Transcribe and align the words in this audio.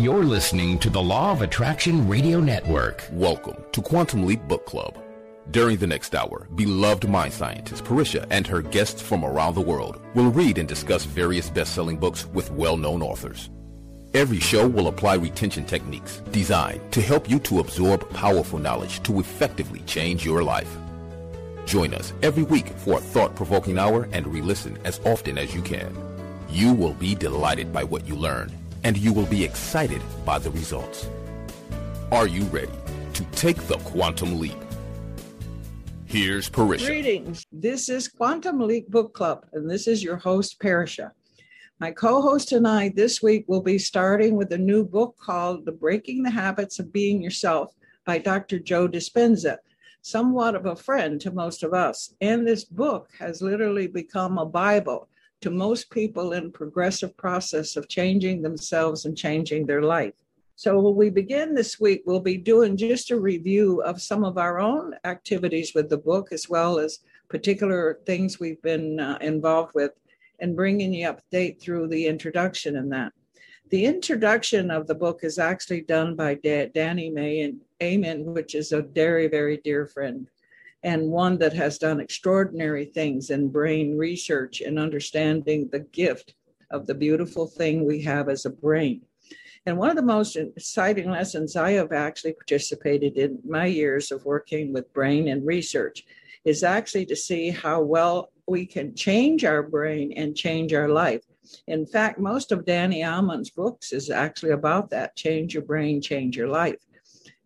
You're 0.00 0.22
listening 0.22 0.78
to 0.78 0.90
the 0.90 1.02
Law 1.02 1.32
of 1.32 1.42
Attraction 1.42 2.06
Radio 2.06 2.38
Network. 2.38 3.02
Welcome 3.10 3.64
to 3.72 3.82
Quantum 3.82 4.24
Leap 4.24 4.40
Book 4.46 4.64
Club. 4.64 4.96
During 5.50 5.76
the 5.76 5.88
next 5.88 6.14
hour, 6.14 6.46
beloved 6.54 7.08
mind 7.08 7.32
scientist 7.32 7.82
Pa'Ris'Ha 7.82 8.24
and 8.30 8.46
her 8.46 8.62
guests 8.62 9.02
from 9.02 9.24
around 9.24 9.56
the 9.56 9.60
world 9.60 10.00
will 10.14 10.30
read 10.30 10.58
and 10.58 10.68
discuss 10.68 11.04
various 11.04 11.50
best-selling 11.50 11.96
books 11.96 12.26
with 12.26 12.52
well-known 12.52 13.02
authors. 13.02 13.50
Every 14.14 14.38
show 14.38 14.68
will 14.68 14.86
apply 14.86 15.14
retention 15.14 15.64
techniques 15.64 16.22
designed 16.30 16.92
to 16.92 17.02
help 17.02 17.28
you 17.28 17.40
to 17.40 17.58
absorb 17.58 18.08
powerful 18.10 18.60
knowledge 18.60 19.02
to 19.02 19.18
effectively 19.18 19.80
change 19.80 20.24
your 20.24 20.44
life. 20.44 20.72
Join 21.66 21.92
us 21.92 22.12
every 22.22 22.44
week 22.44 22.68
for 22.68 22.98
a 22.98 23.02
thought-provoking 23.02 23.80
hour 23.80 24.08
and 24.12 24.28
re-listen 24.28 24.78
as 24.84 25.00
often 25.04 25.38
as 25.38 25.56
you 25.56 25.60
can. 25.60 25.92
You 26.48 26.72
will 26.72 26.94
be 26.94 27.16
delighted 27.16 27.72
by 27.72 27.82
what 27.82 28.06
you 28.06 28.14
learn 28.14 28.52
and 28.84 28.96
you 28.96 29.12
will 29.12 29.26
be 29.26 29.44
excited 29.44 30.02
by 30.24 30.38
the 30.38 30.50
results. 30.50 31.08
Are 32.10 32.26
you 32.26 32.44
ready 32.44 32.72
to 33.14 33.24
take 33.32 33.56
the 33.66 33.78
quantum 33.78 34.38
leap? 34.38 34.56
Here's 36.06 36.48
Pa'Ris'Ha. 36.48 36.86
Greetings. 36.86 37.44
This 37.52 37.90
is 37.90 38.08
Quantum 38.08 38.60
Leap 38.60 38.88
Book 38.88 39.12
Club, 39.12 39.44
and 39.52 39.70
this 39.70 39.86
is 39.86 40.02
your 40.02 40.16
host, 40.16 40.58
Pa'Ris'Ha. 40.58 41.10
My 41.80 41.90
co 41.90 42.22
host 42.22 42.52
and 42.52 42.66
I 42.66 42.88
this 42.88 43.22
week 43.22 43.44
will 43.46 43.60
be 43.60 43.78
starting 43.78 44.34
with 44.34 44.50
a 44.52 44.58
new 44.58 44.84
book 44.84 45.16
called 45.20 45.66
The 45.66 45.72
Breaking 45.72 46.22
the 46.22 46.30
Habits 46.30 46.78
of 46.78 46.92
Being 46.92 47.22
Yourself 47.22 47.74
by 48.06 48.16
Dr. 48.16 48.58
Joe 48.58 48.88
Dispenza, 48.88 49.58
somewhat 50.00 50.54
of 50.54 50.64
a 50.64 50.74
friend 50.74 51.20
to 51.20 51.30
most 51.30 51.62
of 51.62 51.74
us. 51.74 52.14
And 52.22 52.48
this 52.48 52.64
book 52.64 53.10
has 53.18 53.42
literally 53.42 53.86
become 53.86 54.38
a 54.38 54.46
Bible 54.46 55.08
to 55.40 55.50
most 55.50 55.90
people 55.90 56.32
in 56.32 56.50
progressive 56.50 57.16
process 57.16 57.76
of 57.76 57.88
changing 57.88 58.42
themselves 58.42 59.04
and 59.04 59.16
changing 59.16 59.66
their 59.66 59.82
life. 59.82 60.14
So 60.56 60.80
when 60.80 60.96
we 60.96 61.10
begin 61.10 61.54
this 61.54 61.78
week, 61.78 62.02
we'll 62.04 62.18
be 62.18 62.36
doing 62.36 62.76
just 62.76 63.12
a 63.12 63.20
review 63.20 63.80
of 63.82 64.02
some 64.02 64.24
of 64.24 64.38
our 64.38 64.58
own 64.58 64.94
activities 65.04 65.72
with 65.74 65.88
the 65.88 65.98
book, 65.98 66.32
as 66.32 66.48
well 66.48 66.80
as 66.80 66.98
particular 67.28 68.00
things 68.06 68.40
we've 68.40 68.60
been 68.62 68.98
uh, 68.98 69.18
involved 69.20 69.72
with, 69.74 69.92
and 70.40 70.56
bringing 70.56 70.92
you 70.92 71.08
up 71.08 71.18
to 71.18 71.24
date 71.30 71.60
through 71.60 71.86
the 71.86 72.06
introduction 72.06 72.76
and 72.76 72.90
that. 72.90 73.12
The 73.70 73.84
introduction 73.84 74.70
of 74.70 74.88
the 74.88 74.94
book 74.94 75.20
is 75.22 75.38
actually 75.38 75.82
done 75.82 76.16
by 76.16 76.34
da- 76.34 76.70
Danny 76.74 77.10
May 77.10 77.42
and 77.42 77.60
Amen, 77.80 78.24
which 78.24 78.56
is 78.56 78.72
a 78.72 78.82
very, 78.82 79.28
very 79.28 79.58
dear 79.58 79.86
friend 79.86 80.28
and 80.82 81.10
one 81.10 81.38
that 81.38 81.52
has 81.52 81.78
done 81.78 82.00
extraordinary 82.00 82.84
things 82.84 83.30
in 83.30 83.48
brain 83.48 83.96
research 83.96 84.60
and 84.60 84.78
understanding 84.78 85.68
the 85.70 85.80
gift 85.80 86.34
of 86.70 86.86
the 86.86 86.94
beautiful 86.94 87.46
thing 87.46 87.84
we 87.84 88.02
have 88.02 88.28
as 88.28 88.44
a 88.44 88.50
brain. 88.50 89.02
And 89.66 89.76
one 89.76 89.90
of 89.90 89.96
the 89.96 90.02
most 90.02 90.36
exciting 90.36 91.10
lessons 91.10 91.56
I 91.56 91.72
have 91.72 91.92
actually 91.92 92.32
participated 92.32 93.16
in 93.18 93.38
my 93.46 93.66
years 93.66 94.10
of 94.10 94.24
working 94.24 94.72
with 94.72 94.92
brain 94.92 95.28
and 95.28 95.44
research 95.44 96.04
is 96.44 96.62
actually 96.62 97.06
to 97.06 97.16
see 97.16 97.50
how 97.50 97.82
well 97.82 98.30
we 98.46 98.64
can 98.64 98.94
change 98.94 99.44
our 99.44 99.62
brain 99.62 100.12
and 100.16 100.36
change 100.36 100.72
our 100.72 100.88
life. 100.88 101.22
In 101.66 101.84
fact, 101.84 102.18
most 102.18 102.52
of 102.52 102.64
Danny 102.64 103.02
Amen's 103.02 103.50
books 103.50 103.92
is 103.92 104.10
actually 104.10 104.52
about 104.52 104.90
that 104.90 105.16
change 105.16 105.54
your 105.54 105.64
brain, 105.64 106.00
change 106.00 106.36
your 106.36 106.48
life. 106.48 106.78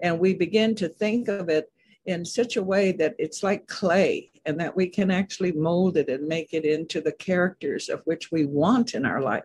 And 0.01 0.19
we 0.19 0.35
begin 0.35 0.75
to 0.77 0.89
think 0.89 1.29
of 1.29 1.49
it 1.49 1.72
in 2.07 2.25
such 2.25 2.57
a 2.57 2.63
way 2.63 2.93
that 2.93 3.15
it's 3.19 3.43
like 3.43 3.67
clay 3.69 4.31
and 4.45 4.59
that 4.59 4.77
we 4.77 4.89
can 4.89 5.11
actually 5.11 5.53
mold 5.53 5.97
it 5.97 6.09
and 6.09 6.27
make 6.27 6.53
it 6.53 6.65
into 6.65 7.01
the 7.01 7.13
characters 7.13 7.89
of 7.89 8.03
which 8.05 8.33
we 8.33 8.45
want 8.45 8.95
in 8.95 9.07
our 9.07 9.21
life. 9.21 9.45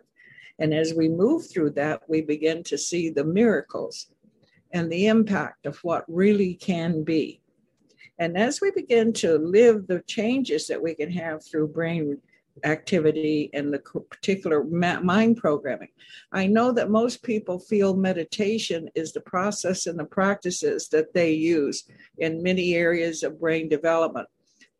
And 0.58 0.74
as 0.74 0.92
we 0.94 1.08
move 1.08 1.48
through 1.48 1.70
that, 1.70 2.02
we 2.08 2.20
begin 2.20 2.64
to 2.64 2.76
see 2.76 3.10
the 3.10 3.24
miracles 3.24 4.08
and 4.72 4.90
the 4.90 5.06
impact 5.06 5.66
of 5.66 5.78
what 5.78 6.04
really 6.08 6.54
can 6.54 7.04
be. 7.04 7.40
And 8.18 8.36
as 8.36 8.60
we 8.60 8.72
begin 8.72 9.12
to 9.14 9.38
live 9.38 9.86
the 9.86 10.02
changes 10.08 10.66
that 10.66 10.82
we 10.82 10.94
can 10.94 11.10
have 11.12 11.44
through 11.44 11.68
brain 11.68 12.20
activity 12.64 13.50
and 13.52 13.72
the 13.72 13.78
particular 14.10 14.64
mind 14.64 15.36
programming. 15.36 15.88
I 16.32 16.46
know 16.46 16.72
that 16.72 16.90
most 16.90 17.22
people 17.22 17.58
feel 17.58 17.96
meditation 17.96 18.88
is 18.94 19.12
the 19.12 19.20
process 19.20 19.86
and 19.86 19.98
the 19.98 20.04
practices 20.04 20.88
that 20.88 21.12
they 21.14 21.32
use 21.32 21.84
in 22.18 22.42
many 22.42 22.74
areas 22.74 23.22
of 23.22 23.40
brain 23.40 23.68
development, 23.68 24.28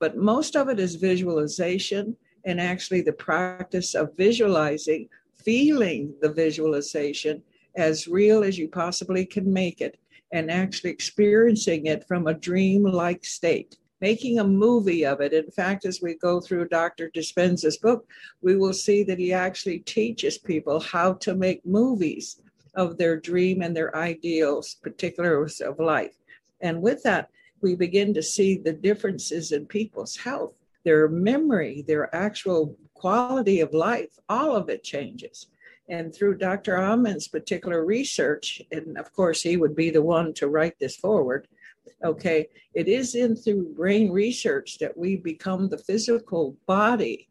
but 0.01 0.17
most 0.17 0.57
of 0.57 0.69
it 0.69 0.79
is 0.79 0.95
visualization 0.97 2.17
and 2.45 2.61
actually 2.61 3.03
the 3.03 3.13
practice 3.13 3.95
of 3.95 4.17
visualizing, 4.17 5.09
feeling 5.45 6.15
the 6.21 6.33
visualization 6.33 7.43
as 7.77 8.09
real 8.09 8.43
as 8.43 8.59
you 8.59 8.69
possibly 8.69 9.25
can 9.25 9.53
make 9.53 9.81
it 9.81 9.99
and 10.33 10.51
actually 10.51 10.91
experiencing 10.91 11.87
it 11.87 12.07
from 12.07 12.27
a 12.27 12.35
dream 12.35 12.83
like 12.85 13.25
state 13.25 13.77
making 14.01 14.39
a 14.39 14.45
movie 14.45 15.05
of 15.05 15.21
it. 15.21 15.33
In 15.33 15.51
fact, 15.51 15.85
as 15.85 16.01
we 16.01 16.15
go 16.15 16.41
through 16.41 16.69
Dr. 16.69 17.11
Dispenza's 17.11 17.79
book, 17.79 18.07
we 18.43 18.57
will 18.57 18.73
see 18.73 19.03
that 19.05 19.19
he 19.19 19.33
actually 19.33 19.81
teaches 19.81 20.39
people 20.39 20.81
how 20.81 21.15
to 21.15 21.35
make 21.35 21.65
movies 21.67 22.41
of 22.75 22.97
their 22.97 23.17
dream 23.17 23.63
and 23.63 23.77
their 23.77 23.95
ideals, 23.97 24.77
particulars 24.83 25.61
of 25.61 25.81
life. 25.81 26.15
And 26.61 26.81
with 26.81 27.03
that, 27.03 27.31
we 27.61 27.75
begin 27.75 28.15
to 28.15 28.23
see 28.23 28.57
the 28.57 28.73
differences 28.73 29.53
in 29.53 29.67
people's 29.67 30.17
health, 30.17 30.55
their 30.85 31.09
memory, 31.09 31.85
their 31.87 32.15
actual 32.15 32.77
quality 32.95 33.61
of 33.61 33.75
life, 33.75 34.19
all 34.29 34.55
of 34.55 34.69
it 34.69 34.85
changes. 34.85 35.47
And 35.89 36.15
through 36.15 36.37
Dr. 36.37 36.77
Amen's 36.77 37.29
particular 37.29 37.85
research, 37.85 38.61
and 38.71 38.99
of 38.99 39.13
course, 39.13 39.43
he 39.43 39.57
would 39.57 39.75
be 39.75 39.91
the 39.91 40.03
one 40.03 40.35
to 40.35 40.49
write 40.49 40.79
this 40.79 40.97
foreword, 40.97 41.49
Okay. 42.05 42.49
It 42.75 42.87
is 42.87 43.15
in 43.15 43.35
through 43.35 43.75
brain 43.75 44.11
research 44.11 44.79
that 44.79 44.97
we 44.97 45.17
become 45.17 45.69
the 45.69 45.79
physical 45.79 46.57
body 46.67 47.29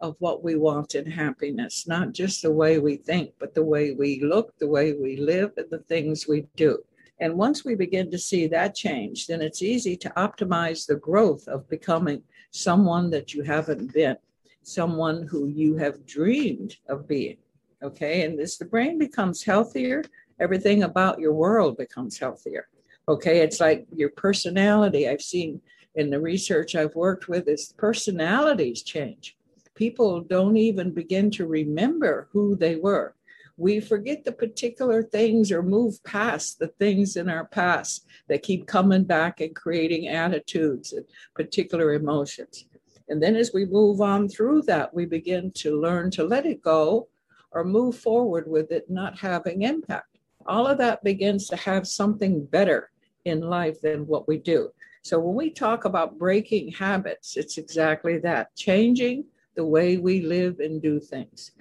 of 0.00 0.14
what 0.20 0.44
we 0.44 0.54
want 0.54 0.94
in 0.94 1.10
happiness, 1.10 1.88
not 1.88 2.12
just 2.12 2.42
the 2.42 2.52
way 2.52 2.78
we 2.78 2.96
think, 2.96 3.32
but 3.40 3.54
the 3.54 3.64
way 3.64 3.92
we 3.92 4.20
look, 4.20 4.56
the 4.58 4.68
way 4.68 4.92
we 4.92 5.16
live, 5.16 5.52
and 5.56 5.68
the 5.70 5.80
things 5.80 6.28
we 6.28 6.46
do. 6.54 6.78
And 7.20 7.34
once 7.34 7.64
we 7.64 7.74
begin 7.74 8.08
to 8.12 8.18
see 8.18 8.46
that 8.46 8.76
change, 8.76 9.26
then 9.26 9.42
it's 9.42 9.62
easy 9.62 9.96
to 9.96 10.10
optimize 10.10 10.86
the 10.86 10.96
growth 10.96 11.48
of 11.48 11.68
becoming 11.68 12.22
someone 12.52 13.10
that 13.10 13.34
you 13.34 13.42
haven't 13.42 13.92
been, 13.92 14.16
someone 14.62 15.26
who 15.28 15.48
you 15.48 15.76
have 15.76 16.06
dreamed 16.06 16.76
of 16.88 17.08
being. 17.08 17.38
Okay. 17.82 18.24
And 18.24 18.38
as 18.38 18.56
the 18.56 18.64
brain 18.64 18.98
becomes 18.98 19.42
healthier, 19.42 20.04
everything 20.38 20.84
about 20.84 21.18
your 21.18 21.32
world 21.32 21.76
becomes 21.76 22.18
healthier. 22.18 22.68
Okay, 23.08 23.40
it's 23.40 23.58
like 23.58 23.86
your 23.96 24.10
personality. 24.10 25.08
I've 25.08 25.22
seen 25.22 25.62
in 25.94 26.10
the 26.10 26.20
research 26.20 26.74
I've 26.74 26.94
worked 26.94 27.26
with 27.26 27.48
is 27.48 27.72
personalities 27.78 28.82
change. 28.82 29.34
People 29.74 30.20
don't 30.20 30.58
even 30.58 30.92
begin 30.92 31.30
to 31.30 31.46
remember 31.46 32.28
who 32.32 32.54
they 32.54 32.76
were. 32.76 33.14
We 33.56 33.80
forget 33.80 34.24
the 34.24 34.32
particular 34.32 35.02
things 35.02 35.50
or 35.50 35.62
move 35.62 36.04
past 36.04 36.58
the 36.58 36.68
things 36.68 37.16
in 37.16 37.30
our 37.30 37.46
past 37.46 38.04
that 38.28 38.42
keep 38.42 38.66
coming 38.66 39.04
back 39.04 39.40
and 39.40 39.56
creating 39.56 40.08
attitudes 40.08 40.92
and 40.92 41.06
particular 41.34 41.94
emotions. 41.94 42.66
And 43.08 43.22
then 43.22 43.36
as 43.36 43.52
we 43.54 43.64
move 43.64 44.02
on 44.02 44.28
through 44.28 44.62
that, 44.62 44.92
we 44.92 45.06
begin 45.06 45.50
to 45.52 45.80
learn 45.80 46.10
to 46.10 46.24
let 46.24 46.44
it 46.44 46.60
go 46.60 47.08
or 47.52 47.64
move 47.64 47.96
forward 47.96 48.46
with 48.46 48.70
it 48.70 48.90
not 48.90 49.18
having 49.18 49.62
impact. 49.62 50.18
All 50.44 50.66
of 50.66 50.76
that 50.76 51.02
begins 51.02 51.48
to 51.48 51.56
have 51.56 51.88
something 51.88 52.44
better 52.44 52.90
in 53.24 53.40
life 53.40 53.80
than 53.80 54.06
what 54.06 54.28
we 54.28 54.38
do. 54.38 54.70
So 55.02 55.18
when 55.18 55.34
we 55.34 55.50
talk 55.50 55.84
about 55.84 56.18
breaking 56.18 56.72
habits, 56.72 57.36
it's 57.36 57.58
exactly 57.58 58.18
that 58.18 58.54
changing 58.56 59.24
the 59.56 59.64
way 59.64 59.96
we 59.96 60.22
live 60.22 60.60
and 60.60 60.82
do 60.82 61.00
things. 61.00 61.52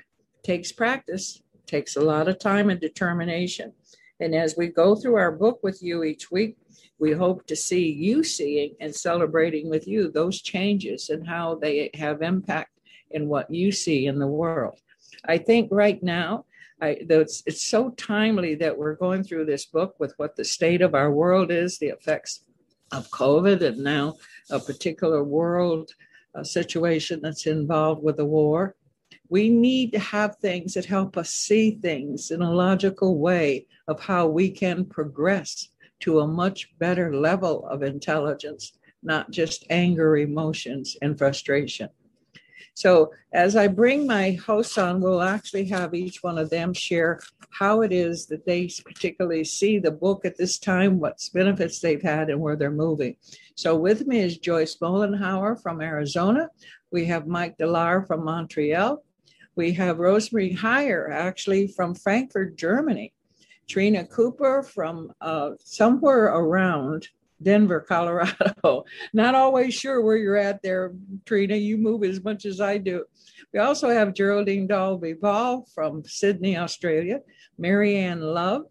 Takes 0.43 0.71
practice, 0.71 1.41
takes 1.65 1.95
a 1.95 2.01
lot 2.01 2.27
of 2.27 2.39
time 2.39 2.69
and 2.69 2.79
determination. 2.79 3.73
And 4.19 4.33
as 4.33 4.55
we 4.57 4.67
go 4.67 4.95
through 4.95 5.15
our 5.15 5.31
book 5.31 5.59
with 5.63 5.81
you 5.83 6.03
each 6.03 6.31
week, 6.31 6.57
we 6.99 7.11
hope 7.11 7.45
to 7.47 7.55
see 7.55 7.91
you 7.91 8.23
seeing 8.23 8.75
and 8.79 8.93
celebrating 8.93 9.69
with 9.69 9.87
you 9.87 10.11
those 10.11 10.41
changes 10.41 11.09
and 11.09 11.27
how 11.27 11.55
they 11.55 11.91
have 11.93 12.21
impact 12.21 12.71
in 13.11 13.27
what 13.27 13.51
you 13.51 13.71
see 13.71 14.07
in 14.07 14.17
the 14.17 14.27
world. 14.27 14.79
I 15.25 15.37
think 15.37 15.69
right 15.71 16.01
now 16.01 16.45
I, 16.81 16.97
it's, 17.09 17.43
it's 17.45 17.63
so 17.63 17.89
timely 17.91 18.55
that 18.55 18.77
we're 18.77 18.95
going 18.95 19.23
through 19.23 19.45
this 19.45 19.65
book 19.65 19.95
with 19.99 20.13
what 20.17 20.35
the 20.35 20.45
state 20.45 20.81
of 20.81 20.93
our 20.93 21.11
world 21.11 21.51
is, 21.51 21.77
the 21.77 21.87
effects 21.87 22.43
of 22.91 23.09
COVID, 23.09 23.61
and 23.61 23.79
now 23.79 24.15
a 24.51 24.59
particular 24.59 25.23
world 25.23 25.91
uh, 26.35 26.43
situation 26.43 27.19
that's 27.21 27.47
involved 27.47 28.03
with 28.03 28.17
the 28.17 28.25
war. 28.25 28.75
We 29.29 29.49
need 29.49 29.91
to 29.93 29.99
have 29.99 30.37
things 30.37 30.75
that 30.75 30.85
help 30.85 31.17
us 31.17 31.31
see 31.31 31.71
things 31.81 32.31
in 32.31 32.41
a 32.41 32.53
logical 32.53 33.17
way 33.17 33.65
of 33.87 33.99
how 33.99 34.27
we 34.27 34.51
can 34.51 34.85
progress 34.85 35.69
to 36.01 36.19
a 36.19 36.27
much 36.27 36.77
better 36.77 37.15
level 37.15 37.67
of 37.67 37.81
intelligence, 37.81 38.73
not 39.01 39.31
just 39.31 39.65
anger, 39.69 40.17
emotions, 40.17 40.95
and 41.01 41.17
frustration. 41.17 41.89
So, 42.77 43.11
as 43.33 43.55
I 43.55 43.69
bring 43.69 44.05
my 44.05 44.33
hosts 44.33 44.77
on, 44.77 45.01
we'll 45.01 45.23
actually 45.23 45.65
have 45.69 45.95
each 45.95 46.21
one 46.21 46.37
of 46.37 46.51
them 46.51 46.75
share 46.75 47.19
how 47.49 47.81
it 47.81 47.91
is 47.91 48.27
that 48.27 48.45
they 48.45 48.69
particularly 48.85 49.45
see 49.45 49.79
the 49.79 49.89
book 49.89 50.25
at 50.25 50.37
this 50.37 50.59
time, 50.59 50.99
what 50.99 51.19
benefits 51.33 51.79
they've 51.79 52.03
had, 52.03 52.29
and 52.29 52.39
where 52.39 52.55
they're 52.55 52.69
moving. 52.69 53.15
So, 53.55 53.75
with 53.75 54.05
me 54.05 54.19
is 54.19 54.37
Joyce 54.37 54.75
Mollenhauer 54.75 55.59
from 55.59 55.81
Arizona. 55.81 56.49
We 56.91 57.05
have 57.05 57.25
Mike 57.25 57.57
Dellar 57.57 58.05
from 58.05 58.23
Montreal. 58.23 59.03
We 59.55 59.71
have 59.71 59.97
Rosemarie 59.97 60.55
Heyer, 60.55 61.11
actually 61.11 61.69
from 61.69 61.95
Frankfurt, 61.95 62.57
Germany. 62.57 63.11
Tryna 63.67 64.07
Cooper 64.07 64.61
from 64.61 65.11
uh, 65.19 65.53
somewhere 65.63 66.25
around 66.25 67.07
Denver, 67.41 67.81
Colorado. 67.81 68.85
Not 69.13 69.35
always 69.35 69.73
sure 69.73 70.01
where 70.01 70.17
you're 70.17 70.37
at 70.37 70.61
there, 70.61 70.93
Tryna. 71.25 71.61
You 71.61 71.77
move 71.77 72.03
as 72.03 72.23
much 72.23 72.45
as 72.45 72.61
I 72.61 72.77
do. 72.77 73.05
We 73.53 73.59
also 73.59 73.89
have 73.89 74.13
Geraldene 74.13 74.67
Dalby-Ball 74.67 75.67
from 75.73 76.03
Sydney, 76.03 76.57
Australia, 76.57 77.19
Marianne 77.57 78.21
Love 78.21 78.63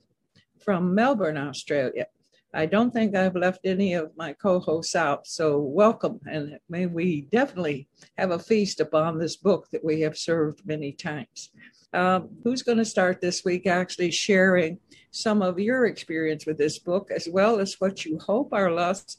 from 0.65 0.95
Melbourne, 0.95 1.37
Australia. 1.37 2.07
I 2.53 2.65
don't 2.67 2.91
think 2.91 3.15
I've 3.15 3.37
left 3.37 3.61
any 3.65 3.95
of 3.95 4.17
my 4.17 4.33
co 4.33 4.61
hosts 4.61 4.97
out, 4.97 5.27
so 5.27 5.59
welcome. 5.59 6.21
And 6.31 6.59
may 6.69 6.87
we 6.87 7.29
definitely 7.31 7.87
have 8.17 8.31
a 8.31 8.39
feast 8.39 8.81
upon 8.81 9.19
this 9.19 9.37
book 9.37 9.69
that 9.73 9.85
we 9.85 10.01
have 10.01 10.17
served 10.17 10.67
many 10.67 10.93
times. 10.93 11.51
Um, 11.97 12.29
who's 12.45 12.63
going 12.63 12.77
to 12.77 12.85
start 12.85 13.23
this 13.23 13.43
week 13.43 13.67
actually 13.67 14.11
sharing 14.11 14.79
some 15.13 15.41
of 15.41 15.59
your 15.59 15.87
experience 15.87 16.45
with 16.45 16.59
this 16.59 16.79
book, 16.79 17.11
as 17.11 17.27
well 17.27 17.59
as 17.59 17.77
what 17.79 18.05
you 18.05 18.19
hope 18.19 18.53
our 18.53 18.71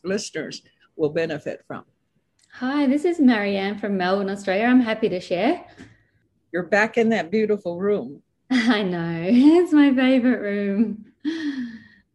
listeners 0.03 0.61
will 0.95 1.09
benefit 1.09 1.63
from. 1.65 1.85
Hi, 2.53 2.85
this 2.85 3.03
is 3.03 3.19
Marianne 3.19 3.79
from 3.79 3.97
Melbourne, 3.97 4.29
Australia. 4.29 4.65
I'm 4.65 4.79
happy 4.79 5.09
to 5.09 5.19
share. 5.19 5.65
You're 6.51 6.67
back 6.67 6.99
in 6.99 7.09
that 7.09 7.31
beautiful 7.31 7.79
room. 7.79 8.21
I 8.51 8.83
know, 8.83 9.23
it's 9.27 9.73
my 9.73 9.91
favorite 9.91 10.41
room. 10.41 11.03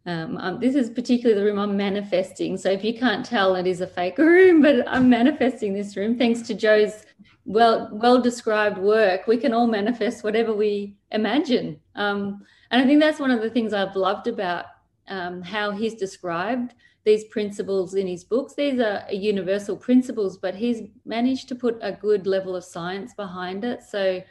Um, 0.06 0.36
um, 0.36 0.60
this 0.60 0.76
is 0.76 0.90
particularly 0.90 1.40
the 1.40 1.44
room 1.44 1.58
I'm 1.58 1.76
manifesting. 1.76 2.56
So 2.56 2.70
if 2.70 2.84
you 2.84 2.96
can't 2.96 3.26
tell, 3.26 3.56
it 3.56 3.66
is 3.66 3.80
a 3.80 3.86
fake 3.88 4.18
room, 4.18 4.62
but 4.62 4.86
I'm 4.86 5.10
manifesting 5.10 5.74
this 5.74 5.96
room 5.96 6.16
thanks 6.16 6.42
to 6.42 6.54
Joe's 6.54 7.04
well 7.44 7.88
well 7.92 8.20
described 8.20 8.78
work. 8.78 9.26
We 9.26 9.36
can 9.36 9.52
all 9.52 9.66
manifest 9.66 10.24
whatever 10.24 10.54
we 10.54 10.94
imagine. 11.10 11.80
Um, 11.94 12.44
and 12.70 12.80
I 12.80 12.86
think 12.86 13.00
that's 13.00 13.20
one 13.20 13.30
of 13.30 13.42
the 13.42 13.50
things 13.50 13.72
I've 13.72 13.96
loved 13.96 14.26
about 14.26 14.66
um, 15.08 15.42
how 15.42 15.70
he's 15.70 15.94
described 15.94 16.74
these 17.04 17.24
principles 17.24 17.94
in 17.94 18.06
his 18.06 18.24
books. 18.24 18.54
These 18.54 18.80
are 18.80 19.04
universal 19.10 19.76
principles, 19.76 20.38
but 20.38 20.54
he's 20.54 20.82
managed 21.04 21.48
to 21.48 21.54
put 21.54 21.78
a 21.82 21.92
good 21.92 22.26
level 22.26 22.54
of 22.54 22.64
science 22.64 23.12
behind 23.14 23.64
it. 23.64 23.82
So 23.82 24.22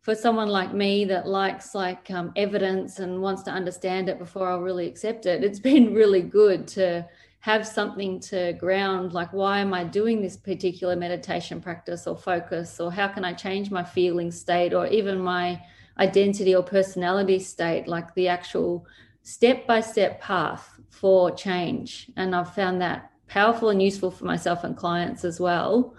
for 0.00 0.14
someone 0.14 0.48
like 0.48 0.74
me 0.74 1.04
that 1.04 1.28
likes 1.28 1.74
like 1.74 2.10
um, 2.10 2.32
evidence 2.34 2.98
and 2.98 3.20
wants 3.20 3.42
to 3.44 3.50
understand 3.50 4.08
it 4.08 4.18
before 4.18 4.50
I'll 4.50 4.60
really 4.60 4.86
accept 4.86 5.26
it, 5.26 5.44
it's 5.44 5.60
been 5.70 5.94
really 5.94 6.22
good 6.22 6.66
to 6.68 7.06
have 7.40 7.66
something 7.66 8.20
to 8.20 8.52
ground 8.54 9.12
like 9.12 9.32
why 9.32 9.58
am 9.60 9.72
i 9.72 9.82
doing 9.82 10.20
this 10.20 10.36
particular 10.36 10.94
meditation 10.94 11.60
practice 11.60 12.06
or 12.06 12.16
focus 12.16 12.78
or 12.78 12.92
how 12.92 13.08
can 13.08 13.24
i 13.24 13.32
change 13.32 13.70
my 13.70 13.82
feeling 13.82 14.30
state 14.30 14.74
or 14.74 14.86
even 14.86 15.18
my 15.18 15.60
identity 16.00 16.54
or 16.54 16.62
personality 16.62 17.38
state, 17.38 17.86
like 17.86 18.12
the 18.14 18.26
actual 18.26 18.86
step 19.22 19.66
by 19.66 19.80
step 19.80 20.20
path 20.20 20.80
for 20.88 21.30
change. 21.30 22.10
And 22.16 22.34
I've 22.34 22.54
found 22.54 22.80
that 22.80 23.12
powerful 23.28 23.68
and 23.68 23.80
useful 23.80 24.10
for 24.10 24.24
myself 24.24 24.64
and 24.64 24.76
clients 24.76 25.24
as 25.24 25.38
well. 25.38 25.94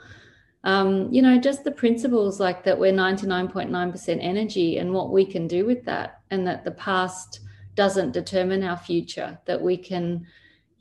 Um, 0.64 1.12
you 1.12 1.22
know, 1.22 1.40
just 1.40 1.64
the 1.64 1.72
principles 1.72 2.40
like 2.40 2.64
that 2.66 2.78
we're 2.78 2.94
99.9% 2.94 4.18
energy 4.22 4.78
and 4.78 4.94
what 4.94 5.12
we 5.12 5.26
can 5.26 5.48
do 5.48 5.66
with 5.66 5.86
that, 5.86 6.22
and 6.30 6.46
that 6.46 6.64
the 6.64 6.72
past 6.72 7.40
doesn't 7.76 8.12
determine 8.12 8.64
our 8.64 8.78
future, 8.78 9.40
that 9.46 9.62
we 9.62 9.78
can, 9.78 10.26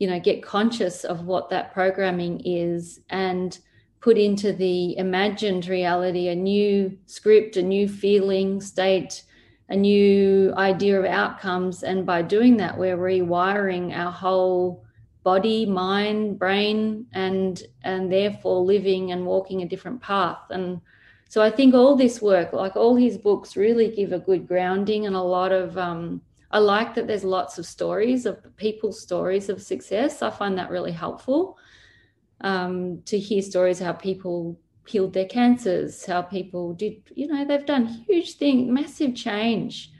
you 0.00 0.08
know, 0.08 0.18
get 0.18 0.42
conscious 0.42 1.04
of 1.04 1.26
what 1.26 1.50
that 1.50 1.72
programming 1.72 2.40
is 2.40 3.00
and 3.10 3.58
put 4.00 4.16
into 4.16 4.50
the 4.52 4.96
imagined 4.96 5.68
reality 5.68 6.28
a 6.28 6.34
new 6.34 6.98
script, 7.04 7.58
a 7.58 7.62
new 7.62 7.86
feeling 7.86 8.62
state, 8.62 9.24
a 9.68 9.76
new 9.76 10.54
idea 10.56 10.98
of 10.98 11.04
outcomes. 11.04 11.82
And 11.82 12.06
by 12.06 12.22
doing 12.22 12.56
that, 12.56 12.76
we're 12.78 12.96
rewiring 12.96 13.94
our 13.94 14.10
whole 14.10 14.82
body, 15.22 15.66
mind, 15.66 16.38
brain, 16.38 17.06
and 17.12 17.62
and 17.82 18.10
therefore 18.10 18.62
living 18.62 19.12
and 19.12 19.26
walking 19.26 19.60
a 19.60 19.68
different 19.68 20.00
path. 20.00 20.40
And 20.48 20.80
so 21.28 21.42
I 21.42 21.50
think 21.50 21.74
all 21.74 21.94
this 21.94 22.22
work, 22.22 22.54
like 22.54 22.74
all 22.74 22.96
his 22.96 23.18
books, 23.18 23.54
really 23.54 23.90
give 23.90 24.12
a 24.12 24.18
good 24.18 24.48
grounding 24.48 25.06
and 25.06 25.14
a 25.14 25.20
lot 25.20 25.52
of 25.52 25.76
um, 25.76 26.22
I 26.50 26.58
like 26.58 26.94
that 26.94 27.06
there's 27.06 27.24
lots 27.24 27.58
of 27.58 27.66
stories 27.66 28.26
of 28.26 28.38
people's 28.56 29.00
stories 29.00 29.48
of 29.48 29.62
success. 29.62 30.22
I 30.22 30.30
find 30.30 30.58
that 30.58 30.70
really 30.70 30.92
helpful 30.92 31.58
um, 32.40 33.02
to 33.06 33.18
hear 33.18 33.42
stories 33.42 33.78
how 33.78 33.92
people 33.92 34.58
healed 34.86 35.12
their 35.12 35.26
cancers, 35.26 36.04
how 36.04 36.22
people 36.22 36.74
did, 36.74 37.02
you 37.14 37.28
know, 37.28 37.44
they've 37.44 37.66
done 37.66 37.86
huge 37.86 38.36
thing, 38.36 38.72
massive 38.72 39.14
change. 39.14 39.92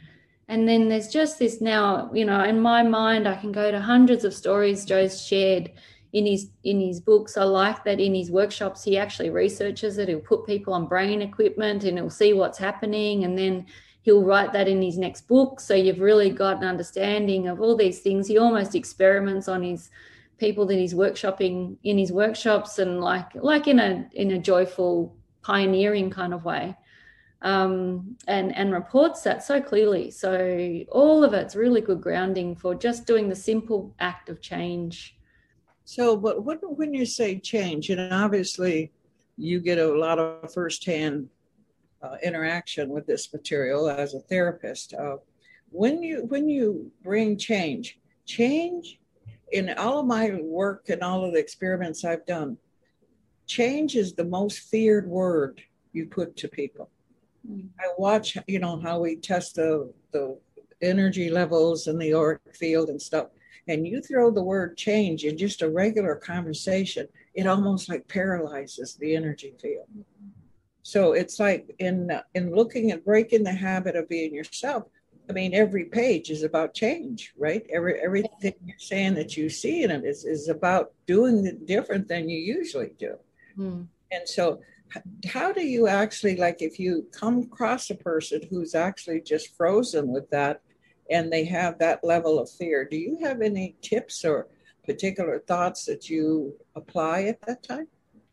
And 0.48 0.68
then 0.68 0.88
there's 0.88 1.08
just 1.08 1.38
this 1.38 1.60
now, 1.60 2.10
you 2.12 2.24
know, 2.24 2.42
in 2.42 2.60
my 2.60 2.82
mind, 2.82 3.28
I 3.28 3.36
can 3.36 3.52
go 3.52 3.70
to 3.70 3.80
hundreds 3.80 4.24
of 4.24 4.34
stories 4.34 4.84
Joe's 4.84 5.24
shared 5.24 5.70
in 6.12 6.26
his 6.26 6.50
in 6.64 6.80
his 6.80 7.00
books. 7.00 7.36
I 7.36 7.44
like 7.44 7.84
that 7.84 8.00
in 8.00 8.14
his 8.14 8.32
workshops 8.32 8.82
he 8.82 8.98
actually 8.98 9.30
researches 9.30 9.98
it. 9.98 10.08
He'll 10.08 10.18
put 10.18 10.46
people 10.46 10.74
on 10.74 10.88
brain 10.88 11.22
equipment 11.22 11.84
and 11.84 11.96
he'll 11.96 12.10
see 12.10 12.32
what's 12.32 12.58
happening, 12.58 13.22
and 13.22 13.38
then 13.38 13.66
he'll 14.10 14.24
write 14.24 14.52
that 14.52 14.66
in 14.66 14.82
his 14.82 14.98
next 14.98 15.28
book. 15.28 15.60
So 15.60 15.72
you've 15.72 16.00
really 16.00 16.30
got 16.30 16.56
an 16.58 16.64
understanding 16.64 17.46
of 17.46 17.60
all 17.60 17.76
these 17.76 18.00
things. 18.00 18.26
He 18.26 18.38
almost 18.38 18.74
experiments 18.74 19.46
on 19.46 19.62
his 19.62 19.88
people 20.36 20.66
that 20.66 20.74
he's 20.74 20.94
workshopping 20.94 21.76
in 21.84 21.96
his 21.96 22.10
workshops 22.10 22.80
and 22.80 23.00
like 23.00 23.28
like 23.34 23.68
in 23.68 23.78
a 23.78 24.08
in 24.14 24.32
a 24.32 24.38
joyful 24.38 25.14
pioneering 25.42 26.10
kind 26.10 26.34
of 26.34 26.44
way 26.44 26.74
um, 27.42 28.16
and 28.26 28.56
and 28.56 28.72
reports 28.72 29.22
that 29.22 29.44
so 29.44 29.60
clearly 29.60 30.10
so 30.10 30.80
all 30.90 31.22
of 31.22 31.34
it's 31.34 31.54
really 31.54 31.82
good 31.82 32.00
grounding 32.00 32.56
for 32.56 32.74
just 32.74 33.06
doing 33.06 33.28
the 33.28 33.36
simple 33.36 33.94
act 34.00 34.30
of 34.30 34.40
change 34.40 35.14
so 35.84 36.16
but 36.16 36.42
when 36.42 36.94
you 36.94 37.04
say 37.04 37.38
change 37.38 37.90
and 37.90 38.00
obviously 38.12 38.90
you 39.36 39.60
get 39.60 39.78
a 39.78 39.94
lot 39.94 40.18
of 40.18 40.50
firsthand 40.54 41.28
uh, 42.02 42.16
interaction 42.22 42.88
with 42.88 43.06
this 43.06 43.32
material 43.32 43.88
as 43.88 44.14
a 44.14 44.20
therapist 44.20 44.94
uh, 44.94 45.16
when 45.70 46.02
you 46.02 46.24
when 46.26 46.48
you 46.48 46.90
bring 47.02 47.36
change 47.36 47.98
change 48.26 48.98
in 49.52 49.70
all 49.78 50.00
of 50.00 50.06
my 50.06 50.38
work 50.42 50.88
and 50.88 51.02
all 51.02 51.24
of 51.24 51.32
the 51.32 51.38
experiments 51.38 52.04
I've 52.04 52.26
done, 52.26 52.56
change 53.46 53.96
is 53.96 54.14
the 54.14 54.24
most 54.24 54.70
feared 54.70 55.08
word 55.08 55.60
you 55.92 56.06
put 56.06 56.36
to 56.36 56.48
people. 56.48 56.88
Mm. 57.48 57.68
I 57.80 57.88
watch, 57.98 58.38
you 58.46 58.60
know, 58.60 58.78
how 58.78 59.00
we 59.00 59.16
test 59.16 59.56
the 59.56 59.92
the 60.12 60.38
energy 60.82 61.30
levels 61.30 61.88
in 61.88 61.98
the 61.98 62.14
auric 62.14 62.54
field 62.54 62.88
and 62.88 63.00
stuff. 63.00 63.28
And 63.68 63.86
you 63.86 64.00
throw 64.00 64.30
the 64.30 64.42
word 64.42 64.76
change 64.76 65.24
in 65.24 65.36
just 65.36 65.62
a 65.62 65.68
regular 65.68 66.16
conversation, 66.16 67.06
it 67.34 67.46
almost 67.46 67.88
like 67.88 68.08
paralyzes 68.08 68.94
the 68.94 69.14
energy 69.14 69.54
field. 69.60 69.86
So 70.90 71.12
it's 71.12 71.38
like 71.38 71.72
in 71.78 72.10
in 72.34 72.52
looking 72.52 72.90
at 72.90 73.04
breaking 73.04 73.44
the 73.44 73.52
habit 73.52 73.94
of 73.94 74.08
being 74.08 74.34
yourself, 74.34 74.86
I 75.28 75.32
mean, 75.32 75.54
every 75.54 75.84
page 75.84 76.30
is 76.30 76.42
about 76.42 76.74
change, 76.74 77.32
right? 77.38 77.64
Every 77.72 78.00
everything 78.00 78.54
you're 78.66 78.76
saying 78.76 79.14
that 79.14 79.36
you 79.36 79.48
see 79.48 79.84
in 79.84 79.92
it 79.92 80.04
is, 80.04 80.24
is 80.24 80.48
about 80.48 80.90
doing 81.06 81.46
it 81.46 81.64
different 81.64 82.08
than 82.08 82.28
you 82.28 82.38
usually 82.38 82.90
do. 82.98 83.14
Mm. 83.56 83.86
And 84.10 84.28
so, 84.28 84.62
how 85.26 85.52
do 85.52 85.64
you 85.64 85.86
actually 85.86 86.36
like 86.36 86.60
if 86.60 86.80
you 86.80 87.06
come 87.12 87.42
across 87.42 87.88
a 87.90 87.94
person 87.94 88.40
who's 88.50 88.74
actually 88.74 89.20
just 89.20 89.56
frozen 89.56 90.08
with 90.08 90.28
that, 90.30 90.60
and 91.08 91.32
they 91.32 91.44
have 91.44 91.78
that 91.78 92.02
level 92.02 92.40
of 92.40 92.50
fear? 92.50 92.84
Do 92.84 92.96
you 92.96 93.16
have 93.22 93.42
any 93.42 93.76
tips 93.80 94.24
or 94.24 94.48
particular 94.84 95.38
thoughts 95.38 95.84
that 95.84 96.10
you 96.10 96.56
apply 96.74 97.22
at 97.30 97.40
that 97.42 97.62
time? 97.62 97.86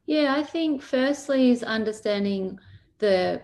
Yeah, 0.08 0.36
I 0.36 0.44
think 0.44 0.82
firstly 0.82 1.52
is 1.52 1.64
understanding 1.64 2.60
the 3.00 3.42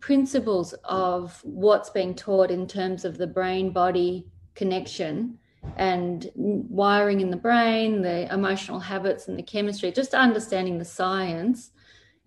principles 0.00 0.72
of 0.84 1.38
what's 1.44 1.90
being 1.90 2.14
taught 2.14 2.50
in 2.50 2.66
terms 2.66 3.04
of 3.04 3.18
the 3.18 3.26
brain 3.26 3.72
body 3.72 4.26
connection 4.54 5.38
and 5.76 6.30
wiring 6.34 7.20
in 7.20 7.30
the 7.30 7.36
brain, 7.36 8.00
the 8.00 8.32
emotional 8.32 8.80
habits 8.80 9.28
and 9.28 9.38
the 9.38 9.42
chemistry, 9.42 9.92
just 9.92 10.14
understanding 10.14 10.78
the 10.78 10.84
science. 10.84 11.72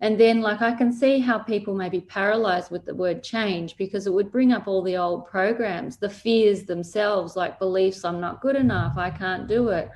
And 0.00 0.18
then, 0.20 0.42
like, 0.42 0.62
I 0.62 0.72
can 0.72 0.92
see 0.92 1.18
how 1.18 1.38
people 1.38 1.74
may 1.74 1.88
be 1.88 2.00
paralyzed 2.00 2.70
with 2.70 2.84
the 2.84 2.94
word 2.94 3.24
change 3.24 3.76
because 3.76 4.06
it 4.06 4.12
would 4.12 4.30
bring 4.30 4.52
up 4.52 4.68
all 4.68 4.82
the 4.82 4.96
old 4.96 5.26
programs, 5.26 5.96
the 5.96 6.08
fears 6.08 6.64
themselves, 6.64 7.34
like 7.34 7.58
beliefs 7.58 8.04
I'm 8.04 8.20
not 8.20 8.40
good 8.40 8.56
enough, 8.56 8.96
I 8.96 9.10
can't 9.10 9.48
do 9.48 9.70
it. 9.70 9.90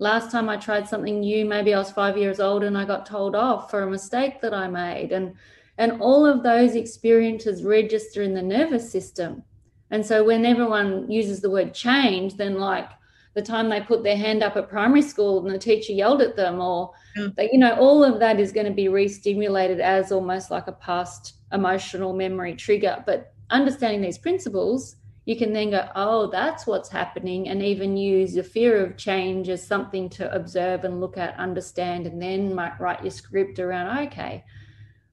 Last 0.00 0.32
time 0.32 0.48
I 0.48 0.56
tried 0.56 0.88
something 0.88 1.20
new, 1.20 1.44
maybe 1.44 1.72
I 1.72 1.78
was 1.78 1.92
five 1.92 2.16
years 2.18 2.40
old 2.40 2.64
and 2.64 2.76
I 2.76 2.84
got 2.84 3.06
told 3.06 3.36
off 3.36 3.70
for 3.70 3.82
a 3.82 3.90
mistake 3.90 4.40
that 4.40 4.52
I 4.52 4.66
made. 4.66 5.12
And 5.12 5.34
And 5.78 6.02
all 6.02 6.26
of 6.26 6.42
those 6.42 6.74
experiences 6.74 7.64
register 7.64 8.22
in 8.22 8.34
the 8.34 8.42
nervous 8.42 8.90
system. 8.90 9.42
And 9.90 10.04
so 10.04 10.22
when 10.22 10.44
everyone 10.44 11.10
uses 11.10 11.40
the 11.40 11.50
word 11.50 11.72
change, 11.72 12.36
then 12.36 12.58
like 12.58 12.88
the 13.34 13.42
time 13.42 13.68
they 13.68 13.80
put 13.80 14.02
their 14.02 14.16
hand 14.16 14.42
up 14.42 14.56
at 14.56 14.68
primary 14.68 15.02
school 15.02 15.44
and 15.44 15.54
the 15.54 15.58
teacher 15.58 15.94
yelled 15.94 16.20
at 16.20 16.36
them, 16.36 16.60
or 16.60 16.92
mm. 17.16 17.34
that, 17.36 17.52
you 17.52 17.58
know, 17.58 17.74
all 17.76 18.04
of 18.04 18.20
that 18.20 18.38
is 18.38 18.52
going 18.52 18.66
to 18.66 18.72
be 18.72 18.88
re-stimulated 18.88 19.80
as 19.80 20.12
almost 20.12 20.50
like 20.50 20.66
a 20.66 20.72
past 20.72 21.34
emotional 21.52 22.12
memory 22.12 22.54
trigger. 22.54 23.02
But 23.06 23.32
understanding 23.48 24.02
these 24.02 24.18
principles, 24.18 24.96
you 25.30 25.36
can 25.36 25.52
then 25.52 25.70
go, 25.70 25.88
oh, 25.94 26.28
that's 26.28 26.66
what's 26.66 26.88
happening, 26.88 27.48
and 27.48 27.62
even 27.62 27.96
use 27.96 28.34
the 28.34 28.42
fear 28.42 28.84
of 28.84 28.96
change 28.96 29.48
as 29.48 29.64
something 29.64 30.08
to 30.08 30.34
observe 30.34 30.82
and 30.82 31.00
look 31.00 31.16
at, 31.16 31.38
understand, 31.38 32.04
and 32.08 32.20
then 32.20 32.52
might 32.52 32.80
write 32.80 33.04
your 33.04 33.12
script 33.12 33.60
around, 33.60 34.08
okay, 34.08 34.42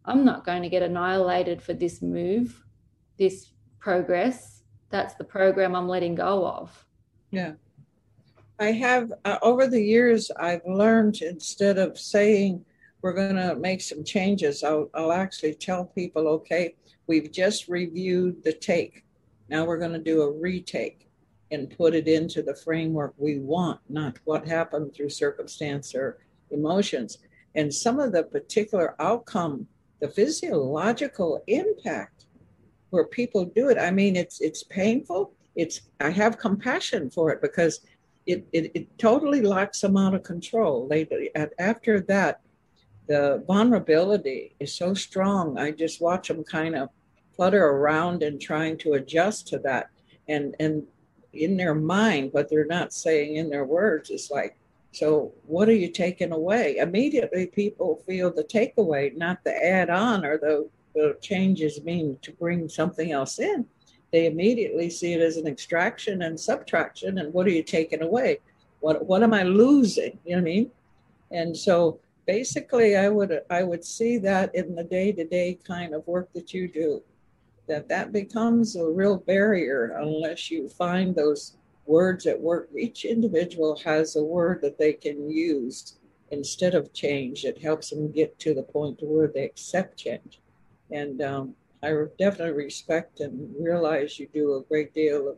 I'm 0.06 0.26
not 0.26 0.44
going 0.44 0.64
to 0.64 0.70
get 0.70 0.82
annihilated 0.82 1.62
for 1.62 1.76
this 1.76 2.02
move, 2.02 2.64
this 3.20 3.52
progress. 3.78 4.64
That's 4.90 5.14
the 5.14 5.24
program 5.24 5.76
I'm 5.76 5.88
letting 5.88 6.16
go 6.16 6.48
of. 6.48 6.84
Yeah. 7.30 7.52
I 8.60 8.72
have, 8.72 9.14
uh, 9.24 9.38
over 9.44 9.68
the 9.68 9.84
years, 9.84 10.32
I've 10.40 10.66
learned 10.66 11.22
instead 11.22 11.78
of 11.78 11.96
saying 11.96 12.66
we're 13.04 13.14
going 13.14 13.36
to 13.36 13.56
make 13.56 13.82
some 13.82 14.04
changes, 14.04 14.64
I'll, 14.64 14.90
I'll 14.96 15.12
actually 15.12 15.54
tell 15.54 15.86
people, 15.86 16.28
okay, 16.30 16.74
we've 17.06 17.32
just 17.32 17.68
reviewed 17.68 18.44
the 18.44 18.54
take. 18.54 19.04
Now 19.50 19.66
we're 19.66 19.78
going 19.78 19.94
to 19.94 20.00
do 20.00 20.22
a 20.22 20.32
retake 20.32 21.08
and 21.52 21.76
put 21.76 21.96
it 21.96 22.08
into 22.08 22.42
the 22.42 22.56
framework 22.56 23.14
we 23.18 23.40
want, 23.40 23.80
not 23.90 24.18
what 24.26 24.48
happened 24.48 24.94
through 24.94 25.10
circumstance 25.10 25.96
or 25.96 26.18
emotions. 26.52 27.20
And 27.56 27.74
some 27.74 28.00
of 28.00 28.12
the 28.12 28.24
particular 28.24 28.96
outcome, 29.00 29.68
the 30.00 30.10
physiological 30.10 31.44
impact 31.48 32.26
where 32.90 33.06
people 33.06 33.46
do 33.46 33.70
it, 33.70 33.78
I 33.78 33.92
mean, 33.92 34.16
it's 34.16 34.42
it's 34.42 34.64
painful. 34.64 35.34
It's 35.56 35.82
I 36.00 36.10
have 36.12 36.38
compassion 36.38 37.10
for 37.10 37.32
it 37.32 37.42
because 37.42 37.82
it, 38.26 38.46
it, 38.52 38.72
it 38.76 38.98
totally 39.00 39.42
locks 39.42 39.82
them 39.82 39.98
out 39.98 40.14
of 40.14 40.24
control. 40.24 40.88
They 40.88 41.08
after 41.58 42.02
that, 42.02 42.42
the 43.08 43.44
vulnerability 43.48 44.56
is 44.60 44.74
so 44.74 44.94
strong. 44.94 45.58
I 45.58 45.72
just 45.72 46.02
watch 46.02 46.28
them 46.28 46.44
kind 46.44 46.76
of 46.76 46.90
flutter 47.38 47.66
around 47.66 48.24
and 48.24 48.42
trying 48.42 48.78
to 48.80 48.94
adjust 48.94 49.48
to 49.48 49.60
that. 49.60 49.90
And 50.28 50.56
and 50.60 50.84
in 51.32 51.56
their 51.56 51.76
mind, 51.76 52.34
what 52.34 52.50
they're 52.50 52.66
not 52.66 52.92
saying 52.92 53.38
in 53.38 53.50
their 53.50 53.66
words 53.66 54.10
is 54.10 54.30
like, 54.30 54.58
so 54.92 55.32
what 55.46 55.70
are 55.70 55.76
you 55.76 55.90
taking 55.90 56.34
away? 56.34 56.78
Immediately 56.78 57.48
people 57.48 58.04
feel 58.06 58.34
the 58.34 58.44
takeaway, 58.44 59.16
not 59.16 59.44
the 59.44 59.56
add 59.64 59.90
on 59.90 60.26
or 60.26 60.38
the, 60.38 60.68
the 60.96 61.18
changes 61.22 61.84
mean 61.84 62.18
to 62.24 62.32
bring 62.34 62.68
something 62.68 63.12
else 63.12 63.40
in 63.40 63.66
they 64.12 64.26
immediately 64.26 64.90
see 64.90 65.14
it 65.14 65.22
as 65.22 65.38
an 65.38 65.48
extraction 65.48 66.22
and 66.22 66.40
subtraction. 66.40 67.18
And 67.18 67.34
what 67.34 67.46
are 67.48 67.52
you 67.52 67.64
taking 67.64 68.02
away? 68.02 68.40
What 68.80 69.06
what 69.06 69.24
am 69.24 69.34
I 69.34 69.44
losing? 69.44 70.20
You 70.26 70.36
know 70.36 70.42
what 70.42 70.50
I 70.50 70.54
mean? 70.54 70.72
And 71.32 71.58
so 71.58 72.00
basically, 72.26 72.96
I 72.96 73.10
would 73.10 73.42
I 73.50 73.64
would 73.64 73.84
see 73.84 74.18
that 74.20 74.54
in 74.56 74.76
the 74.76 74.84
day 74.84 75.12
to 75.12 75.26
day 75.26 75.60
kind 75.64 75.94
of 75.94 76.08
work 76.08 76.32
that 76.34 76.54
you 76.54 76.68
do, 76.68 77.02
that 77.68 77.90
that 77.90 78.12
becomes 78.12 78.76
a 78.76 78.86
real 78.86 79.18
barrier 79.18 79.98
unless 80.00 80.50
you 80.50 80.70
find 80.70 81.16
those 81.16 81.58
words 81.86 82.26
at 82.26 82.40
work. 82.40 82.70
Each 82.78 83.06
individual 83.06 83.78
has 83.84 84.16
a 84.16 84.24
word 84.24 84.62
that 84.62 84.78
they 84.78 84.94
can 84.94 85.30
use 85.30 85.98
instead 86.32 86.76
of 86.76 86.94
change. 86.94 87.46
It 87.46 87.62
helps 87.62 87.90
them 87.90 88.12
get 88.12 88.38
to 88.40 88.54
the 88.54 88.64
point 88.64 89.00
where 89.02 89.28
they 89.28 89.44
accept 89.44 89.98
change. 89.98 90.42
And 90.92 91.22
um, 91.22 91.56
I 91.84 91.94
definitely 92.18 92.54
respect 92.54 93.20
and 93.20 93.54
realize 93.60 94.20
you 94.20 94.28
do 94.34 94.56
a 94.56 94.64
great 94.64 94.94
deal 94.94 95.30
of, 95.30 95.38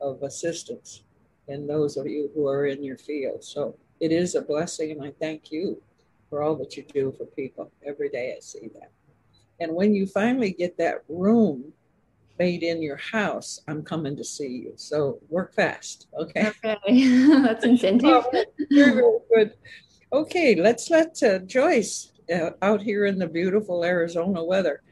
of 0.00 0.22
assistance 0.22 1.04
in 1.46 1.66
those 1.66 1.96
of 1.96 2.06
you 2.06 2.30
who 2.34 2.46
are 2.46 2.66
in 2.66 2.82
your 2.82 2.98
field. 2.98 3.42
So 3.44 3.76
it 4.00 4.12
is 4.12 4.34
a 4.34 4.42
blessing, 4.42 4.92
and 4.92 5.02
I 5.02 5.12
thank 5.18 5.50
you 5.50 5.82
for 6.28 6.42
all 6.42 6.56
that 6.56 6.76
you 6.76 6.84
do 6.92 7.12
for 7.16 7.24
people. 7.24 7.72
Every 7.86 8.08
day 8.08 8.34
I 8.36 8.40
see 8.40 8.68
that. 8.74 8.90
And 9.60 9.74
when 9.74 9.94
you 9.94 10.06
finally 10.06 10.52
get 10.52 10.78
that 10.78 11.02
room 11.08 11.72
made 12.38 12.62
in 12.62 12.80
your 12.80 12.96
house, 12.96 13.60
I'm 13.66 13.82
coming 13.82 14.16
to 14.16 14.24
see 14.24 14.48
you. 14.48 14.72
So 14.76 15.18
work 15.28 15.54
fast, 15.54 16.06
okay? 16.18 16.52
Okay, 16.64 16.78
that's 17.42 17.64
incentive. 17.64 18.24
oh, 18.32 18.44
very, 18.70 18.92
very 18.92 19.18
good. 19.34 19.52
Okay, 20.12 20.54
let's 20.54 20.88
let 20.90 21.20
uh, 21.22 21.40
Joyce 21.40 22.12
uh, 22.32 22.50
out 22.62 22.80
here 22.80 23.06
in 23.06 23.18
the 23.18 23.26
beautiful 23.26 23.84
Arizona 23.84 24.42
weather 24.44 24.82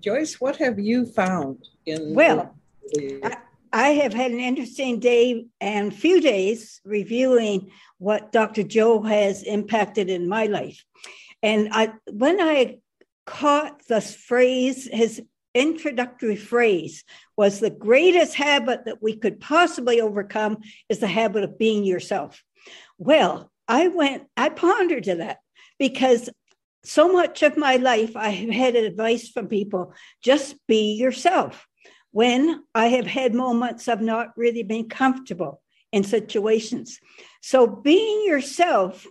Joyce, 0.00 0.40
what 0.40 0.56
have 0.56 0.78
you 0.78 1.06
found 1.06 1.68
in 1.86 2.14
well? 2.14 2.54
The, 2.92 3.20
I, 3.24 3.36
I 3.72 3.88
have 3.90 4.12
had 4.12 4.30
an 4.30 4.40
interesting 4.40 5.00
day 5.00 5.46
and 5.60 5.94
few 5.94 6.20
days 6.20 6.80
reviewing 6.84 7.70
what 7.98 8.32
Dr. 8.32 8.62
Joe 8.62 9.02
has 9.02 9.42
impacted 9.42 10.10
in 10.10 10.28
my 10.28 10.46
life. 10.46 10.84
And 11.42 11.68
I, 11.72 11.92
when 12.10 12.40
I 12.40 12.78
caught 13.26 13.86
the 13.86 14.00
phrase, 14.00 14.88
his 14.90 15.22
introductory 15.54 16.36
phrase 16.36 17.04
was 17.36 17.60
the 17.60 17.70
greatest 17.70 18.34
habit 18.34 18.84
that 18.84 19.02
we 19.02 19.16
could 19.16 19.40
possibly 19.40 20.00
overcome 20.00 20.58
is 20.88 20.98
the 20.98 21.06
habit 21.06 21.44
of 21.44 21.58
being 21.58 21.84
yourself. 21.84 22.42
Well, 22.98 23.50
I 23.66 23.88
went, 23.88 24.24
I 24.36 24.50
pondered 24.50 25.04
to 25.04 25.16
that 25.16 25.38
because 25.78 26.30
so 26.84 27.12
much 27.12 27.42
of 27.42 27.56
my 27.56 27.76
life, 27.76 28.16
I 28.16 28.28
have 28.28 28.50
had 28.50 28.76
advice 28.76 29.28
from 29.28 29.48
people 29.48 29.92
just 30.22 30.54
be 30.68 30.92
yourself. 30.94 31.66
When 32.12 32.62
I 32.74 32.86
have 32.88 33.06
had 33.06 33.34
moments 33.34 33.88
of 33.88 34.00
not 34.00 34.28
really 34.36 34.62
being 34.62 34.88
comfortable 34.88 35.60
in 35.92 36.04
situations. 36.04 36.98
So 37.42 37.66
being 37.66 38.24
yourself 38.26 39.06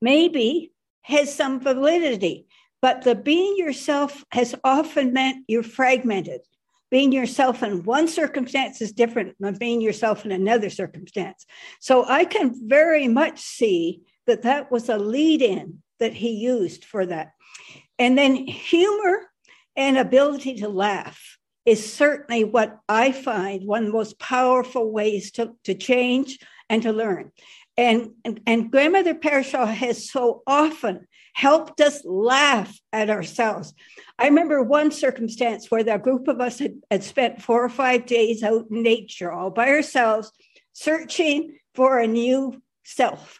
maybe 0.00 0.72
has 1.02 1.34
some 1.34 1.60
validity, 1.60 2.45
but 2.86 3.02
the 3.02 3.16
being 3.16 3.56
yourself 3.56 4.24
has 4.30 4.54
often 4.62 5.12
meant 5.12 5.44
you're 5.48 5.64
fragmented. 5.64 6.42
Being 6.88 7.10
yourself 7.10 7.64
in 7.64 7.82
one 7.82 8.06
circumstance 8.06 8.80
is 8.80 8.92
different 8.92 9.34
than 9.40 9.58
being 9.58 9.80
yourself 9.80 10.24
in 10.24 10.30
another 10.30 10.70
circumstance. 10.70 11.44
So 11.80 12.04
I 12.04 12.24
can 12.24 12.54
very 12.68 13.08
much 13.08 13.40
see 13.40 14.02
that 14.28 14.42
that 14.42 14.70
was 14.70 14.88
a 14.88 14.98
lead 14.98 15.42
in 15.42 15.82
that 15.98 16.12
he 16.12 16.30
used 16.30 16.84
for 16.84 17.04
that. 17.06 17.32
And 17.98 18.16
then 18.16 18.36
humor 18.36 19.22
and 19.74 19.98
ability 19.98 20.58
to 20.58 20.68
laugh 20.68 21.38
is 21.64 21.92
certainly 21.92 22.44
what 22.44 22.78
I 22.88 23.10
find 23.10 23.66
one 23.66 23.80
of 23.80 23.86
the 23.88 23.94
most 23.94 24.20
powerful 24.20 24.92
ways 24.92 25.32
to, 25.32 25.56
to 25.64 25.74
change 25.74 26.38
and 26.70 26.84
to 26.84 26.92
learn. 26.92 27.32
And, 27.76 28.10
and, 28.24 28.40
and 28.46 28.70
grandmother 28.70 29.14
Pa'Ris'Ha 29.14 29.74
has 29.74 30.08
so 30.08 30.44
often 30.46 31.08
helped 31.36 31.82
us 31.82 32.02
laugh 32.06 32.80
at 32.94 33.10
ourselves. 33.10 33.74
I 34.18 34.24
remember 34.24 34.62
one 34.62 34.90
circumstance 34.90 35.70
where 35.70 35.84
the 35.84 35.98
group 35.98 36.28
of 36.28 36.40
us 36.40 36.58
had, 36.58 36.76
had 36.90 37.04
spent 37.04 37.42
four 37.42 37.62
or 37.62 37.68
five 37.68 38.06
days 38.06 38.42
out 38.42 38.68
in 38.70 38.82
nature 38.82 39.30
all 39.30 39.50
by 39.50 39.68
ourselves, 39.68 40.32
searching 40.72 41.58
for 41.74 41.98
a 41.98 42.06
new 42.06 42.62
self. 42.84 43.38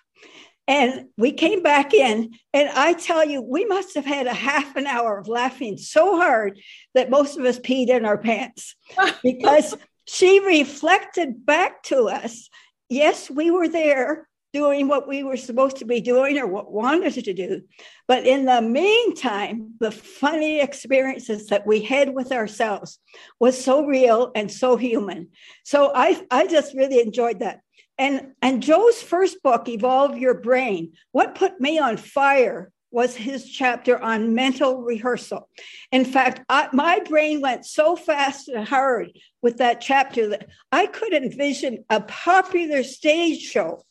And 0.69 1.07
we 1.17 1.33
came 1.33 1.63
back 1.63 1.95
in, 1.95 2.33
and 2.53 2.69
I 2.69 2.93
tell 2.93 3.25
you, 3.25 3.41
we 3.41 3.65
must 3.65 3.95
have 3.95 4.05
had 4.05 4.27
a 4.27 4.35
half 4.35 4.77
an 4.77 4.87
hour 4.87 5.17
of 5.17 5.27
laughing 5.27 5.79
so 5.79 6.17
hard 6.17 6.61
that 6.95 7.09
most 7.09 7.39
of 7.39 7.47
us 7.47 7.59
peed 7.59 7.89
in 7.89 8.05
our 8.05 8.19
pants 8.19 8.77
because 9.23 9.75
she 10.05 10.41
reflected 10.41 11.47
back 11.47 11.83
to 11.85 12.09
us 12.09 12.51
yes, 12.89 13.31
we 13.31 13.51
were 13.51 13.69
there 13.69 14.29
doing 14.57 14.89
what 14.89 15.07
we 15.07 15.23
were 15.23 15.37
supposed 15.37 15.77
to 15.77 15.85
be 15.85 16.01
doing 16.01 16.39
or 16.39 16.47
what 16.47 16.73
wanted 16.73 17.13
to 17.13 17.35
do. 17.35 17.61
But 18.09 18.27
in 18.27 18.47
the 18.47 18.63
meantime, 18.63 19.75
the 19.81 19.91
funny 19.91 20.61
experiences 20.61 21.49
that 21.49 21.67
we 21.67 21.83
had 21.83 22.15
with 22.15 22.33
ourselves 22.33 22.99
was 23.39 23.63
so 23.63 23.85
real 23.85 24.33
and 24.35 24.51
so 24.51 24.77
human. 24.77 25.29
So 25.65 25.93
I, 25.95 26.09
I 26.31 26.47
just 26.47 26.75
really 26.75 27.01
enjoyed 27.01 27.41
that. 27.41 27.61
And, 27.99 28.33
and 28.41 28.63
Joe's 28.63 29.03
first 29.03 29.43
book, 29.43 29.69
Evolve 29.69 30.17
Your 30.17 30.35
Brain, 30.49 30.93
what 31.13 31.35
put 31.35 31.61
me 31.61 31.79
on 31.79 31.99
fire 31.99 32.73
was 32.91 33.15
his 33.15 33.51
chapter 33.51 34.03
on 34.03 34.35
mental 34.35 34.81
rehearsal. 34.81 35.51
In 35.93 36.05
fact, 36.05 36.41
I, 36.49 36.69
my 36.73 37.01
brain 37.01 37.43
went 37.43 37.67
so 37.67 37.95
fast 37.95 38.49
and 38.49 38.67
hard 38.67 39.11
with 39.43 39.59
that 39.59 39.83
chapter 39.83 40.29
that 40.29 40.47
I 40.73 40.87
could 40.87 41.13
envision 41.13 41.85
a 41.91 42.01
popular 42.01 42.83
stage 42.83 43.43
show 43.43 43.83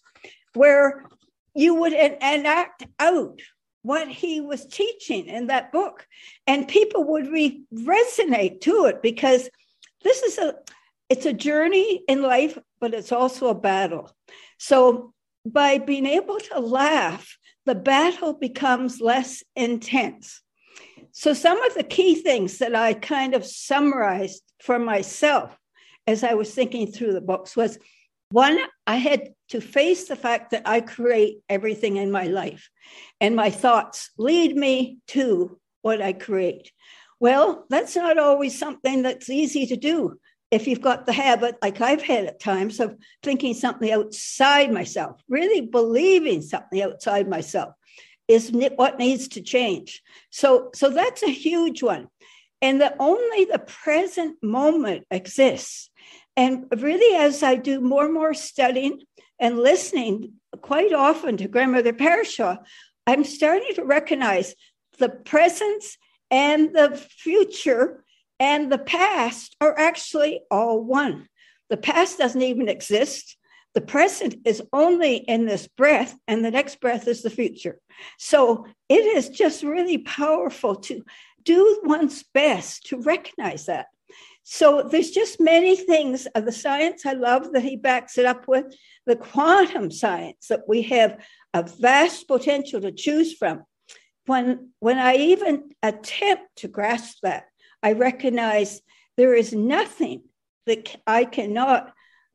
where 0.56 1.06
you 1.54 1.76
would 1.76 1.94
enact 1.94 2.86
out 3.00 3.40
what 3.82 4.08
he 4.08 4.42
was 4.42 4.66
teaching 4.66 5.28
in 5.28 5.48
that 5.48 5.72
book, 5.72 6.08
and 6.48 6.68
people 6.68 7.04
would 7.04 7.28
re- 7.28 7.62
resonate 7.74 8.62
to 8.62 8.86
it 8.86 9.02
because 9.02 9.50
this 10.04 10.24
is 10.24 10.38
a 10.38 10.56
it's 11.08 11.28
a 11.28 11.34
journey 11.34 12.04
in 12.08 12.24
life, 12.24 12.58
but 12.80 12.96
it's 12.96 13.12
also 13.12 13.50
a 13.50 13.56
battle. 13.56 14.12
So 14.58 15.14
by 15.46 15.78
being 15.78 16.08
able 16.08 16.40
to 16.40 16.60
laugh, 16.60 17.38
the 17.68 17.76
battle 17.76 18.34
becomes 18.34 19.00
less 19.00 19.44
intense. 19.56 20.42
so 21.12 21.34
some 21.34 21.62
of 21.64 21.76
the 21.76 21.84
key 21.84 22.16
things 22.16 22.58
that 22.58 22.76
I 22.76 22.94
kind 22.94 23.36
of 23.36 23.46
summarized 23.46 24.42
for 24.62 24.80
myself 24.80 25.56
as 26.08 26.24
I 26.24 26.34
was 26.34 26.54
thinking 26.54 26.92
through 26.92 27.14
the 27.14 27.22
books 27.22 27.56
was 27.56 27.78
one, 28.32 28.60
I 28.88 28.96
had 28.96 29.35
to 29.50 29.62
face 29.62 30.08
the 30.08 30.16
fact 30.16 30.52
that 30.52 30.64
I 30.66 30.82
create 30.82 31.40
everything 31.50 31.98
in 31.98 32.12
my 32.12 32.26
life, 32.26 32.70
and 33.22 33.36
my 33.36 33.50
thoughts 33.50 34.10
lead 34.18 34.56
me 34.56 35.00
to 35.08 35.60
what 35.82 36.02
I 36.02 36.14
create. 36.14 36.72
Well, 37.20 37.66
that's 37.70 37.96
not 37.96 38.18
always 38.18 38.58
something 38.58 39.04
that's 39.04 39.30
easy 39.30 39.68
to 39.68 39.78
do 39.78 40.20
if 40.52 40.68
you've 40.68 40.82
got 40.82 41.06
the 41.06 41.14
habit, 41.14 41.56
like 41.62 41.82
I've 41.82 42.02
had 42.02 42.26
at 42.26 42.40
times, 42.40 42.80
of 42.80 42.96
thinking 43.24 43.54
something 43.54 43.92
outside 43.92 44.72
myself, 44.72 45.22
really 45.28 45.62
believing 45.62 46.42
something 46.42 46.82
outside 46.82 47.28
myself 47.28 47.74
is 48.28 48.52
what 48.52 49.00
needs 49.00 49.28
to 49.30 49.42
change. 49.42 50.02
So, 50.30 50.70
so 50.74 50.90
that's 50.90 51.24
a 51.24 51.32
huge 51.32 51.84
one. 51.84 52.08
And 52.62 52.82
that 52.82 52.96
only 53.00 53.46
the 53.46 53.60
present 53.60 54.38
moment 54.42 55.06
exists. 55.12 55.90
And 56.38 56.66
really, 56.76 57.16
as 57.18 57.44
I 57.44 57.56
do 57.56 57.82
more 57.82 58.06
and 58.06 58.14
more 58.14 58.34
studying 58.34 59.02
and 59.40 59.60
listening 59.60 60.34
quite 60.62 60.94
often 60.94 61.38
to 61.38 61.48
Grandmother 61.48 61.94
Pa'Ris'Ha, 61.94 62.60
I'm 63.08 63.24
starting 63.24 63.74
to 63.76 63.84
recognize 63.84 64.56
the 64.98 65.10
presence 65.10 65.98
and 66.32 66.74
the 66.74 66.98
future 66.98 68.04
and 68.40 68.72
the 68.72 68.78
past 68.78 69.56
are 69.62 69.78
actually 69.78 70.42
all 70.52 70.84
one. 70.84 71.28
The 71.70 71.78
past 71.78 72.18
doesn't 72.18 72.42
even 72.42 72.70
exist. 72.70 73.38
The 73.74 73.82
present 73.82 74.36
is 74.46 74.62
only 74.72 75.18
in 75.18 75.46
this 75.46 75.68
breath, 75.68 76.16
and 76.28 76.44
the 76.44 76.52
next 76.52 76.80
breath 76.80 77.08
is 77.08 77.22
the 77.22 77.30
future. 77.30 77.80
So 78.18 78.68
it 78.88 79.06
is 79.06 79.30
just 79.30 79.64
really 79.64 79.98
powerful 79.98 80.76
to 80.76 81.04
do 81.44 81.82
one's 81.84 82.24
best 82.34 82.86
to 82.88 83.02
recognize 83.02 83.66
that. 83.66 83.88
So 84.48 84.84
there's 84.84 85.10
just 85.10 85.42
many 85.42 85.76
things 85.76 86.28
of 86.36 86.46
the 86.46 86.52
science 86.52 87.04
I 87.04 87.14
love 87.14 87.52
that 87.54 87.64
he 87.64 87.78
backs 87.78 88.20
it 88.20 88.28
up 88.28 88.48
with, 88.48 88.76
the 89.08 89.16
quantum 89.16 89.90
science 89.90 90.50
that 90.50 90.68
we 90.68 90.84
have 90.84 91.18
a 91.56 91.64
vast 91.64 92.28
potential 92.28 92.80
to 92.82 92.92
choose 92.92 93.34
from. 93.34 93.64
When, 94.28 94.70
when 94.80 95.00
I 95.00 95.16
even 95.16 95.72
attempt 95.82 96.44
to 96.58 96.68
grasp 96.68 97.18
that, 97.24 97.46
I 97.82 97.94
recognize 97.94 98.82
there 99.18 99.34
is 99.34 99.52
nothing 99.52 100.22
that 100.68 100.96
I 101.08 101.26
cannot 101.26 101.92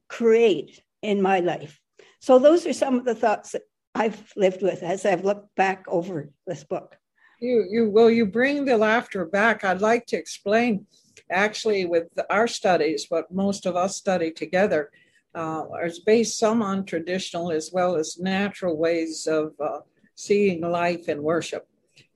create 0.08 0.82
in 1.02 1.22
my 1.22 1.38
life. 1.38 1.78
So 2.20 2.40
those 2.40 2.66
are 2.66 2.72
some 2.72 2.96
of 2.96 3.04
the 3.04 3.14
thoughts 3.14 3.52
that 3.52 3.62
I've 3.94 4.32
lived 4.34 4.62
with 4.62 4.82
as 4.82 5.06
I've 5.06 5.24
looked 5.24 5.54
back 5.54 5.84
over 5.86 6.30
this 6.44 6.64
book. 6.64 6.96
You, 7.40 7.66
you, 7.70 7.88
well, 7.88 8.10
you 8.10 8.26
bring 8.26 8.64
the 8.64 8.76
laughter 8.76 9.24
back. 9.26 9.62
I'd 9.62 9.80
like 9.80 10.06
to 10.06 10.16
explain 10.16 10.86
actually 11.30 11.84
with 11.84 12.08
our 12.28 12.46
studies, 12.46 13.06
what 13.08 13.32
most 13.32 13.66
of 13.66 13.76
us 13.76 13.96
study 13.96 14.30
together 14.30 14.90
uh, 15.34 15.64
is 15.84 16.00
based 16.00 16.38
some 16.38 16.62
on 16.62 16.84
traditional 16.84 17.52
as 17.52 17.70
well 17.72 17.96
as 17.96 18.18
natural 18.18 18.76
ways 18.76 19.26
of 19.26 19.52
uh, 19.60 19.80
seeing 20.14 20.60
life 20.60 21.08
and 21.08 21.22
worship. 21.22 21.66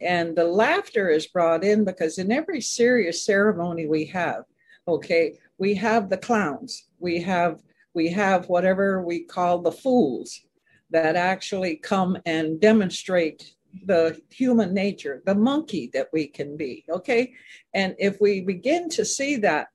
And 0.00 0.37
the 0.37 0.44
laughter 0.44 1.09
is 1.09 1.26
brought 1.26 1.64
in 1.64 1.85
because 1.85 2.18
in 2.18 2.33
every 2.33 2.61
serious 2.61 3.25
ceremony 3.25 3.87
we 3.87 4.06
have, 4.06 4.44
okay, 4.87 5.38
we 5.59 5.75
have 5.75 6.11
the 6.11 6.18
clowns, 6.18 6.88
we 6.99 7.21
have 7.23 7.62
we 7.94 8.09
have 8.09 8.49
whatever 8.49 9.02
we 9.02 9.21
call 9.21 9.61
the 9.61 9.71
fools 9.71 10.40
that 10.90 11.14
actually 11.14 11.76
come 11.76 12.18
and 12.26 12.61
demonstrate 12.61 13.54
the 13.87 14.21
human 14.31 14.73
nature, 14.73 15.23
the 15.26 15.35
monkey 15.35 15.90
that 15.93 16.09
we 16.12 16.26
can 16.26 16.57
be. 16.57 16.85
Okay. 16.88 17.33
And 17.75 17.95
if 17.99 18.21
we 18.21 18.40
begin 18.40 18.88
to 18.90 19.04
see 19.04 19.37
that 19.37 19.69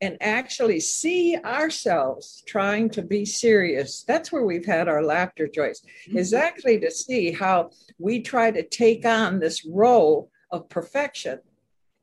and 0.00 0.16
actually 0.20 0.80
see 0.80 1.36
ourselves 1.44 2.42
trying 2.46 2.90
to 2.90 3.02
be 3.02 3.24
serious, 3.24 4.02
that's 4.02 4.32
where 4.32 4.44
we've 4.44 4.66
had 4.66 4.88
our 4.88 5.02
laughter 5.02 5.46
choice, 5.46 5.82
is 6.08 6.32
mm-hmm. 6.32 6.42
actually 6.42 6.80
to 6.80 6.90
see 6.90 7.30
how 7.30 7.70
we 7.98 8.20
try 8.20 8.50
to 8.50 8.62
take 8.62 9.06
on 9.06 9.38
this 9.38 9.64
role 9.64 10.30
of 10.50 10.68
perfection. 10.68 11.38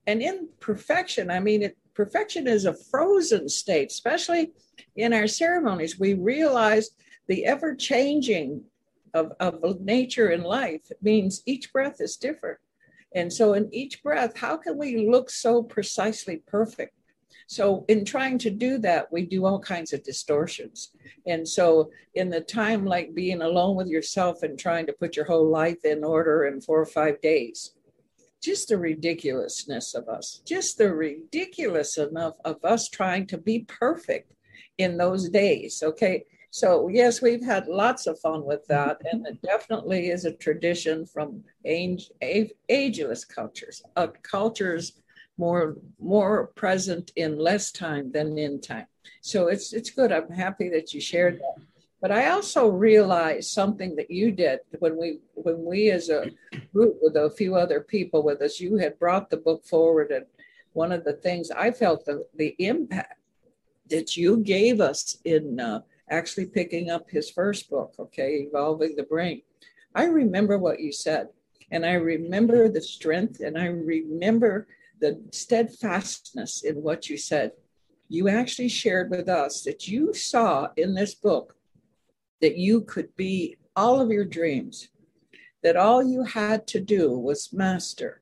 And 0.08 0.21
in 0.21 0.47
perfection, 0.60 1.30
I 1.30 1.39
mean, 1.39 1.62
it, 1.62 1.77
perfection 1.93 2.47
is 2.47 2.65
a 2.65 2.73
frozen 2.73 3.49
state, 3.49 3.91
especially 3.91 4.54
in 4.95 5.13
our 5.13 5.27
ceremonies. 5.27 5.99
We 5.99 6.13
realize 6.13 6.91
the 7.27 7.45
ever 7.45 7.75
changing 7.75 8.63
of, 9.13 9.34
of 9.39 9.82
nature 9.82 10.30
and 10.30 10.43
life 10.43 10.91
means 11.02 11.43
each 11.45 11.72
breath 11.72 11.98
is 12.00 12.17
different. 12.17 12.60
And 13.15 13.32
so, 13.34 13.54
in 13.54 13.74
each 13.74 14.04
breath, 14.04 14.38
how 14.38 14.58
can 14.58 14.78
we 14.78 15.10
look 15.10 15.30
so 15.30 15.63
precisely 15.63 16.43
perfect? 16.45 16.93
So, 17.48 17.84
in 17.88 18.06
trying 18.06 18.38
to 18.39 18.52
do 18.52 18.78
that, 18.80 19.12
we 19.12 19.26
do 19.26 19.45
all 19.45 19.60
kinds 19.60 19.93
of 19.93 20.04
distortions. 20.04 20.91
And 21.26 21.48
so, 21.48 21.89
in 22.13 22.30
the 22.30 22.41
time 22.41 22.86
like 22.86 23.15
being 23.15 23.41
alone 23.41 23.76
with 23.76 23.88
yourself 23.88 24.43
and 24.43 24.60
trying 24.60 24.86
to 24.86 24.93
put 24.93 25.15
your 25.15 25.26
whole 25.26 25.50
life 25.50 25.84
in 25.84 26.04
order 26.04 26.45
in 26.45 26.62
four 26.62 26.80
or 26.80 26.86
five 26.86 27.19
days, 27.22 27.74
just 28.41 28.69
the 28.69 28.78
ridiculousness 28.78 29.95
of 29.95 30.08
us, 30.08 30.41
just 30.45 30.78
the 30.78 30.93
ridiculous 30.93 31.98
enough 31.98 32.36
of 32.45 32.63
us 32.63 32.88
trying 32.88 33.26
to 33.28 33.38
be 33.38 33.65
perfect 33.67 34.32
in 34.78 34.98
those 34.98 35.30
days. 35.30 35.82
Okay. 35.84 36.26
So, 36.51 36.88
yes, 36.88 37.21
we've 37.21 37.43
had 37.43 37.67
lots 37.67 38.07
of 38.07 38.19
fun 38.19 38.43
with 38.43 38.65
that. 38.67 38.97
And 39.12 39.25
it 39.27 39.41
definitely 39.41 40.09
is 40.09 40.25
a 40.25 40.33
tradition 40.33 41.05
from 41.05 41.43
age, 41.65 42.09
age, 42.21 42.51
ageless 42.69 43.23
cultures, 43.23 43.83
uh, 43.95 44.07
cultures 44.23 44.93
more, 45.38 45.77
more 45.99 46.47
present 46.55 47.12
in 47.15 47.38
less 47.38 47.71
time 47.71 48.12
than 48.12 48.38
in 48.38 48.59
time. 48.62 48.88
So, 49.21 49.47
it's, 49.47 49.73
it's 49.73 49.91
good. 49.91 50.12
I'm 50.12 50.31
happy 50.31 50.69
that 50.69 50.93
you 50.93 51.01
shared 51.01 51.39
that. 51.39 51.63
But 52.01 52.12
I 52.12 52.29
also 52.29 52.69
realized 52.69 53.51
something 53.51 53.95
that 53.97 54.09
you 54.09 54.31
did 54.31 54.59
when 54.79 54.97
we, 54.97 55.19
when 55.33 55.65
we 55.65 55.91
as 55.91 56.09
a 56.09 56.31
group 56.73 56.97
with 57.01 57.17
a 57.17 57.29
few 57.29 57.55
other 57.55 57.81
people 57.81 58.23
with 58.23 58.41
us, 58.41 58.59
you 58.59 58.77
had 58.77 58.97
brought 58.97 59.29
the 59.29 59.38
book 59.38 59.65
forward. 59.65 60.12
And 60.12 60.25
one 60.73 60.93
of 60.93 61.03
the 61.03 61.13
things 61.13 61.51
I 61.51 61.71
felt 61.71 62.05
the, 62.05 62.25
the 62.35 62.55
impact 62.57 63.19
that 63.89 64.15
you 64.15 64.38
gave 64.38 64.79
us 64.79 65.17
in 65.25 65.59
uh, 65.59 65.81
actually 66.10 66.48
picking 66.48 66.89
up 66.89 67.10
his 67.10 67.30
first 67.30 67.69
book, 67.69 67.93
okay, 68.00 68.48
Evolving 68.48 68.95
the 68.95 69.04
Brain. 69.04 69.41
I 69.95 70.06
remember 70.06 70.58
what 70.58 70.80
you 70.80 70.91
said, 70.91 71.30
and 71.72 71.86
I 71.86 71.93
remember 71.93 72.69
the 72.69 72.82
strength, 72.82 73.39
and 73.39 73.58
I 73.58 73.65
remember 73.65 74.67
the 75.00 75.22
steadfastness 75.32 76.63
in 76.63 76.76
what 76.82 77.10
you 77.10 77.17
said. 77.17 77.52
You 78.08 78.28
actually 78.28 78.69
shared 78.69 79.10
with 79.10 79.30
us 79.30 79.63
that 79.63 79.88
you 79.88 80.13
saw 80.13 80.69
in 80.78 80.93
this 80.93 81.15
book 81.15 81.56
that 82.41 82.58
you 82.58 82.82
could 82.82 83.15
be 83.15 83.58
all 83.76 84.02
of 84.02 84.10
your 84.10 84.26
dreams, 84.26 84.89
that 85.63 85.76
all 85.76 86.04
you 86.04 86.24
had 86.24 86.67
to 86.67 86.80
do 86.80 87.12
was 87.17 87.54
master 87.54 88.22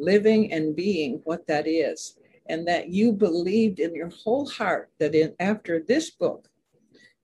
living 0.00 0.52
and 0.52 0.74
being 0.74 1.20
what 1.24 1.46
that 1.46 1.66
is, 1.66 2.16
and 2.46 2.66
that 2.66 2.88
you 2.88 3.12
believed 3.12 3.78
in 3.78 3.94
your 3.94 4.08
whole 4.08 4.48
heart 4.48 4.90
that 4.98 5.14
in 5.14 5.34
after 5.38 5.80
this 5.80 6.10
book, 6.10 6.48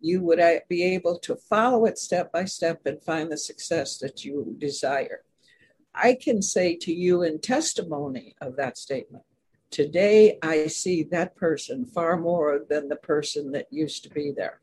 you 0.01 0.23
would 0.23 0.41
be 0.69 0.83
able 0.83 1.19
to 1.21 1.37
follow 1.37 1.87
it 1.87 1.99
step 1.99 2.33
by 2.33 2.45
step 2.45 2.83
and 2.87 3.03
find 3.03 3.31
the 3.31 3.37
success 3.37 3.99
that 3.99 4.25
you 4.25 4.55
desire. 4.59 5.23
I 5.95 6.15
can 6.15 6.43
say 6.43 6.77
to 6.77 6.93
you 6.93 7.23
in 7.23 7.41
testimony 7.41 8.35
of 8.41 8.57
that 8.57 8.77
statement, 8.77 9.25
today 9.71 10.39
I 10.43 10.67
see 10.67 11.03
that 11.05 11.37
person 11.37 11.87
far 11.87 12.19
more 12.19 12.65
than 12.69 12.89
the 12.89 12.97
person 12.97 13.53
that 13.53 13.67
used 13.71 14.05
to 14.05 14.11
be 14.11 14.31
there. 14.31 14.61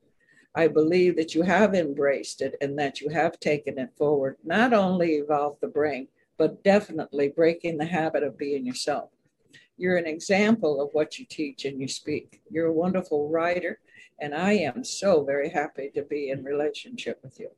I 0.55 0.67
believe 0.67 1.15
that 1.15 1.33
you 1.33 1.41
have 1.41 1.73
embraced 1.73 2.41
it 2.41 2.55
and 2.61 2.77
that 2.77 3.01
you 3.01 3.09
have 3.09 3.39
taken 3.39 3.79
it 3.79 3.89
forward, 3.97 4.37
not 4.43 4.71
only 4.71 5.13
evolve 5.13 5.57
the 5.59 5.67
brain, 5.67 6.07
but 6.37 6.63
definitely 6.63 7.29
breaking 7.29 7.77
the 7.77 7.85
habit 7.85 8.21
of 8.21 8.37
being 8.37 8.65
yourself. 8.65 9.09
You're 9.77 9.97
an 9.97 10.05
example 10.07 10.81
of 10.81 10.89
what 10.93 11.17
you 11.17 11.25
teach 11.25 11.65
and 11.65 11.79
you 11.81 11.88
speak. 11.88 12.41
You're 12.49 12.67
a 12.67 12.73
wonderful 12.73 13.29
writer. 13.29 13.79
And 14.19 14.33
I 14.33 14.53
am 14.53 14.83
so 14.83 15.23
very 15.23 15.49
happy 15.49 15.89
to 15.95 16.03
be 16.03 16.29
in 16.29 16.43
relationship 16.43 17.19
with 17.23 17.39
you. 17.39 17.49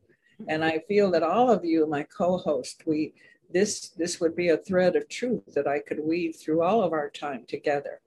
And 0.47 0.63
I 0.63 0.79
feel 0.87 1.11
that 1.11 1.23
all 1.23 1.51
of 1.51 1.65
you, 1.65 1.85
my 1.87 2.03
co-host, 2.03 2.83
we 2.85 3.13
this 3.51 3.89
this 3.89 4.19
would 4.19 4.35
be 4.35 4.49
a 4.49 4.57
thread 4.57 4.95
of 4.95 5.07
truth 5.07 5.53
that 5.53 5.67
I 5.67 5.79
could 5.79 5.99
weave 5.99 6.35
through 6.35 6.63
all 6.63 6.81
of 6.81 6.93
our 6.93 7.09
time 7.09 7.45
together. 7.47 8.01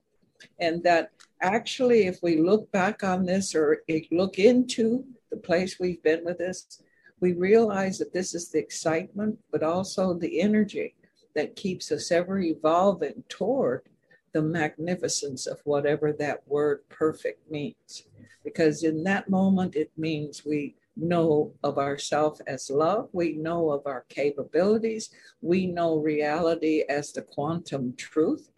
And 0.59 0.83
that 0.85 1.11
actually, 1.41 2.07
if 2.07 2.19
we 2.23 2.41
look 2.41 2.71
back 2.73 3.05
on 3.05 3.25
this 3.25 3.55
or 3.55 3.83
look 4.11 4.39
into 4.39 5.05
the 5.31 5.37
place 5.37 5.79
we've 5.79 6.03
been 6.03 6.25
with 6.25 6.39
this, 6.39 6.83
we 7.21 7.33
realize 7.33 7.99
that 7.99 8.13
this 8.13 8.35
is 8.35 8.51
the 8.51 8.59
excitement, 8.59 9.39
but 9.51 9.63
also 9.63 10.15
the 10.15 10.41
energy 10.41 10.95
that 11.35 11.57
keeps 11.57 11.91
us 11.93 12.11
ever 12.11 12.39
evolving 12.39 13.25
toward 13.29 13.83
the 14.39 14.43
magnificence 14.43 15.49
of 15.49 15.61
whatever 15.65 16.13
that 16.13 16.47
word 16.47 16.89
perfect 16.89 17.51
means 17.51 18.05
because 18.45 18.85
in 18.85 19.03
that 19.03 19.29
moment 19.29 19.75
it 19.75 19.91
means 19.97 20.47
we 20.47 20.77
know 20.97 21.53
of 21.65 21.77
ourselves 21.77 22.41
as 22.47 22.71
love. 22.71 23.09
We 23.13 23.33
know 23.33 23.71
of 23.73 23.83
our 23.85 24.05
capabilities. 24.09 25.11
We 25.41 25.67
know 25.67 25.97
reality 25.99 26.85
as 26.89 27.13
the 27.13 27.23
quantum 27.23 27.95
truth, 27.97 28.51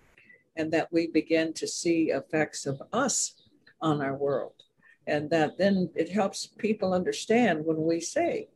and 0.55 0.71
that 0.73 0.93
we 0.93 1.07
begin 1.07 1.55
to 1.55 1.67
see 1.67 2.11
effects 2.11 2.67
of 2.67 2.83
us 2.93 3.43
on 3.81 4.03
our 4.03 4.17
world. 4.17 4.63
And 5.07 5.31
that 5.31 5.57
then 5.57 5.89
it 5.97 6.11
helps 6.11 6.47
people 6.47 6.93
understand 6.93 7.65
when 7.65 7.83
we 7.83 8.01
say, 8.01 8.49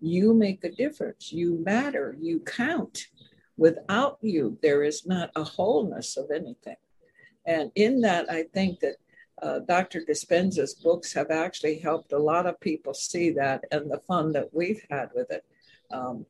you 0.00 0.32
make 0.32 0.64
a 0.64 0.70
difference, 0.70 1.30
you 1.32 1.62
matter, 1.62 2.16
you 2.18 2.40
count. 2.40 3.08
Without 3.60 4.16
you, 4.22 4.56
there 4.62 4.82
is 4.82 5.04
not 5.04 5.30
a 5.36 5.44
wholeness 5.44 6.16
of 6.16 6.30
anything. 6.30 6.80
And 7.44 7.70
in 7.74 8.00
that, 8.00 8.30
I 8.30 8.44
think 8.54 8.80
that 8.80 8.94
uh, 9.42 9.58
Dr. 9.58 10.00
Dispenza's 10.00 10.72
books 10.72 11.12
have 11.12 11.30
actually 11.30 11.78
helped 11.78 12.14
a 12.14 12.18
lot 12.18 12.46
of 12.46 12.58
people 12.60 12.94
see 12.94 13.28
that 13.32 13.64
and 13.70 13.90
the 13.90 13.98
fun 13.98 14.32
that 14.32 14.48
we've 14.54 14.82
had 14.90 15.10
with 15.14 15.30
it. 15.30 15.44
Um, 15.92 16.24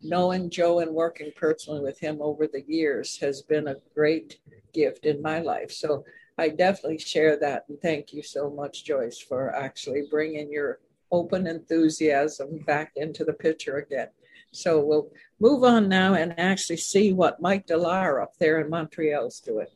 knowing 0.00 0.48
Joe 0.48 0.78
and 0.78 0.94
working 0.94 1.32
personally 1.36 1.82
with 1.82 1.98
him 2.00 2.22
over 2.22 2.46
the 2.46 2.64
years 2.66 3.18
has 3.18 3.42
been 3.42 3.68
a 3.68 3.76
great 3.94 4.38
gift 4.72 5.04
in 5.04 5.20
my 5.20 5.40
life. 5.40 5.70
So 5.70 6.06
I 6.38 6.48
definitely 6.48 6.96
share 6.96 7.38
that. 7.40 7.66
And 7.68 7.78
thank 7.82 8.14
you 8.14 8.22
so 8.22 8.48
much, 8.48 8.84
Joyce, 8.86 9.18
for 9.18 9.54
actually 9.54 10.04
bringing 10.10 10.50
your 10.50 10.78
open 11.12 11.46
enthusiasm 11.46 12.60
back 12.66 12.92
into 12.96 13.22
the 13.22 13.34
picture 13.34 13.76
again. 13.76 14.08
So 14.52 14.80
we'll 14.84 15.10
move 15.38 15.64
on 15.64 15.88
now 15.88 16.14
and 16.14 16.38
actually 16.38 16.78
see 16.78 17.12
what 17.12 17.40
Mike 17.40 17.66
Delara 17.66 18.22
up 18.22 18.32
there 18.38 18.60
in 18.60 18.70
Montreal 18.70 19.26
is 19.26 19.40
doing. 19.40 19.66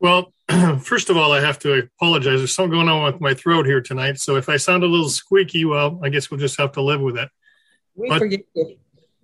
Well, 0.00 0.32
first 0.80 1.10
of 1.10 1.16
all, 1.16 1.32
I 1.32 1.40
have 1.40 1.58
to 1.60 1.74
apologize. 1.74 2.40
There's 2.40 2.54
something 2.54 2.72
going 2.72 2.88
on 2.88 3.04
with 3.04 3.20
my 3.20 3.34
throat 3.34 3.66
here 3.66 3.82
tonight. 3.82 4.18
So 4.18 4.36
if 4.36 4.48
I 4.48 4.56
sound 4.56 4.82
a 4.82 4.86
little 4.86 5.10
squeaky, 5.10 5.64
well, 5.64 6.00
I 6.02 6.08
guess 6.08 6.30
we'll 6.30 6.40
just 6.40 6.58
have 6.58 6.72
to 6.72 6.82
live 6.82 7.00
with 7.00 7.18
it. 7.18 7.28
We 7.94 8.08
but, 8.08 8.18
forget 8.18 8.40
you. 8.54 8.76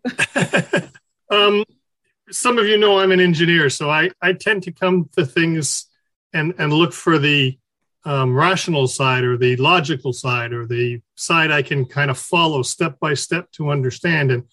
um, 1.30 1.64
some 2.30 2.58
of 2.58 2.66
you 2.66 2.76
know 2.76 2.98
I'm 2.98 3.12
an 3.12 3.20
engineer, 3.20 3.70
so 3.70 3.88
I, 3.88 4.10
I 4.20 4.34
tend 4.34 4.64
to 4.64 4.72
come 4.72 5.08
to 5.16 5.24
things 5.24 5.86
and, 6.32 6.54
and 6.58 6.72
look 6.72 6.92
for 6.92 7.18
the 7.18 7.58
um, 8.04 8.34
rational 8.34 8.86
side 8.86 9.24
or 9.24 9.36
the 9.36 9.56
logical 9.56 10.12
side 10.12 10.52
or 10.52 10.66
the 10.66 11.00
side 11.16 11.50
I 11.50 11.62
can 11.62 11.84
kind 11.86 12.10
of 12.10 12.18
follow 12.18 12.62
step 12.62 13.00
by 13.00 13.14
step 13.14 13.50
to 13.52 13.70
understand. 13.70 14.30
And 14.30 14.44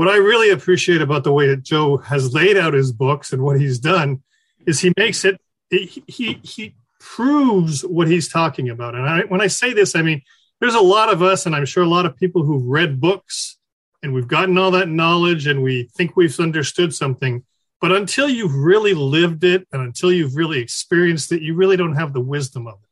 what 0.00 0.08
I 0.08 0.16
really 0.16 0.48
appreciate 0.48 1.02
about 1.02 1.24
the 1.24 1.32
way 1.32 1.46
that 1.48 1.62
Joe 1.62 1.98
has 1.98 2.32
laid 2.32 2.56
out 2.56 2.72
his 2.72 2.90
books 2.90 3.34
and 3.34 3.42
what 3.42 3.60
he's 3.60 3.78
done 3.78 4.22
is 4.64 4.80
he 4.80 4.94
makes 4.96 5.26
it 5.26 5.38
he 5.68 6.02
he, 6.06 6.40
he 6.42 6.74
proves 6.98 7.82
what 7.82 8.08
he's 8.08 8.26
talking 8.26 8.70
about. 8.70 8.94
And 8.94 9.06
I, 9.06 9.20
when 9.24 9.42
I 9.42 9.48
say 9.48 9.74
this, 9.74 9.94
I 9.94 10.00
mean 10.00 10.22
there's 10.58 10.74
a 10.74 10.80
lot 10.80 11.12
of 11.12 11.20
us, 11.22 11.44
and 11.44 11.54
I'm 11.54 11.66
sure 11.66 11.84
a 11.84 11.86
lot 11.86 12.06
of 12.06 12.16
people 12.16 12.42
who've 12.42 12.64
read 12.64 12.98
books 12.98 13.58
and 14.02 14.14
we've 14.14 14.26
gotten 14.26 14.56
all 14.56 14.70
that 14.70 14.88
knowledge 14.88 15.46
and 15.46 15.62
we 15.62 15.90
think 15.94 16.16
we've 16.16 16.40
understood 16.40 16.94
something. 16.94 17.44
But 17.78 17.92
until 17.92 18.26
you've 18.26 18.54
really 18.54 18.94
lived 18.94 19.44
it 19.44 19.68
and 19.70 19.82
until 19.82 20.10
you've 20.10 20.34
really 20.34 20.60
experienced 20.60 21.30
it, 21.30 21.42
you 21.42 21.54
really 21.54 21.76
don't 21.76 21.96
have 21.96 22.14
the 22.14 22.22
wisdom 22.22 22.66
of 22.66 22.78
it. 22.82 22.88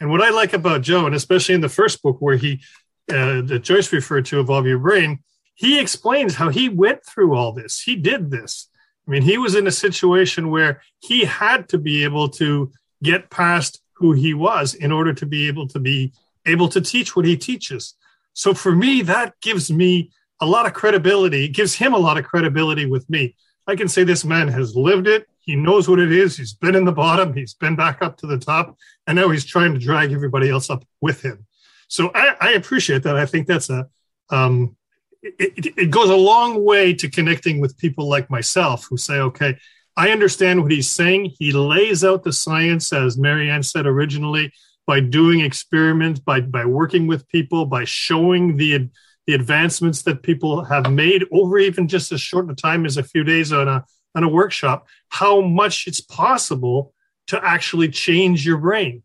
And 0.00 0.10
what 0.10 0.20
I 0.20 0.30
like 0.30 0.52
about 0.52 0.82
Joe, 0.82 1.06
and 1.06 1.14
especially 1.14 1.54
in 1.54 1.60
the 1.60 1.68
first 1.68 2.02
book 2.02 2.16
where 2.18 2.36
he, 2.36 2.60
uh, 3.08 3.42
that 3.42 3.60
Joyce 3.62 3.92
referred 3.92 4.24
to, 4.26 4.40
Evolve 4.40 4.66
Your 4.66 4.80
Brain, 4.80 5.20
he 5.60 5.78
explains 5.78 6.36
how 6.36 6.48
he 6.48 6.70
went 6.70 7.04
through 7.04 7.34
all 7.36 7.52
this. 7.52 7.82
He 7.82 7.94
did 7.94 8.30
this. 8.30 8.70
I 9.06 9.10
mean, 9.10 9.20
he 9.20 9.36
was 9.36 9.54
in 9.54 9.66
a 9.66 9.70
situation 9.70 10.50
where 10.50 10.80
he 11.00 11.26
had 11.26 11.68
to 11.68 11.76
be 11.76 12.02
able 12.02 12.30
to 12.30 12.72
get 13.02 13.28
past 13.28 13.82
who 13.92 14.12
he 14.12 14.32
was 14.32 14.72
in 14.72 14.90
order 14.90 15.12
to 15.12 15.26
be 15.26 15.48
able 15.48 15.68
to 15.68 15.78
be 15.78 16.14
able 16.46 16.70
to 16.70 16.80
teach 16.80 17.14
what 17.14 17.26
he 17.26 17.36
teaches. 17.36 17.94
So 18.32 18.54
for 18.54 18.74
me, 18.74 19.02
that 19.02 19.38
gives 19.42 19.70
me 19.70 20.12
a 20.40 20.46
lot 20.46 20.64
of 20.64 20.72
credibility. 20.72 21.44
It 21.44 21.48
gives 21.48 21.74
him 21.74 21.92
a 21.92 21.98
lot 21.98 22.16
of 22.16 22.24
credibility 22.24 22.86
with 22.86 23.10
me. 23.10 23.36
I 23.66 23.76
can 23.76 23.88
say 23.88 24.02
this 24.02 24.24
man 24.24 24.48
has 24.48 24.74
lived 24.74 25.06
it. 25.06 25.28
He 25.40 25.56
knows 25.56 25.90
what 25.90 25.98
it 25.98 26.10
is. 26.10 26.38
He's 26.38 26.54
been 26.54 26.74
in 26.74 26.86
the 26.86 26.92
bottom. 26.92 27.34
He's 27.34 27.52
been 27.52 27.76
back 27.76 28.00
up 28.00 28.16
to 28.20 28.26
the 28.26 28.38
top. 28.38 28.78
And 29.06 29.14
now 29.14 29.28
he's 29.28 29.44
trying 29.44 29.74
to 29.74 29.78
drag 29.78 30.10
everybody 30.10 30.48
else 30.48 30.70
up 30.70 30.86
with 31.02 31.20
him. 31.20 31.44
So 31.88 32.10
I, 32.14 32.34
I 32.40 32.50
appreciate 32.52 33.02
that. 33.02 33.16
I 33.16 33.26
think 33.26 33.46
that's 33.46 33.68
a, 33.68 33.88
um, 34.30 34.76
it, 35.22 35.78
it 35.78 35.90
goes 35.90 36.10
a 36.10 36.16
long 36.16 36.64
way 36.64 36.94
to 36.94 37.10
connecting 37.10 37.60
with 37.60 37.78
people 37.78 38.08
like 38.08 38.30
myself 38.30 38.86
who 38.88 38.96
say, 38.96 39.14
okay, 39.14 39.56
I 39.96 40.10
understand 40.10 40.62
what 40.62 40.72
he's 40.72 40.90
saying. 40.90 41.34
He 41.38 41.52
lays 41.52 42.04
out 42.04 42.22
the 42.22 42.32
science, 42.32 42.92
as 42.92 43.18
Marianne 43.18 43.62
said 43.62 43.86
originally, 43.86 44.52
by 44.86 45.00
doing 45.00 45.40
experiments, 45.40 46.20
by, 46.20 46.40
by 46.40 46.64
working 46.64 47.06
with 47.06 47.28
people, 47.28 47.66
by 47.66 47.84
showing 47.84 48.56
the, 48.56 48.88
the 49.26 49.34
advancements 49.34 50.02
that 50.02 50.22
people 50.22 50.64
have 50.64 50.90
made 50.90 51.24
over 51.32 51.58
even 51.58 51.86
just 51.86 52.12
as 52.12 52.20
short 52.20 52.50
a 52.50 52.54
time 52.54 52.86
as 52.86 52.96
a 52.96 53.02
few 53.02 53.24
days 53.24 53.52
on 53.52 53.68
a, 53.68 53.84
on 54.14 54.24
a 54.24 54.28
workshop, 54.28 54.88
how 55.08 55.40
much 55.40 55.86
it's 55.86 56.00
possible 56.00 56.94
to 57.26 57.44
actually 57.44 57.88
change 57.88 58.44
your 58.44 58.58
brain. 58.58 59.02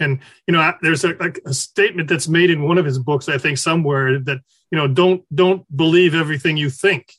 And, 0.00 0.18
you 0.46 0.52
know, 0.52 0.72
there's 0.82 1.04
a, 1.04 1.14
a 1.46 1.54
statement 1.54 2.08
that's 2.08 2.28
made 2.28 2.50
in 2.50 2.62
one 2.62 2.78
of 2.78 2.84
his 2.84 2.98
books, 2.98 3.28
I 3.28 3.38
think 3.38 3.58
somewhere 3.58 4.18
that 4.18 4.40
you 4.70 4.78
know 4.78 4.88
don't 4.88 5.22
don't 5.34 5.64
believe 5.76 6.14
everything 6.14 6.56
you 6.56 6.68
think. 6.68 7.12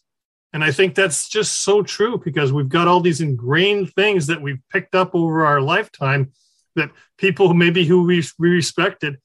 And 0.51 0.63
i 0.63 0.71
think 0.71 0.95
that's 0.95 1.27
just 1.27 1.63
so 1.63 1.83
true 1.83 2.21
because 2.23 2.53
we've 2.53 2.69
got 2.69 2.87
all 2.87 3.01
these 3.01 3.21
ingrained 3.21 3.93
things 3.93 4.27
that 4.27 4.41
we've 4.41 4.61
picked 4.71 4.95
up 4.95 5.13
over 5.13 5.45
our 5.45 5.59
lifetime 5.59 6.31
that 6.75 6.91
people 7.17 7.53
maybe 7.53 7.85
who 7.85 8.03
we, 8.03 8.23
we 8.39 8.49
respected 8.49 9.19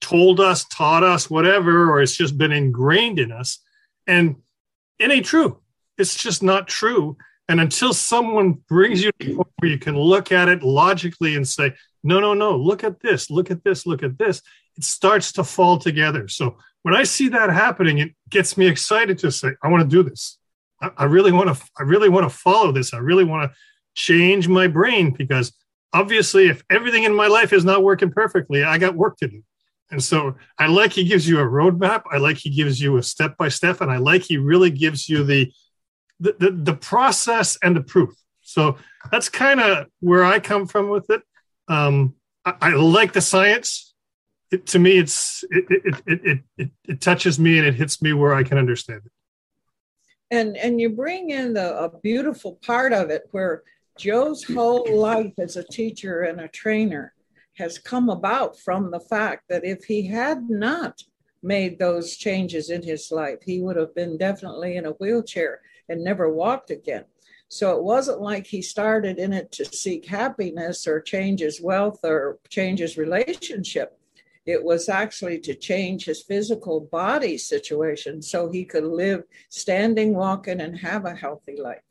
told 0.00 0.40
us 0.40 0.64
taught 0.64 1.02
us 1.02 1.30
whatever 1.30 1.90
or 1.90 2.02
it's 2.02 2.16
just 2.16 2.36
been 2.36 2.52
ingrained 2.52 3.18
in 3.18 3.32
us. 3.32 3.60
And 4.06 4.36
it 4.98 5.10
ain't 5.10 5.26
true. 5.26 5.60
It's 5.96 6.16
just 6.16 6.42
not 6.42 6.68
true. 6.68 7.16
And 7.48 7.60
until 7.60 7.92
someone 7.92 8.52
brings 8.68 9.02
you 9.02 9.10
to 9.20 9.44
where 9.58 9.70
you 9.70 9.78
can 9.78 9.96
look 9.96 10.32
at 10.32 10.48
it 10.48 10.62
logically 10.62 11.36
and 11.36 11.46
say 11.46 11.74
no 12.02 12.20
no 12.20 12.34
no 12.34 12.56
look 12.56 12.84
at 12.84 13.00
this 13.00 13.30
look 13.30 13.50
at 13.50 13.62
this 13.64 13.86
look 13.86 14.02
at 14.02 14.18
this 14.18 14.42
it 14.76 14.84
starts 14.84 15.32
to 15.32 15.44
fall 15.44 15.78
together 15.78 16.28
so 16.28 16.56
when 16.82 16.94
I 16.94 17.04
see 17.04 17.28
that 17.28 17.50
happening, 17.50 17.98
it 17.98 18.14
gets 18.28 18.56
me 18.56 18.66
excited 18.66 19.18
to 19.18 19.30
say, 19.30 19.52
I 19.62 19.68
want 19.68 19.88
to 19.88 19.88
do 19.88 20.08
this. 20.08 20.38
I, 20.80 20.90
I 20.98 21.04
really 21.04 21.32
want 21.32 21.56
to, 21.56 21.64
I 21.78 21.84
really 21.84 22.08
want 22.08 22.28
to 22.28 22.36
follow 22.36 22.72
this. 22.72 22.92
I 22.92 22.98
really 22.98 23.24
want 23.24 23.50
to 23.50 23.56
change 23.94 24.48
my 24.48 24.66
brain 24.66 25.12
because 25.12 25.52
obviously 25.92 26.48
if 26.48 26.62
everything 26.70 27.04
in 27.04 27.14
my 27.14 27.28
life 27.28 27.52
is 27.52 27.64
not 27.64 27.82
working 27.82 28.10
perfectly, 28.10 28.64
I 28.64 28.78
got 28.78 28.96
work 28.96 29.16
to 29.18 29.28
do. 29.28 29.42
And 29.90 30.02
so 30.02 30.36
I 30.58 30.66
like 30.66 30.92
he 30.92 31.04
gives 31.04 31.28
you 31.28 31.38
a 31.38 31.44
roadmap. 31.44 32.02
I 32.10 32.16
like 32.16 32.38
he 32.38 32.50
gives 32.50 32.80
you 32.80 32.96
a 32.96 33.02
step 33.02 33.36
by 33.36 33.48
step, 33.50 33.82
and 33.82 33.90
I 33.90 33.98
like 33.98 34.22
he 34.22 34.38
really 34.38 34.70
gives 34.70 35.06
you 35.06 35.22
the 35.22 35.52
the, 36.18 36.34
the, 36.38 36.50
the 36.50 36.74
process 36.74 37.58
and 37.62 37.76
the 37.76 37.82
proof. 37.82 38.14
So 38.40 38.78
that's 39.10 39.28
kind 39.28 39.60
of 39.60 39.88
where 40.00 40.24
I 40.24 40.38
come 40.38 40.66
from 40.66 40.88
with 40.88 41.10
it. 41.10 41.20
Um, 41.68 42.14
I, 42.44 42.54
I 42.60 42.70
like 42.74 43.12
the 43.12 43.20
science 43.20 43.92
it, 44.52 44.66
to 44.66 44.78
me, 44.78 44.98
it's 44.98 45.44
it 45.50 45.64
it, 45.70 46.02
it 46.06 46.40
it 46.58 46.70
it 46.86 47.00
touches 47.00 47.38
me 47.38 47.58
and 47.58 47.66
it 47.66 47.74
hits 47.74 48.02
me 48.02 48.12
where 48.12 48.34
I 48.34 48.42
can 48.42 48.58
understand 48.58 49.00
it. 49.06 49.12
And 50.30 50.56
and 50.56 50.80
you 50.80 50.90
bring 50.90 51.30
in 51.30 51.54
the 51.54 51.76
a 51.78 51.88
beautiful 52.00 52.58
part 52.64 52.92
of 52.92 53.10
it 53.10 53.22
where 53.30 53.62
Joe's 53.98 54.44
whole 54.44 54.86
life 54.94 55.32
as 55.38 55.56
a 55.56 55.64
teacher 55.64 56.22
and 56.22 56.40
a 56.40 56.48
trainer 56.48 57.14
has 57.54 57.78
come 57.78 58.10
about 58.10 58.58
from 58.58 58.90
the 58.90 59.00
fact 59.00 59.44
that 59.48 59.64
if 59.64 59.84
he 59.84 60.06
had 60.06 60.48
not 60.48 61.02
made 61.42 61.78
those 61.78 62.16
changes 62.16 62.70
in 62.70 62.82
his 62.82 63.10
life, 63.10 63.38
he 63.42 63.60
would 63.60 63.76
have 63.76 63.94
been 63.94 64.16
definitely 64.16 64.76
in 64.76 64.86
a 64.86 64.92
wheelchair 64.92 65.60
and 65.88 66.04
never 66.04 66.32
walked 66.32 66.70
again. 66.70 67.04
So 67.52 67.76
it 67.76 67.82
wasn't 67.82 68.22
like 68.22 68.46
he 68.46 68.62
started 68.62 69.18
in 69.18 69.34
it 69.34 69.52
to 69.52 69.66
seek 69.66 70.06
happiness 70.06 70.86
or 70.86 71.02
change 71.02 71.40
his 71.40 71.60
wealth 71.60 72.00
or 72.02 72.38
change 72.48 72.78
his 72.78 72.96
relationship. 72.96 73.98
It 74.46 74.64
was 74.64 74.88
actually 74.88 75.38
to 75.40 75.54
change 75.54 76.06
his 76.06 76.22
physical 76.22 76.80
body 76.80 77.36
situation 77.36 78.22
so 78.22 78.50
he 78.50 78.64
could 78.64 78.84
live 78.84 79.24
standing, 79.50 80.14
walking, 80.14 80.62
and 80.62 80.78
have 80.78 81.04
a 81.04 81.14
healthy 81.14 81.60
life. 81.60 81.82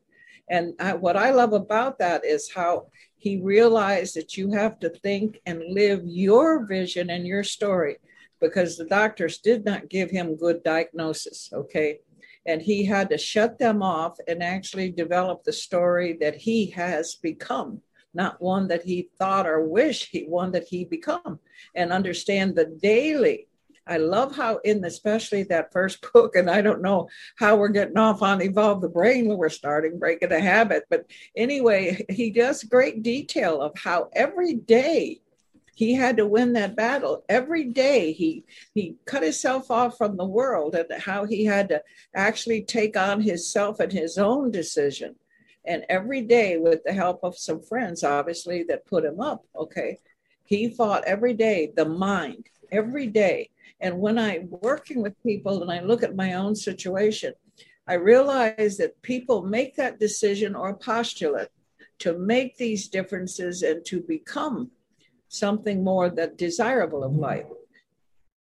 And 0.50 0.74
I, 0.80 0.96
what 0.96 1.16
I 1.16 1.30
love 1.30 1.54
about 1.54 2.00
that 2.00 2.26
is 2.26 2.52
how 2.52 2.88
he 3.18 3.40
realized 3.40 4.16
that 4.16 4.36
you 4.36 4.52
have 4.54 4.80
to 4.80 4.90
think 4.90 5.42
and 5.46 5.62
live 5.70 6.02
your 6.04 6.66
vision 6.66 7.12
and 7.12 7.28
your 7.28 7.44
story 7.44 7.98
because 8.40 8.78
the 8.78 8.86
doctors 8.86 9.38
did 9.38 9.64
not 9.64 9.90
give 9.90 10.10
him 10.10 10.38
good 10.38 10.64
diagnosis. 10.64 11.52
Okay. 11.54 12.00
And 12.46 12.62
he 12.62 12.86
had 12.86 13.10
to 13.12 13.18
shut 13.18 13.60
them 13.60 13.84
off 13.84 14.18
and 14.28 14.42
actually 14.42 14.92
develop 14.92 15.44
the 15.44 15.54
story 15.54 16.18
that 16.22 16.36
he 16.36 16.68
has 16.72 17.16
become 17.16 17.82
not 18.14 18.42
one 18.42 18.68
that 18.68 18.84
he 18.84 19.10
thought 19.18 19.48
or 19.48 19.66
wished 19.66 20.10
he 20.12 20.24
one 20.24 20.52
that 20.52 20.68
he 20.68 20.84
become. 20.84 21.40
And 21.76 21.94
understand 21.94 22.56
the 22.56 22.66
daily 22.66 23.48
I 23.88 23.98
love 23.98 24.36
how 24.36 24.58
in 24.58 24.84
especially 24.86 25.44
that 25.44 25.72
first 25.74 26.00
book, 26.14 26.36
and 26.36 26.50
I 26.50 26.62
don't 26.62 26.82
know 26.82 27.10
how 27.38 27.56
we're 27.56 27.70
getting 27.70 27.98
off 27.98 28.22
on 28.22 28.42
evolve 28.42 28.82
the 28.82 28.90
brain 28.90 29.28
when 29.28 29.38
we're 29.38 29.50
starting 29.50 30.00
breaking 30.00 30.32
a 30.32 30.40
habit, 30.40 30.84
but 30.90 31.06
anyway, 31.36 32.06
he 32.10 32.30
does 32.30 32.64
great 32.64 33.04
detail 33.04 33.62
of 33.62 33.78
how 33.78 34.10
every 34.14 34.54
day 34.54 35.22
he 35.76 35.94
had 35.94 36.18
to 36.18 36.26
win 36.28 36.54
that 36.54 36.76
battle. 36.76 37.24
Every 37.30 37.66
day 37.66 38.12
he 38.12 38.46
he 38.74 38.98
cut 39.06 39.24
himself 39.24 39.72
off 39.72 39.98
from 39.98 40.18
the 40.18 40.26
world 40.26 40.76
and 40.76 41.02
how 41.02 41.26
he 41.26 41.46
had 41.46 41.70
to 41.70 41.82
actually 42.14 42.64
take 42.64 42.98
on 42.98 43.22
himself 43.22 43.80
and 43.80 43.92
his 43.92 44.18
own 44.18 44.52
decision. 44.52 45.16
And 45.66 45.86
every 45.90 46.22
day 46.22 46.58
with 46.58 46.84
the 46.84 46.94
help 46.94 47.20
of 47.24 47.38
some 47.38 47.62
friends 47.62 48.04
obviously 48.04 48.64
that 48.64 48.86
put 48.86 49.06
him 49.06 49.20
up 49.20 49.46
okay? 49.56 50.00
He 50.46 50.70
fought 50.70 51.06
every 51.06 51.34
day 51.34 51.72
the 51.76 51.86
mind 51.86 52.48
every 52.72 53.08
day. 53.08 53.50
And 53.80 54.00
when 54.00 54.20
i'm 54.20 54.48
working 54.50 55.02
with 55.02 55.24
people 55.24 55.64
and 55.64 55.72
i 55.72 55.82
look 55.82 56.04
at 56.04 56.16
my 56.16 56.36
own 56.36 56.56
situation 56.56 57.34
i 57.88 57.96
realize 57.96 58.78
that 58.78 59.02
people 59.02 59.42
make 59.42 59.76
that 59.76 60.00
decision 60.00 60.56
or 60.56 60.76
postulate 60.76 61.50
to 61.98 62.18
make 62.18 62.58
these 62.58 62.88
differences 62.88 63.64
and 63.64 63.84
to 63.86 64.02
become 64.02 64.70
something 65.32 65.84
more 65.84 66.10
that 66.10 66.38
desirable 66.38 67.04
of 67.04 67.16
life. 67.16 67.46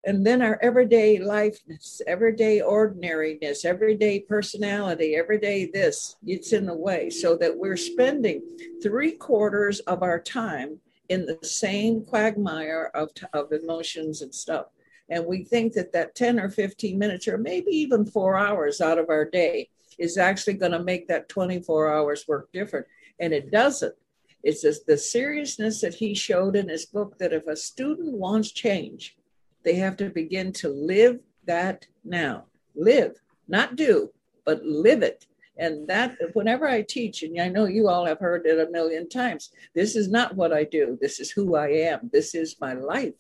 And 0.06 0.26
then 0.26 0.42
our 0.42 0.58
everyday 0.62 1.20
lifeness, 1.20 2.02
everyday 2.08 2.62
ordinariness, 2.62 3.66
everyday 3.66 4.22
personality, 4.22 5.16
everyday 5.16 5.66
this, 5.66 6.16
it's 6.26 6.54
in 6.54 6.66
the 6.66 6.74
way. 6.74 7.10
So 7.10 7.36
that 7.36 7.58
we're 7.58 7.76
spending 7.76 8.42
three 8.82 9.12
quarters 9.12 9.82
of 9.82 10.02
our 10.02 10.22
time 10.22 10.80
in 11.10 11.26
the 11.26 11.38
same 11.46 12.06
quagmire 12.06 12.92
of, 12.94 13.10
of 13.34 13.52
emotions 13.52 14.22
and 14.22 14.34
stuff. 14.34 14.68
And 15.10 15.26
we 15.26 15.44
think 15.44 15.74
that 15.74 15.92
that 15.92 16.16
10 16.16 16.40
or 16.40 16.50
15 16.50 16.98
minutes, 16.98 17.28
or 17.28 17.38
maybe 17.38 17.72
even 17.72 18.06
four 18.06 18.38
hours 18.38 18.80
out 18.80 19.00
of 19.00 19.10
our 19.10 19.26
day, 19.26 19.70
is 19.98 20.18
actually 20.18 20.54
going 20.54 20.72
to 20.72 20.82
make 20.82 21.10
that 21.10 21.28
24 21.28 21.94
hours 21.94 22.26
work 22.26 22.50
different. 22.54 22.86
And 23.20 23.34
it 23.34 23.52
doesn't. 23.52 23.96
It's 24.44 24.62
just 24.62 24.86
the 24.86 24.98
seriousness 24.98 25.82
that 25.82 25.96
he 25.96 26.14
showed 26.14 26.56
in 26.56 26.70
his 26.70 26.86
book 26.86 27.18
that 27.20 27.34
if 27.34 27.48
a 27.48 27.56
student 27.56 28.14
wants 28.14 28.52
change, 28.52 29.18
they 29.64 29.76
have 29.76 29.98
to 29.98 30.10
begin 30.10 30.54
to 30.54 30.70
live 30.70 31.20
that 31.46 31.88
now. 32.04 32.46
Live, 32.76 33.16
not 33.48 33.76
do, 33.76 34.12
but 34.46 34.64
live 34.64 35.04
it. 35.04 35.26
And 35.58 35.88
that, 35.90 36.16
whenever 36.34 36.68
I 36.68 36.82
teach, 36.84 37.22
and 37.22 37.40
I 37.40 37.50
know 37.50 37.66
you 37.66 37.90
all 37.90 38.06
have 38.06 38.20
heard 38.20 38.46
it 38.46 38.66
a 38.66 38.72
million 38.72 39.10
times, 39.10 39.52
this 39.76 39.98
is 39.98 40.08
not 40.08 40.36
what 40.36 40.54
I 40.54 40.64
do. 40.64 40.98
This 41.02 41.20
is 41.20 41.32
who 41.32 41.56
I 41.56 41.68
am. 41.68 42.10
This 42.14 42.34
is 42.34 42.62
my 42.62 42.74
life. 42.74 43.16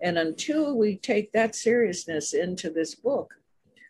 And 0.00 0.16
until 0.16 0.78
we 0.78 0.96
take 0.96 1.32
that 1.32 1.56
seriousness 1.56 2.32
into 2.32 2.70
this 2.70 2.94
book, 2.94 3.34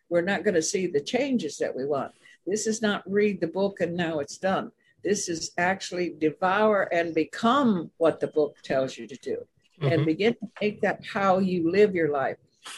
we're 0.08 0.22
not 0.22 0.44
going 0.44 0.54
to 0.54 0.62
see 0.62 0.86
the 0.86 1.00
changes 1.00 1.58
that 1.58 1.76
we 1.76 1.84
want. 1.84 2.12
This 2.46 2.66
is 2.66 2.80
not 2.80 3.02
read 3.10 3.40
the 3.40 3.46
book 3.46 3.80
and 3.80 3.94
now 3.94 4.18
it's 4.18 4.38
done. 4.38 4.72
This 5.02 5.28
is 5.28 5.52
actually 5.58 6.14
devour 6.18 6.82
and 6.92 7.14
become 7.14 7.90
what 7.96 8.20
the 8.20 8.28
book 8.28 8.56
tells 8.62 8.98
you 8.98 9.06
to 9.06 9.16
do 9.16 9.46
mm-hmm. 9.80 9.92
and 9.92 10.06
begin 10.06 10.34
to 10.34 10.48
make 10.60 10.80
that 10.82 11.04
how 11.04 11.38
you 11.38 11.70
live 11.70 11.94
your 11.94 12.10
life. 12.10 12.36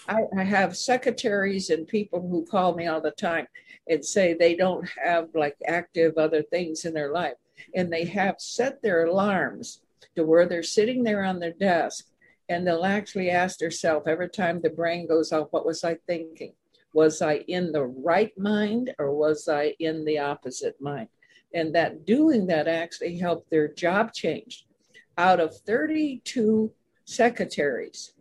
I, 0.09 0.23
I, 0.39 0.45
have 0.45 0.77
secretaries 0.77 1.71
and 1.71 1.89
people 1.89 2.21
who 2.21 2.47
call 2.47 2.77
me 2.77 2.87
all 2.87 3.01
the 3.01 3.11
time 3.11 3.49
and 3.89 4.05
say 4.05 4.33
they 4.33 4.55
don't 4.55 4.89
have 5.05 5.29
like 5.35 5.57
active 5.67 6.17
other 6.17 6.43
things 6.43 6.85
in 6.85 6.95
their 6.95 7.13
life. 7.13 7.35
And 7.75 7.93
they 7.93 8.05
have 8.05 8.37
set 8.39 8.81
their 8.81 9.07
alarms 9.07 9.81
to 10.15 10.25
where 10.25 10.47
they're 10.47 10.63
sitting 10.63 11.03
there 11.03 11.25
on 11.25 11.41
their 11.41 11.53
desk 11.53 12.07
and 12.49 12.67
they'll 12.67 12.85
actually 12.85 13.31
ask 13.31 13.59
themselves 13.59 14.07
every 14.07 14.29
time 14.29 14.61
the 14.61 14.71
brain 14.71 15.07
goes 15.07 15.33
off, 15.33 15.49
what 15.51 15.67
was 15.67 15.85
I 15.85 15.97
thinking? 16.07 16.53
Was 16.93 17.23
I 17.23 17.37
in 17.49 17.73
the 17.73 17.87
right 17.87 18.37
mind 18.39 18.95
or 18.99 19.15
was 19.15 19.49
I 19.49 19.75
in 19.79 20.05
the 20.05 20.19
opposite 20.19 20.81
mind? 20.81 21.09
And 21.55 21.75
that 21.75 22.07
doing 22.07 22.47
that 22.47 22.69
actually 22.69 23.19
helped 23.19 23.51
their 23.51 23.69
job 23.69 24.13
change. 24.13 24.67
Out 25.19 25.41
of 25.41 25.57
32 25.59 26.73
secretaries 27.05 28.15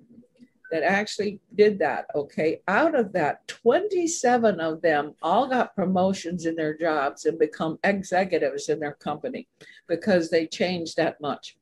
that 0.72 0.84
actually 0.84 1.40
did 1.56 1.80
that, 1.80 2.06
okay, 2.16 2.62
out 2.68 2.96
of 2.96 3.12
that, 3.14 3.48
27 3.48 4.60
of 4.60 4.82
them 4.82 5.14
all 5.22 5.48
got 5.48 5.76
promotions 5.76 6.46
in 6.46 6.56
their 6.56 6.78
jobs 6.78 7.26
and 7.26 7.38
become 7.38 7.78
executives 7.84 8.70
in 8.70 8.80
their 8.80 8.94
company 8.94 9.48
because 9.88 10.30
they 10.30 10.48
changed 10.48 10.98
that 10.98 11.20
much. 11.22 11.58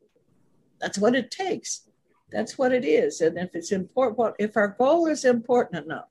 That's 0.79 0.97
what 0.97 1.15
it 1.15 1.31
takes. 1.31 1.89
That's 2.31 2.57
what 2.57 2.71
it 2.71 2.85
is. 2.85 3.21
And 3.21 3.37
if 3.37 3.55
it's 3.55 3.71
important, 3.71 4.35
if 4.39 4.55
our 4.55 4.69
goal 4.69 5.07
is 5.07 5.25
important 5.25 5.85
enough, 5.85 6.09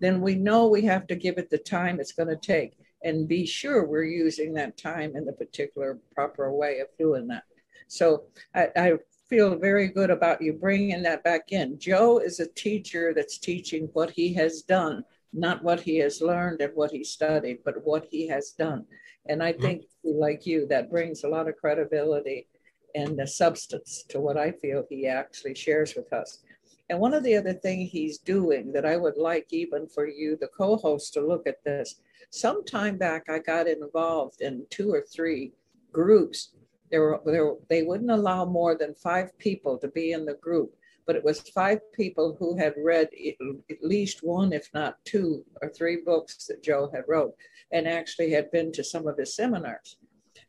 then 0.00 0.20
we 0.20 0.34
know 0.34 0.66
we 0.66 0.82
have 0.82 1.06
to 1.06 1.14
give 1.14 1.38
it 1.38 1.48
the 1.48 1.58
time 1.58 2.00
it's 2.00 2.12
going 2.12 2.28
to 2.28 2.36
take 2.36 2.76
and 3.04 3.28
be 3.28 3.46
sure 3.46 3.84
we're 3.84 4.04
using 4.04 4.54
that 4.54 4.76
time 4.76 5.16
in 5.16 5.24
the 5.24 5.32
particular 5.32 5.98
proper 6.14 6.52
way 6.52 6.80
of 6.80 6.88
doing 6.98 7.26
that. 7.28 7.44
So 7.88 8.24
I, 8.54 8.68
I 8.76 8.92
feel 9.28 9.56
very 9.56 9.88
good 9.88 10.10
about 10.10 10.42
you 10.42 10.52
bringing 10.52 11.02
that 11.02 11.24
back 11.24 11.52
in. 11.52 11.78
Joe 11.78 12.18
is 12.18 12.40
a 12.40 12.46
teacher 12.48 13.12
that's 13.14 13.38
teaching 13.38 13.88
what 13.92 14.10
he 14.10 14.32
has 14.34 14.62
done, 14.62 15.04
not 15.32 15.64
what 15.64 15.80
he 15.80 15.96
has 15.98 16.20
learned 16.20 16.60
and 16.60 16.72
what 16.74 16.90
he 16.90 17.02
studied, 17.02 17.58
but 17.64 17.84
what 17.84 18.06
he 18.10 18.28
has 18.28 18.50
done. 18.50 18.84
And 19.26 19.42
I 19.42 19.52
mm-hmm. 19.52 19.62
think, 19.62 19.84
like 20.04 20.46
you, 20.46 20.66
that 20.68 20.90
brings 20.90 21.24
a 21.24 21.28
lot 21.28 21.48
of 21.48 21.56
credibility 21.56 22.48
and 22.94 23.18
the 23.18 23.26
substance 23.26 24.04
to 24.10 24.20
what 24.20 24.36
I 24.36 24.52
feel 24.52 24.84
he 24.88 25.06
actually 25.06 25.54
shares 25.54 25.94
with 25.94 26.12
us. 26.12 26.42
And 26.92 27.00
one 27.00 27.14
of 27.14 27.22
the 27.22 27.36
other 27.36 27.54
things 27.54 27.90
he's 27.90 28.18
doing 28.18 28.70
that 28.72 28.84
I 28.84 28.98
would 28.98 29.16
like 29.16 29.46
even 29.48 29.86
for 29.86 30.06
you, 30.06 30.36
the 30.36 30.48
co-host, 30.48 31.14
to 31.14 31.26
look 31.26 31.46
at 31.46 31.64
this 31.64 32.02
some 32.28 32.66
time 32.66 32.98
back, 32.98 33.30
I 33.30 33.38
got 33.38 33.66
involved 33.66 34.42
in 34.42 34.66
two 34.68 34.92
or 34.92 35.00
three 35.00 35.52
groups. 35.90 36.50
There 36.90 37.00
were, 37.00 37.22
there, 37.24 37.54
they 37.70 37.82
wouldn't 37.82 38.10
allow 38.10 38.44
more 38.44 38.76
than 38.76 38.94
five 38.94 39.30
people 39.38 39.78
to 39.78 39.88
be 39.88 40.12
in 40.12 40.26
the 40.26 40.34
group, 40.34 40.74
but 41.06 41.16
it 41.16 41.24
was 41.24 41.40
five 41.40 41.80
people 41.94 42.36
who 42.38 42.58
had 42.58 42.74
read 42.76 43.08
at 43.70 43.82
least 43.82 44.22
one, 44.22 44.52
if 44.52 44.68
not 44.74 45.02
two 45.06 45.46
or 45.62 45.70
three 45.70 45.96
books 46.04 46.44
that 46.48 46.62
Joe 46.62 46.90
had 46.92 47.04
wrote, 47.08 47.34
and 47.70 47.88
actually 47.88 48.32
had 48.32 48.50
been 48.50 48.70
to 48.72 48.84
some 48.84 49.06
of 49.06 49.16
his 49.16 49.34
seminars. 49.34 49.96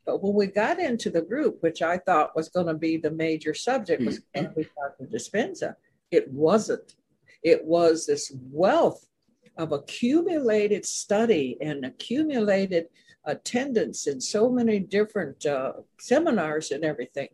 But 0.04 0.22
when 0.22 0.34
we 0.34 0.48
got 0.48 0.78
into 0.78 1.08
the 1.08 1.22
group, 1.22 1.62
which 1.62 1.80
I 1.80 1.96
thought 1.96 2.36
was 2.36 2.50
going 2.50 2.66
to 2.66 2.74
be 2.74 2.98
the 2.98 3.12
major 3.12 3.54
subject, 3.54 4.04
was 4.04 4.20
we 4.54 4.64
talk 4.64 4.98
to 4.98 5.04
Dispenza? 5.04 5.76
It 6.14 6.30
wasn't. 6.30 6.94
It 7.42 7.64
was 7.64 8.06
this 8.06 8.32
wealth 8.50 9.06
of 9.58 9.72
accumulated 9.72 10.84
study 10.84 11.58
and 11.60 11.84
accumulated 11.84 12.86
attendance 13.24 14.06
in 14.06 14.20
so 14.20 14.50
many 14.50 14.78
different 14.78 15.44
uh, 15.46 15.72
seminars 15.98 16.70
and 16.70 16.84
everything. 16.84 17.28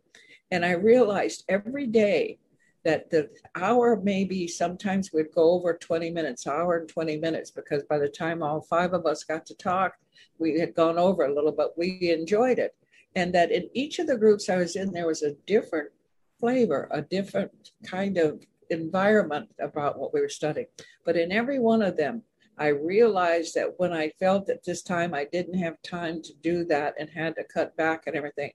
And 0.50 0.64
I 0.64 0.72
realized 0.72 1.44
every 1.48 1.86
day 1.86 2.38
that 2.84 3.10
the 3.10 3.28
hour 3.54 4.00
maybe 4.02 4.48
sometimes 4.48 5.10
we'd 5.12 5.34
go 5.34 5.50
over 5.50 5.74
20 5.74 6.10
minutes, 6.10 6.46
hour 6.46 6.78
and 6.78 6.88
20 6.88 7.18
minutes, 7.18 7.50
because 7.50 7.82
by 7.84 7.98
the 7.98 8.08
time 8.08 8.42
all 8.42 8.62
five 8.62 8.94
of 8.94 9.06
us 9.06 9.24
got 9.24 9.44
to 9.46 9.54
talk, 9.54 9.94
we 10.38 10.58
had 10.58 10.74
gone 10.74 10.98
over 10.98 11.24
a 11.24 11.34
little, 11.34 11.52
but 11.52 11.76
we 11.76 12.10
enjoyed 12.10 12.58
it. 12.58 12.74
And 13.16 13.34
that 13.34 13.50
in 13.50 13.68
each 13.74 13.98
of 13.98 14.06
the 14.06 14.16
groups 14.16 14.48
I 14.48 14.56
was 14.56 14.76
in, 14.76 14.92
there 14.92 15.06
was 15.06 15.22
a 15.22 15.34
different 15.46 15.90
flavor, 16.38 16.88
a 16.90 17.02
different 17.02 17.72
kind 17.84 18.16
of 18.16 18.40
environment 18.70 19.48
about 19.60 19.98
what 19.98 20.14
we 20.14 20.20
were 20.20 20.28
studying. 20.28 20.66
But 21.04 21.16
in 21.16 21.32
every 21.32 21.58
one 21.58 21.82
of 21.82 21.96
them, 21.96 22.22
I 22.58 22.68
realized 22.68 23.54
that 23.54 23.78
when 23.78 23.92
I 23.92 24.10
felt 24.20 24.50
at 24.50 24.64
this 24.64 24.82
time 24.82 25.14
I 25.14 25.26
didn't 25.32 25.58
have 25.58 25.80
time 25.82 26.22
to 26.22 26.32
do 26.42 26.64
that 26.66 26.94
and 26.98 27.08
had 27.08 27.34
to 27.36 27.44
cut 27.44 27.76
back 27.76 28.06
and 28.06 28.14
everything, 28.14 28.52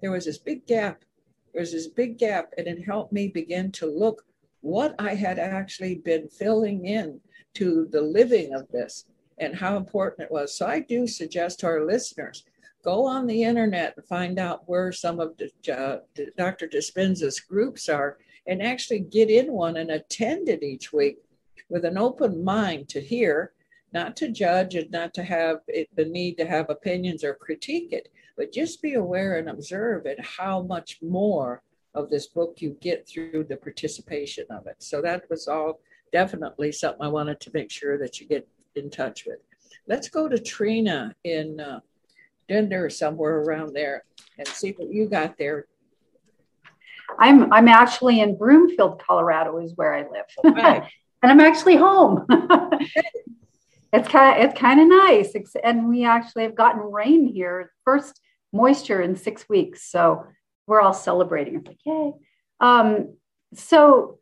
there 0.00 0.12
was 0.12 0.26
this 0.26 0.38
big 0.38 0.66
gap. 0.66 1.04
There 1.52 1.60
was 1.60 1.72
this 1.72 1.88
big 1.88 2.18
gap, 2.18 2.52
and 2.56 2.66
it 2.66 2.84
helped 2.84 3.12
me 3.12 3.28
begin 3.28 3.72
to 3.72 3.86
look 3.86 4.24
what 4.60 4.94
I 4.98 5.14
had 5.14 5.38
actually 5.38 5.96
been 5.96 6.28
filling 6.28 6.86
in 6.86 7.20
to 7.54 7.88
the 7.90 8.00
living 8.00 8.54
of 8.54 8.68
this 8.68 9.06
and 9.38 9.56
how 9.56 9.76
important 9.76 10.26
it 10.26 10.32
was. 10.32 10.56
So 10.56 10.66
I 10.66 10.80
do 10.80 11.06
suggest 11.06 11.60
to 11.60 11.66
our 11.66 11.84
listeners 11.84 12.44
go 12.84 13.06
on 13.06 13.26
the 13.26 13.42
internet 13.42 13.94
and 13.96 14.06
find 14.06 14.38
out 14.38 14.68
where 14.68 14.92
some 14.92 15.20
of 15.20 15.36
the, 15.36 15.50
uh, 15.72 15.98
Dr. 16.36 16.68
Dispenza's 16.68 17.40
groups 17.40 17.88
are 17.88 18.18
and 18.46 18.62
actually 18.62 19.00
get 19.00 19.30
in 19.30 19.52
one 19.52 19.76
and 19.76 19.90
attend 19.90 20.48
it 20.48 20.62
each 20.62 20.92
week 20.92 21.18
with 21.68 21.84
an 21.84 21.96
open 21.96 22.42
mind 22.42 22.88
to 22.88 23.00
hear, 23.00 23.52
not 23.92 24.16
to 24.16 24.28
judge 24.28 24.74
and 24.74 24.90
not 24.90 25.14
to 25.14 25.22
have 25.22 25.58
it, 25.68 25.88
the 25.96 26.04
need 26.04 26.36
to 26.38 26.46
have 26.46 26.68
opinions 26.70 27.24
or 27.24 27.34
critique 27.34 27.92
it, 27.92 28.08
but 28.36 28.52
just 28.52 28.82
be 28.82 28.94
aware 28.94 29.38
and 29.38 29.48
observe 29.48 30.06
it 30.06 30.18
how 30.24 30.62
much 30.62 30.98
more 31.02 31.62
of 31.94 32.10
this 32.10 32.26
book 32.26 32.56
you 32.60 32.76
get 32.80 33.06
through 33.06 33.44
the 33.48 33.56
participation 33.56 34.44
of 34.50 34.66
it. 34.66 34.76
So 34.78 35.02
that 35.02 35.28
was 35.28 35.46
all 35.46 35.80
definitely 36.12 36.72
something 36.72 37.02
I 37.02 37.08
wanted 37.08 37.40
to 37.40 37.50
make 37.54 37.70
sure 37.70 37.98
that 37.98 38.20
you 38.20 38.26
get 38.26 38.48
in 38.76 38.90
touch 38.90 39.24
with. 39.26 39.38
Let's 39.86 40.08
go 40.08 40.28
to 40.28 40.36
Tryna 40.36 41.12
in 41.24 41.60
uh, 41.60 41.80
Denver, 42.48 42.90
somewhere 42.90 43.38
around 43.38 43.74
there, 43.74 44.04
and 44.38 44.46
see 44.48 44.72
what 44.72 44.92
you 44.92 45.08
got 45.08 45.36
there. 45.38 45.66
I'm 47.18 47.52
I'm 47.52 47.68
actually 47.68 48.20
in 48.20 48.36
Broomfield, 48.36 49.02
Colorado, 49.02 49.58
is 49.58 49.72
where 49.76 49.94
I 49.94 50.02
live, 50.02 50.54
right. 50.56 50.82
and 51.22 51.32
I'm 51.32 51.40
actually 51.40 51.76
home. 51.76 52.26
it's 53.92 54.08
kind 54.08 54.38
of 54.42 54.50
it's 54.50 54.58
kind 54.58 54.80
of 54.80 54.88
nice, 54.88 55.34
and 55.62 55.88
we 55.88 56.04
actually 56.04 56.44
have 56.44 56.54
gotten 56.54 56.80
rain 56.80 57.26
here, 57.26 57.72
first 57.84 58.20
moisture 58.52 59.00
in 59.00 59.16
six 59.16 59.48
weeks, 59.48 59.90
so 59.90 60.26
we're 60.66 60.80
all 60.80 60.94
celebrating. 60.94 61.56
It's 61.56 61.68
like 61.68 61.78
yay. 61.84 62.12
Um, 62.60 63.16
so 63.54 64.18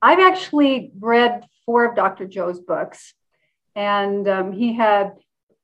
I've 0.00 0.20
actually 0.20 0.92
read 0.98 1.44
four 1.66 1.84
of 1.84 1.96
Dr. 1.96 2.26
Joe's 2.26 2.60
books, 2.60 3.14
and 3.74 4.28
um, 4.28 4.52
he 4.52 4.74
had, 4.74 5.12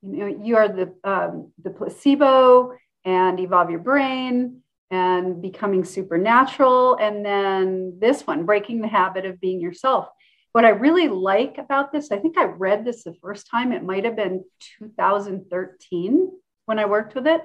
you 0.01 0.17
know, 0.17 0.43
you 0.43 0.57
are 0.57 0.67
the 0.67 0.93
um, 1.03 1.51
the 1.61 1.69
placebo 1.69 2.73
and 3.05 3.39
evolve 3.39 3.69
your 3.69 3.79
brain 3.79 4.61
and 4.91 5.41
becoming 5.41 5.83
supernatural, 5.83 6.95
and 6.95 7.25
then 7.25 7.97
this 7.99 8.25
one, 8.25 8.45
breaking 8.45 8.81
the 8.81 8.87
habit 8.87 9.25
of 9.25 9.39
being 9.39 9.59
yourself. 9.59 10.07
What 10.51 10.65
I 10.65 10.69
really 10.69 11.07
like 11.07 11.59
about 11.59 11.91
this, 11.91 12.11
I 12.11 12.17
think 12.17 12.37
I 12.37 12.45
read 12.45 12.83
this 12.83 13.03
the 13.03 13.13
first 13.21 13.47
time. 13.51 13.71
It 13.71 13.83
might 13.83 14.05
have 14.05 14.15
been 14.15 14.43
2013 14.79 16.31
when 16.65 16.79
I 16.79 16.85
worked 16.85 17.13
with 17.13 17.27
it, 17.27 17.41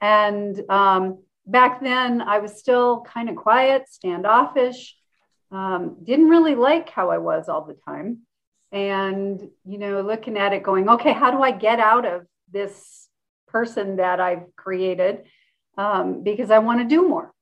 and 0.00 0.58
um, 0.70 1.22
back 1.46 1.82
then 1.82 2.22
I 2.22 2.38
was 2.38 2.58
still 2.58 3.02
kind 3.02 3.28
of 3.28 3.36
quiet, 3.36 3.88
standoffish 3.90 4.96
um, 5.52 5.96
didn't 6.02 6.28
really 6.28 6.54
like 6.54 6.90
how 6.90 7.10
I 7.10 7.18
was 7.18 7.48
all 7.48 7.64
the 7.64 7.74
time. 7.74 8.20
And, 8.72 9.40
you 9.64 9.78
know, 9.78 10.00
looking 10.02 10.38
at 10.38 10.52
it 10.52 10.62
going, 10.62 10.88
okay, 10.88 11.12
how 11.12 11.30
do 11.30 11.42
I 11.42 11.50
get 11.50 11.80
out 11.80 12.06
of 12.06 12.26
this 12.52 13.08
person 13.48 13.96
that 13.96 14.20
I've 14.20 14.54
created? 14.56 15.24
Um, 15.76 16.22
because 16.22 16.50
I 16.50 16.58
want 16.58 16.80
to 16.80 16.84
do 16.84 17.08
more. 17.08 17.32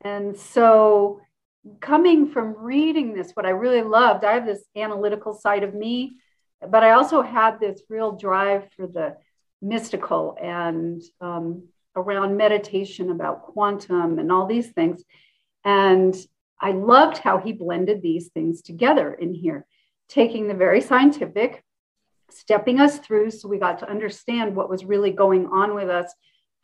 And 0.00 0.36
so, 0.36 1.20
coming 1.80 2.30
from 2.30 2.56
reading 2.56 3.14
this, 3.14 3.32
what 3.32 3.46
I 3.46 3.50
really 3.50 3.82
loved, 3.82 4.24
I 4.24 4.34
have 4.34 4.46
this 4.46 4.64
analytical 4.76 5.34
side 5.34 5.62
of 5.62 5.74
me, 5.74 6.16
but 6.68 6.84
I 6.84 6.92
also 6.92 7.22
had 7.22 7.60
this 7.60 7.82
real 7.88 8.12
drive 8.12 8.68
for 8.76 8.86
the 8.86 9.16
mystical 9.60 10.36
and 10.40 11.02
um, 11.20 11.68
around 11.96 12.36
meditation 12.36 13.10
about 13.10 13.42
quantum 13.42 14.18
and 14.18 14.30
all 14.30 14.46
these 14.46 14.70
things. 14.70 15.02
And 15.64 16.14
I 16.60 16.72
loved 16.72 17.18
how 17.18 17.38
he 17.38 17.52
blended 17.52 18.02
these 18.02 18.28
things 18.28 18.62
together 18.62 19.12
in 19.12 19.34
here, 19.34 19.66
taking 20.08 20.46
the 20.46 20.54
very 20.54 20.80
scientific, 20.80 21.62
stepping 22.30 22.80
us 22.80 22.98
through 22.98 23.30
so 23.30 23.48
we 23.48 23.58
got 23.58 23.78
to 23.80 23.90
understand 23.90 24.54
what 24.54 24.70
was 24.70 24.84
really 24.84 25.10
going 25.10 25.46
on 25.46 25.74
with 25.74 25.88
us 25.88 26.12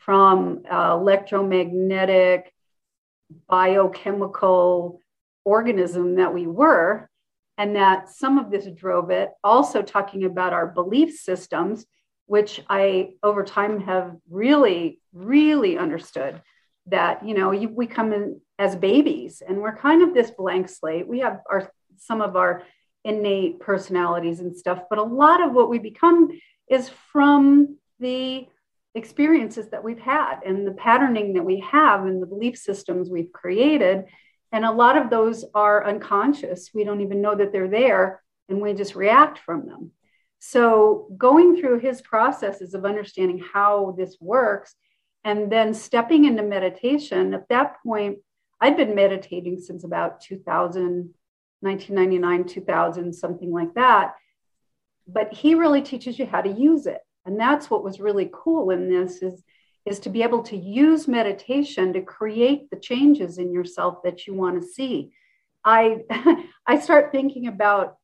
from 0.05 0.62
uh, 0.71 0.97
electromagnetic, 0.99 2.53
biochemical 3.49 5.01
organism 5.45 6.17
that 6.17 6.35
we 6.35 6.47
were, 6.47 7.09
and 7.59 7.77
that 7.77 8.09
some 8.09 8.38
of 8.38 8.51
this 8.51 8.67
drove 8.75 9.11
it. 9.11 9.31
Also, 9.45 9.83
talking 9.83 10.25
about 10.25 10.53
our 10.53 10.67
belief 10.67 11.19
systems, 11.19 11.87
which 12.27 12.61
I 12.69 13.11
over 13.23 13.45
time 13.45 13.81
have 13.81 14.17
really, 14.31 15.01
really 15.12 15.79
understood 15.79 16.41
that 16.87 17.27
you 17.27 17.35
know 17.35 17.53
you, 17.53 17.69
we 17.69 17.87
come 17.87 18.12
in 18.12 18.41
as 18.59 18.75
babies 18.75 19.43
and 19.47 19.59
we're 19.59 19.77
kind 19.77 20.03
of 20.03 20.15
this 20.15 20.31
blank 20.33 20.69
slate 20.69 21.07
we 21.07 21.21
have 21.21 21.41
our 21.49 21.71
some 21.97 22.21
of 22.21 22.37
our 22.37 22.65
innate 23.05 23.61
personalities 23.61 24.41
and 24.41 24.57
stuff 24.57 24.83
but 24.91 24.99
a 24.99 25.03
lot 25.03 25.43
of 25.43 25.53
what 25.53 25.69
we 25.69 25.79
become 25.79 26.29
is 26.69 26.91
from 27.12 27.77
the 28.01 28.47
experiences 28.94 29.70
that 29.70 29.83
we've 29.83 29.98
had 29.98 30.40
and 30.44 30.66
the 30.66 30.72
patterning 30.72 31.35
that 31.35 31.44
we 31.44 31.61
have 31.61 32.05
and 32.05 32.22
the 32.22 32.26
belief 32.26 32.59
systems 32.59 33.09
we've 33.09 33.33
created. 33.33 34.05
And 34.52 34.64
a 34.64 34.72
lot 34.72 34.98
of 34.98 35.09
those 35.09 35.44
are 35.55 35.87
unconscious. 35.87 36.70
We 36.74 36.85
don't 36.85 37.00
even 37.00 37.22
know 37.22 37.35
that 37.35 37.52
they're 37.52 37.68
there 37.68 38.22
and 38.48 38.61
we 38.61 38.74
just 38.74 38.94
react 38.94 39.38
from 39.38 39.66
them. 39.66 39.92
So 40.40 41.09
going 41.16 41.57
through 41.57 41.78
his 41.81 42.02
processes 42.02 42.74
of 42.74 42.85
understanding 42.85 43.42
how 43.52 43.94
this 43.96 44.16
works 44.20 44.74
and 45.24 45.50
then 45.50 45.72
stepping 45.72 46.24
into 46.24 46.42
meditation 46.42 47.33
at 47.33 47.48
that 47.48 47.76
point 47.87 48.18
i'd 48.61 48.76
been 48.76 48.92
meditating 48.92 49.57
since 49.61 49.85
about 49.85 50.20
2000 50.20 51.14
1999 51.62 52.44
2000 52.44 53.12
something 53.12 53.52
like 53.52 53.72
that. 53.74 54.14
But 55.07 55.33
he 55.33 55.55
really 55.55 55.81
teaches 55.81 56.18
you 56.18 56.26
how 56.26 56.40
to 56.40 56.50
use 56.50 56.87
it 56.87 57.00
and 57.25 57.39
that's 57.39 57.71
what 57.71 57.85
was 57.85 58.01
really 58.01 58.31
cool 58.33 58.71
in 58.71 58.89
this 58.89 59.23
is 59.23 59.43
is 59.85 59.99
to 59.99 60.11
be 60.11 60.23
able 60.23 60.45
to 60.45 60.57
use 60.57 61.09
meditation 61.09 61.93
to 61.93 62.01
create 62.01 62.71
the 62.71 62.79
changes 62.79 63.39
in 63.39 63.53
yourself 63.53 63.97
that 64.05 64.29
you 64.29 64.35
want 64.35 64.61
to 64.61 64.67
see. 64.67 65.13
I 65.65 65.99
i 66.67 66.79
start 66.79 67.13
thinking 67.13 67.47
about 67.47 67.97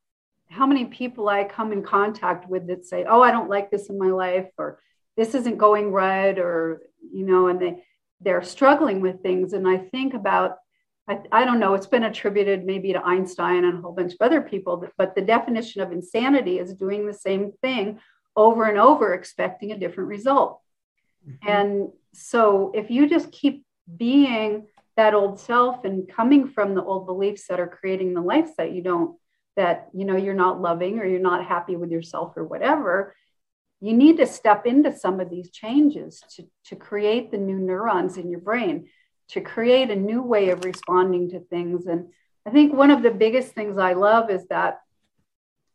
how 0.49 0.65
many 0.65 0.85
people 0.85 1.29
i 1.29 1.43
come 1.43 1.71
in 1.71 1.83
contact 1.83 2.49
with 2.49 2.67
that 2.67 2.85
say 2.85 3.05
oh 3.07 3.21
i 3.21 3.31
don't 3.31 3.49
like 3.49 3.69
this 3.69 3.89
in 3.89 3.99
my 3.99 4.09
life 4.09 4.49
or 4.57 4.79
this 5.15 5.35
isn't 5.35 5.57
going 5.57 5.91
right 5.91 6.39
or 6.39 6.81
you 7.13 7.25
know 7.25 7.47
and 7.47 7.61
they 7.61 7.83
they're 8.21 8.43
struggling 8.43 8.99
with 9.01 9.21
things. 9.21 9.53
And 9.53 9.67
i 9.67 9.77
think 9.77 10.13
about 10.13 10.57
I, 11.07 11.19
I 11.31 11.45
don't 11.45 11.59
know 11.59 11.73
it's 11.73 11.87
been 11.87 12.05
attributed 12.05 12.65
maybe 12.65 12.93
to 12.93 13.05
einstein 13.05 13.65
and 13.65 13.79
a 13.79 13.81
whole 13.81 13.93
bunch 13.93 14.13
of 14.13 14.21
other 14.21 14.41
people 14.41 14.85
but 14.97 15.15
the 15.15 15.21
definition 15.21 15.81
of 15.81 15.91
insanity 15.91 16.59
is 16.59 16.73
doing 16.73 17.05
the 17.05 17.13
same 17.13 17.51
thing 17.61 17.99
over 18.35 18.65
and 18.65 18.77
over 18.77 19.13
expecting 19.13 19.71
a 19.71 19.77
different 19.77 20.09
result 20.09 20.61
mm-hmm. 21.27 21.49
and 21.49 21.89
so 22.13 22.71
if 22.73 22.89
you 22.89 23.07
just 23.07 23.31
keep 23.31 23.65
being 23.97 24.67
that 24.97 25.13
old 25.13 25.39
self 25.39 25.85
and 25.85 26.09
coming 26.09 26.47
from 26.47 26.75
the 26.75 26.83
old 26.83 27.05
beliefs 27.05 27.47
that 27.47 27.59
are 27.59 27.67
creating 27.67 28.13
the 28.13 28.21
life 28.21 28.49
that 28.57 28.71
you 28.71 28.81
don't 28.81 29.17
that 29.55 29.89
you 29.93 30.05
know 30.05 30.15
you're 30.15 30.33
not 30.33 30.61
loving 30.61 30.99
or 30.99 31.05
you're 31.05 31.19
not 31.19 31.45
happy 31.45 31.75
with 31.75 31.91
yourself 31.91 32.33
or 32.37 32.43
whatever 32.43 33.15
you 33.81 33.93
need 33.93 34.17
to 34.17 34.27
step 34.27 34.65
into 34.65 34.95
some 34.95 35.19
of 35.19 35.29
these 35.29 35.51
changes 35.51 36.21
to, 36.35 36.43
to 36.65 36.75
create 36.75 37.31
the 37.31 37.37
new 37.37 37.57
neurons 37.57 38.17
in 38.17 38.29
your 38.29 38.41
brain, 38.41 38.89
to 39.29 39.41
create 39.41 39.89
a 39.89 39.95
new 39.95 40.21
way 40.21 40.49
of 40.49 40.65
responding 40.65 41.29
to 41.29 41.39
things. 41.39 41.85
And 41.85 42.09
I 42.45 42.49
think 42.49 42.73
one 42.73 42.91
of 42.91 43.03
the 43.03 43.11
biggest 43.11 43.53
things 43.53 43.77
I 43.77 43.93
love 43.93 44.29
is 44.29 44.45
that 44.47 44.79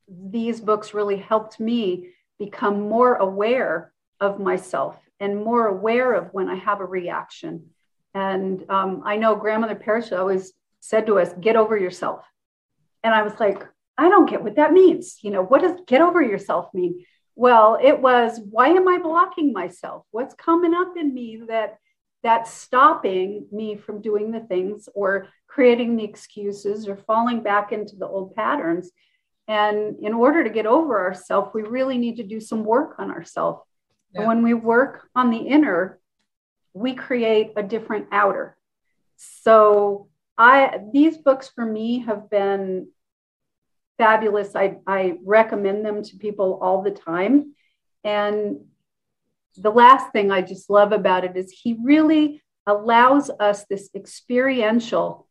these 0.06 0.60
books 0.60 0.92
really 0.92 1.16
helped 1.16 1.58
me 1.58 2.10
become 2.38 2.88
more 2.88 3.14
aware 3.14 3.92
of 4.20 4.40
myself 4.40 4.96
and 5.20 5.42
more 5.42 5.66
aware 5.66 6.12
of 6.14 6.32
when 6.32 6.48
I 6.48 6.56
have 6.56 6.80
a 6.80 6.86
reaction. 6.86 7.70
And 8.14 8.64
um, 8.70 9.02
I 9.04 9.16
know 9.16 9.36
Grandmother 9.36 9.74
Pa'Ris'Ha 9.74 10.18
always 10.18 10.52
said 10.80 11.06
to 11.06 11.18
us, 11.18 11.32
get 11.40 11.56
over 11.56 11.76
yourself. 11.76 12.24
And 13.02 13.14
I 13.14 13.22
was 13.22 13.38
like, 13.40 13.66
I 13.96 14.08
don't 14.08 14.28
get 14.28 14.42
what 14.42 14.56
that 14.56 14.72
means. 14.72 15.18
You 15.22 15.30
know, 15.30 15.42
what 15.42 15.62
does 15.62 15.80
get 15.86 16.00
over 16.00 16.22
yourself 16.22 16.68
mean? 16.74 17.04
Well, 17.36 17.78
it 17.82 18.00
was 18.00 18.40
why 18.50 18.68
am 18.68 18.88
I 18.88 18.98
blocking 18.98 19.52
myself? 19.52 20.04
What's 20.10 20.34
coming 20.34 20.74
up 20.74 20.94
in 20.96 21.12
me 21.12 21.42
that 21.48 21.78
that's 22.22 22.50
stopping 22.50 23.46
me 23.52 23.76
from 23.76 24.00
doing 24.00 24.30
the 24.30 24.40
things 24.40 24.88
or 24.94 25.28
creating 25.46 25.96
the 25.96 26.04
excuses 26.04 26.88
or 26.88 26.96
falling 26.96 27.42
back 27.42 27.72
into 27.72 27.96
the 27.96 28.06
old 28.06 28.34
patterns? 28.34 28.90
And 29.46 29.96
in 30.00 30.14
order 30.14 30.42
to 30.42 30.50
get 30.50 30.66
over 30.66 31.00
ourselves, 31.00 31.50
we 31.52 31.62
really 31.62 31.98
need 31.98 32.16
to 32.16 32.22
do 32.22 32.40
some 32.40 32.64
work 32.64 32.96
on 32.98 33.10
ourselves. 33.10 33.62
Yeah. 34.12 34.20
And 34.20 34.28
when 34.28 34.42
we 34.42 34.54
work 34.54 35.08
on 35.14 35.30
the 35.30 35.38
inner, 35.38 35.98
we 36.72 36.94
create 36.94 37.52
a 37.56 37.62
different 37.62 38.06
outer. 38.10 38.56
So 39.16 40.08
I 40.36 40.80
these 40.92 41.18
books 41.18 41.48
for 41.54 41.64
me 41.64 42.00
have 42.00 42.30
been 42.30 42.88
fabulous. 43.98 44.56
I, 44.56 44.78
I 44.86 45.18
recommend 45.24 45.84
them 45.84 46.02
to 46.02 46.16
people 46.16 46.58
all 46.60 46.82
the 46.82 46.90
time. 46.90 47.54
And 48.02 48.64
the 49.56 49.70
last 49.70 50.10
thing 50.12 50.30
I 50.30 50.42
just 50.42 50.68
love 50.68 50.92
about 50.92 51.24
it 51.24 51.36
is 51.36 51.50
he 51.50 51.78
really 51.82 52.42
allows 52.66 53.30
us 53.38 53.64
this 53.66 53.88
experiential 53.94 55.28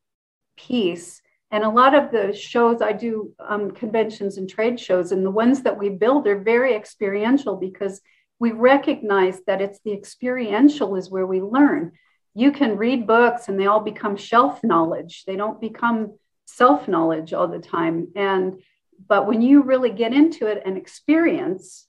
piece. 0.56 1.22
And 1.54 1.64
a 1.64 1.70
lot 1.70 1.94
of 1.94 2.10
the 2.10 2.34
shows 2.34 2.82
I 2.82 2.94
do 2.94 3.32
um, 3.40 3.70
conventions 3.70 4.40
and 4.40 4.50
trade 4.50 4.80
shows, 4.80 5.12
and 5.12 5.24
the 5.24 5.30
ones 5.30 5.62
that 5.62 5.78
we 5.78 5.90
build 5.90 6.26
are 6.26 6.40
very 6.40 6.74
experiential 6.74 7.58
because 7.58 8.02
we 8.40 8.52
recognize 8.52 9.40
that 9.46 9.62
it's 9.62 9.80
the 9.86 9.94
experiential 9.94 10.96
is 10.96 11.12
where 11.12 11.28
we 11.28 11.42
learn. 11.42 11.92
You 12.34 12.52
can 12.52 12.76
read 12.76 13.06
books 13.06 13.50
and 13.50 13.60
they 13.60 13.68
all 13.68 13.82
become 13.82 14.18
shelf 14.18 14.64
knowledge. 14.64 15.26
They 15.28 15.36
don't 15.36 15.62
become 15.62 16.18
self 16.46 16.88
knowledge 16.88 17.34
all 17.34 17.48
the 17.48 17.60
time. 17.60 18.08
And, 18.16 18.60
but 19.08 19.28
when 19.28 19.44
you 19.44 19.62
really 19.62 19.92
get 19.92 20.12
into 20.12 20.48
it 20.48 20.64
and 20.66 20.76
experience, 20.76 21.86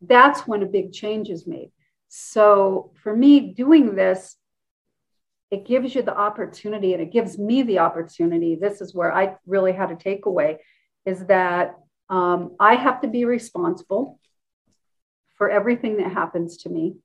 that's 0.00 0.40
when 0.40 0.64
a 0.64 0.66
big 0.66 0.92
change 0.92 1.30
is 1.30 1.46
made. 1.46 1.70
So 2.08 2.90
for 3.04 3.14
me, 3.14 3.38
doing 3.38 3.94
this, 3.94 4.34
it 5.54 5.64
gives 5.64 5.94
you 5.94 6.02
the 6.02 6.16
opportunity 6.16 6.94
and 6.94 7.02
it 7.02 7.12
gives 7.12 7.38
me 7.38 7.62
the 7.62 7.78
opportunity. 7.78 8.56
This 8.56 8.80
is 8.80 8.92
where 8.92 9.14
I 9.14 9.36
really 9.46 9.72
had 9.72 9.92
a 9.92 9.94
takeaway 9.94 10.56
is 11.06 11.26
that 11.26 11.76
um, 12.10 12.56
I 12.58 12.74
have 12.74 13.00
to 13.02 13.08
be 13.08 13.24
responsible 13.24 14.18
for 15.36 15.48
everything 15.48 15.98
that 15.98 16.12
happens 16.12 16.56
to 16.58 16.68
me 16.68 16.96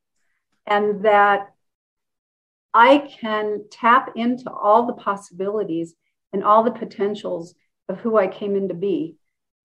and 0.66 1.06
that 1.06 1.52
I 2.74 3.10
can 3.22 3.66
tap 3.72 4.14
into 4.16 4.50
all 4.50 4.88
the 4.88 4.94
possibilities 4.94 5.94
and 6.34 6.44
all 6.44 6.64
the 6.64 6.72
potentials 6.72 7.54
of 7.88 8.00
who 8.00 8.18
I 8.18 8.28
came 8.28 8.56
in 8.56 8.68
to 8.70 8.74
be. 8.74 9.16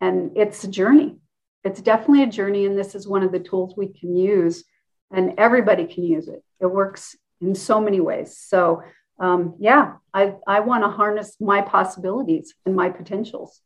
And 0.01 0.37
it's 0.37 0.63
a 0.65 0.69
journey. 0.69 1.17
It's 1.63 1.81
definitely 1.81 2.25
a 2.25 2.39
journey. 2.39 2.67
And 2.67 2.79
this 2.79 2.95
is 2.95 3.09
one 3.09 3.23
of 3.23 3.33
the 3.33 3.41
tools 3.41 3.75
we 3.77 3.89
can 3.89 4.15
use, 4.15 4.65
and 5.11 5.35
everybody 5.39 5.87
can 5.87 6.05
use 6.05 6.29
it. 6.29 6.43
It 6.61 6.67
works 6.67 7.17
in 7.41 7.55
so 7.55 7.81
many 7.81 8.01
ways. 8.01 8.37
So 8.39 8.83
um, 9.21 9.55
yeah, 9.59 9.95
I, 10.13 10.35
I 10.47 10.61
want 10.61 10.85
to 10.85 10.91
harness 10.91 11.37
my 11.41 11.63
possibilities 11.63 12.55
and 12.67 12.75
my 12.75 12.89
potentials. 12.89 13.61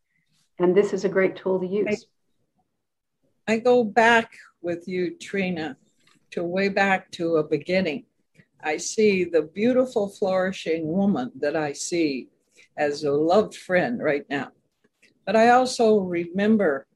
And 0.59 0.77
this 0.77 0.93
is 0.93 1.05
a 1.05 1.09
great 1.09 1.37
tool 1.37 1.61
to 1.61 1.67
use. 1.67 2.07
I, 3.47 3.55
I 3.55 3.59
go 3.59 3.85
back 3.85 4.33
with 4.61 4.87
you, 4.87 5.17
Tryna, 5.17 5.77
to 6.33 6.43
way 6.43 6.69
back 6.69 7.11
to 7.13 7.37
a 7.37 7.45
beginning. 7.45 8.05
I 8.63 8.77
see 8.77 9.25
the 9.25 9.43
beautiful, 9.43 10.09
flourishing 10.09 10.87
woman 10.89 11.31
that 11.41 11.57
I 11.57 11.73
see 11.73 12.29
as 12.77 13.05
a 13.05 13.13
loved 13.13 13.55
friend 13.55 14.03
right 14.03 14.25
now. 14.29 14.49
But 15.25 15.37
I 15.37 15.51
also 15.51 15.99
remember 15.99 16.87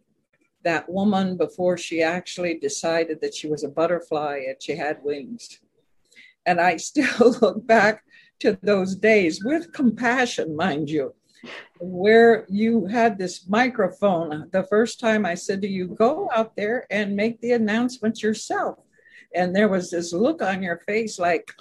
that 0.64 0.88
woman 0.88 1.36
before 1.36 1.76
she 1.76 2.02
actually 2.02 2.58
decided 2.58 3.20
that 3.20 3.34
she 3.34 3.48
was 3.48 3.64
a 3.64 3.68
butterfly 3.68 4.42
and 4.48 4.56
she 4.60 4.76
had 4.76 5.02
wings. 5.02 5.60
And 6.46 6.60
I 6.60 6.76
still 6.76 7.36
look 7.40 7.66
back 7.66 8.04
to 8.40 8.58
those 8.62 8.96
days 8.96 9.44
with 9.44 9.72
compassion, 9.72 10.56
mind 10.56 10.90
you, 10.90 11.14
where 11.80 12.44
you 12.48 12.86
had 12.86 13.18
this 13.18 13.48
microphone. 13.48 14.48
The 14.50 14.64
first 14.64 15.00
time 15.00 15.24
I 15.24 15.34
said 15.34 15.62
to 15.62 15.68
you, 15.68 15.86
go 15.88 16.28
out 16.34 16.56
there 16.56 16.86
and 16.90 17.16
make 17.16 17.40
the 17.40 17.52
announcement 17.52 18.22
yourself. 18.22 18.78
And 19.34 19.54
there 19.54 19.68
was 19.68 19.90
this 19.90 20.12
look 20.12 20.42
on 20.42 20.62
your 20.62 20.78
face 20.86 21.18
like, 21.18 21.52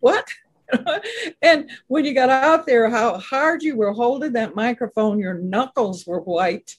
what? 0.00 0.26
and 1.42 1.70
when 1.86 2.04
you 2.04 2.14
got 2.14 2.30
out 2.30 2.66
there, 2.66 2.88
how 2.90 3.18
hard 3.18 3.62
you 3.62 3.76
were 3.76 3.92
holding 3.92 4.32
that 4.34 4.54
microphone, 4.54 5.18
your 5.18 5.34
knuckles 5.34 6.06
were 6.06 6.20
white. 6.20 6.76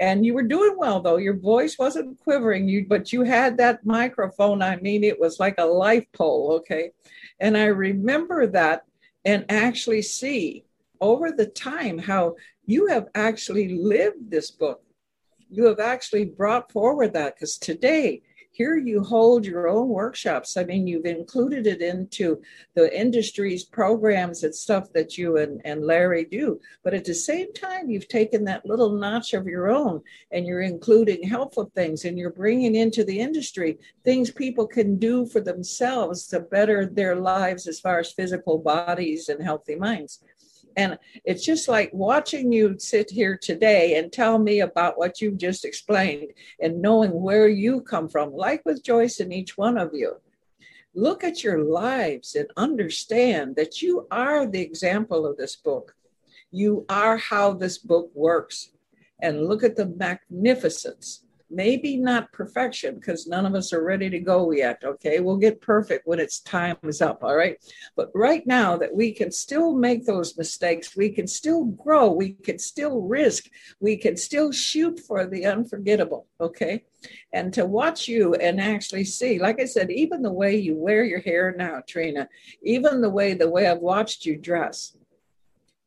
And 0.00 0.24
you 0.24 0.32
were 0.32 0.42
doing 0.42 0.76
well 0.78 1.00
though. 1.00 1.18
Your 1.18 1.36
voice 1.36 1.78
wasn't 1.78 2.18
quivering, 2.20 2.68
you 2.68 2.86
but 2.88 3.12
you 3.12 3.22
had 3.22 3.58
that 3.58 3.84
microphone. 3.84 4.62
I 4.62 4.76
mean, 4.76 5.04
it 5.04 5.20
was 5.20 5.38
like 5.38 5.56
a 5.58 5.64
life 5.64 6.06
pole, 6.12 6.52
okay? 6.60 6.92
And 7.38 7.56
I 7.56 7.66
remember 7.66 8.46
that 8.48 8.84
and 9.26 9.44
actually 9.50 10.00
see 10.02 10.64
over 11.02 11.30
the 11.30 11.46
time 11.46 11.98
how 11.98 12.36
you 12.64 12.86
have 12.86 13.08
actually 13.14 13.68
lived 13.68 14.30
this 14.30 14.50
book. 14.50 14.82
You 15.50 15.66
have 15.66 15.80
actually 15.80 16.24
brought 16.24 16.72
forward 16.72 17.12
that 17.12 17.34
because 17.34 17.58
today 17.58 18.22
here 18.60 18.76
you 18.76 19.02
hold 19.02 19.46
your 19.46 19.68
own 19.68 19.88
workshops. 19.88 20.58
I 20.58 20.64
mean, 20.64 20.86
you've 20.86 21.06
included 21.06 21.66
it 21.66 21.80
into 21.80 22.42
the 22.74 22.94
industry's 22.94 23.64
programs 23.64 24.44
and 24.44 24.54
stuff 24.54 24.92
that 24.92 25.16
you 25.16 25.38
and, 25.38 25.62
and 25.64 25.82
Larry 25.82 26.26
do. 26.26 26.60
But 26.84 26.92
at 26.92 27.06
the 27.06 27.14
same 27.14 27.54
time, 27.54 27.88
you've 27.88 28.08
taken 28.08 28.44
that 28.44 28.66
little 28.66 28.90
notch 28.98 29.32
of 29.32 29.46
your 29.46 29.70
own 29.70 30.02
and 30.30 30.44
you're 30.44 30.60
including 30.60 31.26
helpful 31.26 31.72
things 31.74 32.04
and 32.04 32.18
you're 32.18 32.34
bringing 32.34 32.74
into 32.74 33.02
the 33.02 33.18
industry 33.18 33.78
things 34.04 34.30
people 34.30 34.66
can 34.66 34.98
do 34.98 35.24
for 35.24 35.40
themselves 35.40 36.26
to 36.26 36.40
better 36.40 36.84
their 36.84 37.16
lives 37.16 37.66
as 37.66 37.80
far 37.80 37.98
as 37.98 38.12
physical 38.12 38.58
bodies 38.58 39.30
and 39.30 39.42
healthy 39.42 39.74
minds. 39.74 40.22
And 40.76 40.98
it's 41.24 41.44
just 41.44 41.68
like 41.68 41.90
watching 41.92 42.52
you 42.52 42.76
sit 42.78 43.10
here 43.10 43.36
today 43.36 43.98
and 43.98 44.12
tell 44.12 44.38
me 44.38 44.60
about 44.60 44.98
what 44.98 45.20
you've 45.20 45.38
just 45.38 45.64
explained 45.64 46.32
and 46.60 46.80
knowing 46.82 47.10
where 47.12 47.48
you 47.48 47.80
come 47.80 48.08
from, 48.08 48.32
like 48.32 48.64
with 48.64 48.84
Joyce 48.84 49.20
and 49.20 49.32
each 49.32 49.58
one 49.58 49.78
of 49.78 49.90
you. 49.92 50.16
Look 50.94 51.22
at 51.22 51.44
your 51.44 51.58
lives 51.62 52.34
and 52.34 52.48
understand 52.56 53.56
that 53.56 53.80
you 53.80 54.06
are 54.10 54.46
the 54.46 54.60
example 54.60 55.26
of 55.26 55.36
this 55.36 55.56
book. 55.56 55.94
You 56.50 56.84
are 56.88 57.16
how 57.16 57.52
this 57.52 57.78
book 57.78 58.10
works. 58.14 58.70
And 59.22 59.46
look 59.46 59.62
at 59.62 59.76
the 59.76 59.86
magnificence 59.86 61.24
maybe 61.50 61.96
not 61.96 62.32
perfection 62.32 62.94
because 62.94 63.26
none 63.26 63.46
of 63.46 63.54
us 63.54 63.72
are 63.72 63.82
ready 63.82 64.08
to 64.10 64.18
go 64.18 64.50
yet 64.52 64.82
okay? 64.84 65.20
We'll 65.20 65.36
get 65.36 65.60
perfect 65.60 66.06
when 66.06 66.20
its 66.20 66.40
time 66.40 66.76
is 66.84 67.02
up 67.02 67.22
all 67.22 67.36
right? 67.36 67.56
But 67.96 68.10
right 68.14 68.46
now 68.46 68.76
that 68.76 68.94
we 68.94 69.12
can 69.12 69.30
still 69.30 69.74
make 69.74 70.06
those 70.06 70.36
mistakes 70.36 70.96
we 70.96 71.10
can 71.10 71.26
still 71.26 71.64
grow 71.64 72.10
we 72.10 72.32
can 72.32 72.58
still 72.58 73.00
risk 73.00 73.46
we 73.80 73.96
can 73.96 74.16
still 74.16 74.52
shoot 74.52 75.00
for 75.00 75.26
the 75.26 75.46
unforgettable 75.46 76.26
okay? 76.40 76.84
And 77.32 77.52
to 77.54 77.64
watch 77.64 78.08
you 78.08 78.34
and 78.34 78.60
actually 78.60 79.04
see 79.04 79.38
like 79.38 79.58
i 79.58 79.64
said 79.64 79.90
even 79.90 80.20
the 80.20 80.32
way 80.32 80.56
you 80.56 80.76
wear 80.76 81.02
your 81.02 81.20
hair 81.20 81.54
now 81.56 81.80
Tryna 81.80 82.26
even 82.62 83.00
the 83.00 83.08
way 83.08 83.32
the 83.32 83.48
way 83.48 83.66
i've 83.66 83.78
watched 83.78 84.26
you 84.26 84.36
dress 84.36 84.94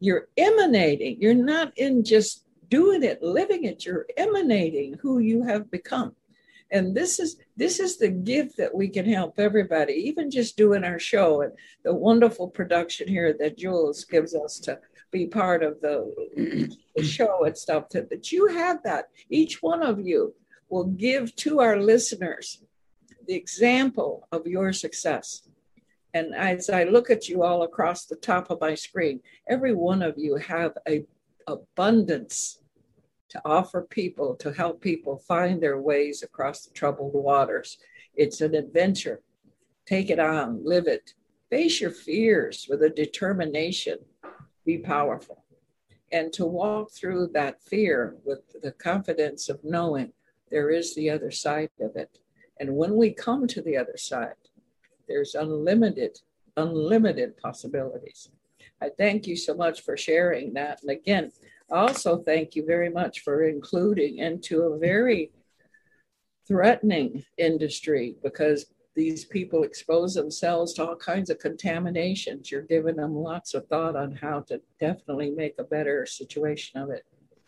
you're 0.04 0.28
emanating. 0.36 1.22
You're 1.22 1.34
not 1.34 1.72
in 1.78 2.04
just 2.04 2.44
doing 2.70 3.04
it, 3.04 3.22
living 3.22 3.66
it, 3.66 3.86
you're 3.86 4.06
emanating 4.18 4.96
who 5.02 5.20
you 5.20 5.44
have 5.44 5.72
become. 5.72 6.16
And 6.72 6.96
this 6.96 7.20
is 7.20 7.38
this 7.56 7.80
is 7.80 7.98
the 7.98 8.10
gift 8.10 8.58
that 8.58 8.74
we 8.74 8.90
can 8.90 9.06
help 9.06 9.38
everybody, 9.38 9.94
even 9.94 10.32
just 10.32 10.58
doing 10.58 10.84
our 10.84 10.98
show 10.98 11.42
and 11.42 11.54
the 11.84 11.94
wonderful 11.94 12.48
production 12.48 13.08
here 13.08 13.36
that 13.40 13.58
Jules 13.58 14.06
gives 14.06 14.34
us 14.34 14.60
to 14.62 14.80
be 15.12 15.28
part 15.28 15.62
of 15.62 15.80
the, 15.82 16.12
the 16.96 17.04
show 17.04 17.44
and 17.46 17.56
stuff. 17.56 17.90
To, 17.90 18.02
that 18.10 18.32
you 18.32 18.48
have 18.48 18.82
that. 18.84 19.10
Each 19.30 19.62
one 19.62 19.84
of 19.84 20.00
you 20.00 20.34
will 20.70 20.86
give 20.86 21.36
to 21.36 21.60
our 21.60 21.78
listeners 21.80 22.64
the 23.28 23.36
example 23.36 24.28
of 24.32 24.48
your 24.48 24.74
success. 24.74 25.48
And 26.16 26.34
as 26.36 26.70
I 26.70 26.84
look 26.86 27.10
at 27.10 27.30
you 27.30 27.44
all 27.44 27.64
across 27.64 28.06
the 28.06 28.16
top 28.16 28.50
of 28.50 28.62
my 28.62 28.76
screen, 28.76 29.22
every 29.48 29.74
one 29.74 30.02
of 30.02 30.16
you 30.18 30.36
have 30.38 30.74
a 30.88 31.06
abundance 31.48 32.60
to 33.30 33.42
offer 33.46 33.82
people, 33.90 34.36
to 34.36 34.54
help 34.54 34.80
people 34.82 35.18
find 35.18 35.62
their 35.62 35.82
ways 35.82 36.22
across 36.22 36.66
the 36.66 36.74
troubled 36.74 37.14
waters. 37.14 37.78
It's 38.16 38.42
an 38.42 38.54
adventure. 38.54 39.22
Take 39.86 40.10
it 40.10 40.20
on, 40.20 40.64
live 40.64 40.88
it. 40.88 41.14
Face 41.50 41.82
your 41.82 41.92
fears 41.92 42.68
with 42.70 42.84
a 42.84 42.90
determination. 42.90 43.98
Be 44.66 44.78
powerful. 44.78 45.44
And 46.12 46.32
to 46.34 46.46
walk 46.46 46.92
through 46.92 47.30
that 47.34 47.62
fear 47.64 48.18
with 48.24 48.42
the 48.62 48.72
confidence 48.72 49.50
of 49.50 49.64
knowing 49.64 50.14
there 50.52 50.70
is 50.70 50.94
the 50.94 51.10
other 51.10 51.32
side 51.32 51.72
of 51.82 51.96
it. 51.96 52.20
And 52.60 52.76
when 52.76 52.96
we 52.96 53.12
come 53.12 53.48
to 53.48 53.62
the 53.64 53.78
other 53.78 53.98
side, 53.98 54.36
there's 55.08 55.34
unlimited, 55.34 56.20
unlimited 56.56 57.36
possibilities. 57.38 58.30
I 58.84 58.90
thank 58.98 59.28
you 59.28 59.38
so 59.38 59.54
much 59.56 59.82
for 59.82 59.96
sharing 59.96 60.54
that. 60.54 60.82
And 60.82 60.92
again, 60.92 61.32
also 61.70 62.18
thank 62.18 62.54
you 62.54 62.66
very 62.66 62.90
much 62.90 63.22
for 63.22 63.46
including 63.46 64.18
into 64.18 64.64
a 64.64 64.78
very 64.78 65.32
threatening 66.46 67.24
industry 67.38 68.18
because 68.22 68.66
these 68.94 69.24
people 69.24 69.64
expose 69.64 70.14
themselves 70.14 70.74
to 70.74 70.86
all 70.86 70.98
kinds 70.98 71.30
of 71.30 71.40
contaminations. 71.40 72.52
You're 72.52 72.62
giving 72.62 72.98
them 72.98 73.16
lots 73.16 73.54
of 73.54 73.66
thought 73.68 73.96
on 73.96 74.12
how 74.12 74.42
to 74.50 74.62
definitely 74.82 75.32
make 75.32 75.56
a 75.58 75.64
better 75.64 76.06
situation 76.06 76.82
of 76.82 76.90
it. 76.90 77.06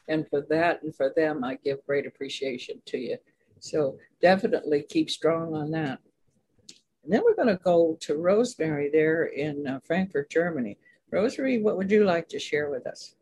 And 0.07 0.25
for 0.29 0.41
that 0.49 0.83
and 0.83 0.95
for 0.95 1.11
them, 1.15 1.43
I 1.43 1.57
give 1.63 1.85
great 1.85 2.07
appreciation 2.07 2.81
to 2.85 2.97
you. 2.97 3.17
So 3.59 3.97
definitely 4.21 4.85
keep 4.87 5.09
strong 5.09 5.53
on 5.53 5.71
that. 5.71 5.99
And 7.03 7.13
then 7.13 7.23
we're 7.23 7.35
going 7.35 7.55
to 7.55 7.63
go 7.63 7.97
to 8.01 8.13
Rosemarie 8.13 8.91
there 8.91 9.25
in 9.25 9.67
uh, 9.67 9.79
Frankfurt, 9.85 10.31
Germany. 10.31 10.77
Rosemarie, 11.13 11.61
what 11.61 11.77
would 11.77 11.91
you 11.91 12.03
like 12.03 12.29
to 12.29 12.39
share 12.39 12.69
with 12.69 12.87
us? 12.87 13.15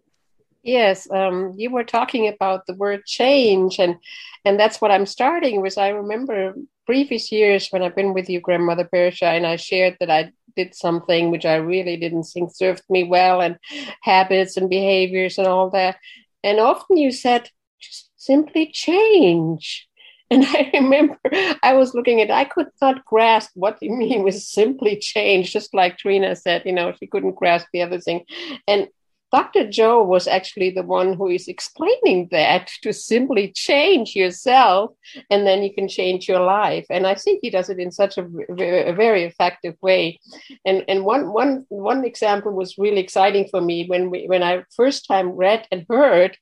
Yes, 0.63 1.09
um, 1.11 1.53
you 1.57 1.69
were 1.69 1.83
talking 1.83 2.27
about 2.29 2.65
the 2.65 2.75
word 2.75 3.05
change, 3.05 3.79
and 3.79 3.97
and 4.45 4.57
that's 4.57 4.79
what 4.79 4.91
I'm 4.91 5.05
starting 5.05 5.61
with. 5.61 5.77
I 5.77 5.89
remember 5.89 6.55
previous 6.85 7.31
years 7.31 7.67
when 7.69 7.83
I've 7.83 7.95
been 7.95 8.13
with 8.13 8.29
you, 8.29 8.39
grandmother 8.39 8.87
Pa'Ris'Ha, 8.93 9.35
and 9.35 9.45
I 9.45 9.57
shared 9.57 9.97
that 9.99 10.09
I 10.09 10.31
did 10.55 10.73
something 10.73 11.31
which 11.31 11.45
I 11.45 11.55
really 11.55 11.97
didn't 11.97 12.23
think 12.23 12.55
served 12.55 12.83
me 12.89 13.03
well, 13.03 13.41
and 13.41 13.57
habits 14.01 14.55
and 14.55 14.69
behaviors 14.69 15.37
and 15.37 15.47
all 15.47 15.69
that. 15.71 15.97
And 16.43 16.59
often 16.59 16.97
you 16.97 17.11
said, 17.11 17.49
just 17.79 18.11
simply 18.15 18.71
change. 18.71 19.89
And 20.33 20.45
I 20.47 20.71
remember 20.73 21.19
I 21.61 21.73
was 21.73 21.93
looking 21.93 22.19
at, 22.19 22.31
I 22.31 22.45
could 22.45 22.67
not 22.81 23.05
grasp 23.05 23.51
what 23.53 23.77
you 23.81 23.91
mean 23.95 24.23
with 24.23 24.35
simply 24.35 24.97
change, 24.97 25.53
just 25.53 25.73
like 25.73 25.97
Tryna 25.97 26.35
said, 26.37 26.63
you 26.65 26.73
know, 26.73 26.93
she 26.99 27.07
couldn't 27.07 27.35
grasp 27.35 27.67
the 27.71 27.83
other 27.83 27.99
thing. 27.99 28.25
And 28.67 28.87
Dr. 29.31 29.67
Joe 29.67 30.03
was 30.03 30.27
actually 30.27 30.69
the 30.69 30.83
one 30.83 31.13
who 31.13 31.27
is 31.27 31.47
explaining 31.47 32.27
that 32.29 32.69
to 32.83 32.93
simply 32.93 33.51
change 33.51 34.15
yourself 34.15 34.91
and 35.31 35.47
then 35.47 35.63
you 35.63 35.73
can 35.73 35.87
change 35.87 36.27
your 36.27 36.41
life. 36.41 36.85
And 36.91 37.07
I 37.07 37.15
think 37.15 37.39
he 37.41 37.49
does 37.49 37.67
it 37.69 37.79
in 37.79 37.91
such 37.91 38.19
a, 38.19 38.25
a 38.49 38.93
very 38.93 39.23
effective 39.23 39.75
way. 39.81 40.19
And, 40.65 40.85
and 40.87 41.03
one, 41.03 41.33
one, 41.33 41.65
one 41.69 42.05
example 42.05 42.51
was 42.51 42.77
really 42.77 42.99
exciting 42.99 43.47
for 43.49 43.59
me 43.59 43.87
when, 43.87 44.11
we, 44.11 44.27
when 44.27 44.43
I 44.43 44.65
first 44.75 45.07
time 45.07 45.29
read 45.29 45.67
and 45.71 45.87
heard 45.89 46.37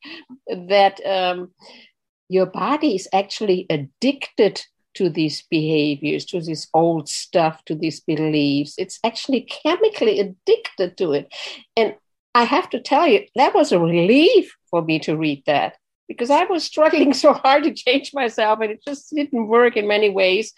that 0.50 1.00
um, 1.06 1.54
your 2.32 2.46
body 2.46 2.96
is 2.96 3.10
actually 3.12 3.66
addicted 3.70 4.62
to 4.94 5.10
these 5.10 5.44
behaviors, 5.52 6.26
to 6.26 6.40
this 6.40 6.68
old 6.74 7.10
stuff, 7.10 7.64
to 7.66 7.76
these 7.76 8.00
beliefs. 8.00 8.76
It's 8.78 9.00
actually 9.04 9.42
chemically 9.42 10.20
addicted 10.22 10.98
to 10.98 11.12
it. 11.12 11.34
And 11.76 11.96
I 12.34 12.44
have 12.44 12.70
to 12.70 12.80
tell 12.80 13.06
you, 13.06 13.26
that 13.36 13.54
was 13.54 13.74
a 13.74 13.80
relief 13.80 14.56
for 14.70 14.82
me 14.82 14.98
to 15.00 15.18
read 15.18 15.44
that 15.46 15.76
because 16.08 16.30
I 16.30 16.46
was 16.46 16.64
struggling 16.64 17.14
so 17.26 17.34
hard 17.34 17.64
to 17.66 17.74
change 17.74 18.14
myself 18.14 18.60
and 18.62 18.72
it 18.72 18.84
just 18.88 19.14
didn't 19.14 19.48
work 19.48 19.76
in 19.76 19.86
many 19.86 20.10
ways. 20.10 20.54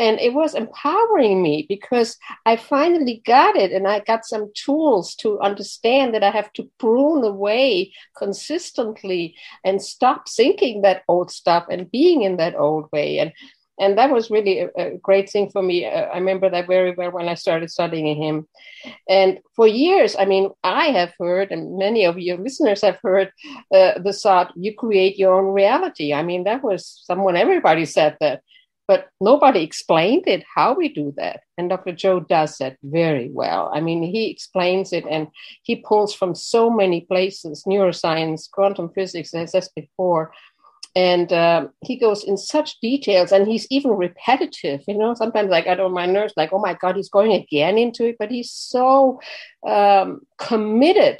And 0.00 0.18
it 0.18 0.32
was 0.32 0.54
empowering 0.54 1.42
me 1.42 1.66
because 1.68 2.16
I 2.46 2.56
finally 2.56 3.22
got 3.26 3.54
it 3.54 3.70
and 3.70 3.86
I 3.86 4.00
got 4.00 4.24
some 4.24 4.50
tools 4.54 5.14
to 5.16 5.38
understand 5.40 6.14
that 6.14 6.24
I 6.24 6.30
have 6.30 6.50
to 6.54 6.70
prune 6.78 7.22
away 7.22 7.92
consistently 8.16 9.36
and 9.62 9.82
stop 9.82 10.26
thinking 10.26 10.80
that 10.82 11.02
old 11.06 11.30
stuff 11.30 11.66
and 11.70 11.90
being 11.90 12.22
in 12.22 12.38
that 12.38 12.56
old 12.56 12.88
way. 12.92 13.18
And 13.18 13.32
and 13.78 13.96
that 13.96 14.10
was 14.10 14.30
really 14.30 14.60
a, 14.60 14.68
a 14.76 14.98
great 14.98 15.30
thing 15.30 15.50
for 15.50 15.62
me. 15.62 15.86
Uh, 15.86 16.08
I 16.12 16.18
remember 16.18 16.50
that 16.50 16.66
very 16.66 16.94
well 16.94 17.12
when 17.12 17.28
I 17.30 17.34
started 17.34 17.70
studying 17.70 18.22
him. 18.22 18.46
And 19.08 19.38
for 19.56 19.66
years, 19.66 20.14
I 20.18 20.26
mean, 20.26 20.50
I 20.62 20.86
have 20.88 21.14
heard, 21.18 21.50
and 21.50 21.78
many 21.78 22.04
of 22.04 22.18
your 22.18 22.36
listeners 22.36 22.82
have 22.82 22.98
heard 23.02 23.32
uh, 23.74 23.98
the 23.98 24.12
thought, 24.12 24.52
you 24.54 24.74
create 24.74 25.18
your 25.18 25.40
own 25.40 25.54
reality. 25.54 26.12
I 26.12 26.22
mean, 26.22 26.44
that 26.44 26.62
was 26.62 27.02
someone, 27.06 27.36
everybody 27.36 27.86
said 27.86 28.18
that 28.20 28.42
but 28.90 29.08
nobody 29.20 29.62
explained 29.62 30.26
it 30.26 30.42
how 30.56 30.74
we 30.74 30.88
do 30.88 31.14
that. 31.16 31.38
And 31.56 31.70
dr 31.70 31.92
joe 32.02 32.18
does 32.18 32.58
that 32.58 32.76
very 32.82 33.28
well. 33.40 33.70
I 33.72 33.80
mean 33.80 34.02
he 34.02 34.22
explains 34.28 34.92
it 34.92 35.04
and 35.08 35.28
he 35.62 35.76
pulls 35.76 36.12
from 36.12 36.34
so 36.34 36.62
many 36.82 37.02
places 37.02 37.62
neuroscience 37.72 38.50
quantum 38.50 38.88
physics 38.96 39.32
as 39.32 39.54
i 39.54 39.60
said 39.60 39.70
before. 39.76 40.32
And 40.96 41.32
uh, 41.32 41.68
he 41.88 41.94
goes 42.04 42.24
in 42.24 42.36
such 42.36 42.80
details 42.80 43.30
and 43.30 43.46
he's 43.46 43.68
even 43.70 43.92
repetitive 43.92 44.80
you 44.88 44.98
know 44.98 45.14
sometimes 45.14 45.50
like 45.50 45.68
i 45.68 45.76
don't 45.76 46.00
my 46.02 46.06
nerves 46.06 46.34
like 46.36 46.52
oh 46.52 46.64
my 46.68 46.74
god 46.82 46.96
he's 46.96 47.16
going 47.18 47.32
again 47.42 47.78
into 47.78 48.02
it. 48.08 48.16
But 48.18 48.32
he's 48.32 48.50
so 48.50 49.20
um, 49.76 50.08
committed 50.48 51.16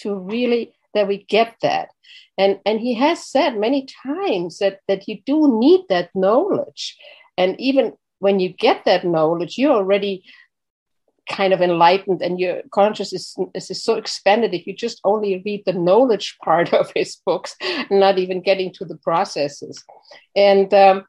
to 0.00 0.08
really 0.34 0.74
that 0.94 1.08
we 1.08 1.24
get 1.24 1.56
that. 1.62 1.88
And 2.36 2.58
and 2.66 2.80
he 2.80 2.94
has 2.94 3.26
said 3.26 3.58
many 3.58 3.86
times 4.02 4.58
that 4.58 4.80
that 4.88 5.06
you 5.08 5.20
do 5.24 5.58
need 5.58 5.82
that 5.88 6.10
knowledge. 6.14 6.96
And 7.36 7.60
even 7.60 7.94
when 8.18 8.40
you 8.40 8.48
get 8.48 8.84
that 8.84 9.04
knowledge 9.04 9.58
you're 9.58 9.72
already 9.72 10.24
kind 11.28 11.52
of 11.52 11.62
enlightened 11.62 12.20
and 12.22 12.38
your 12.38 12.60
consciousness 12.70 13.36
is, 13.54 13.70
is 13.70 13.82
so 13.82 13.94
expanded 13.94 14.52
if 14.52 14.66
you 14.66 14.74
just 14.74 15.00
only 15.04 15.42
read 15.44 15.62
the 15.64 15.72
knowledge 15.72 16.36
part 16.44 16.72
of 16.72 16.90
his 16.94 17.16
books 17.24 17.56
not 17.90 18.18
even 18.18 18.42
getting 18.42 18.72
to 18.72 18.84
the 18.84 18.96
processes. 18.96 19.82
And 20.36 20.72
um, 20.74 21.06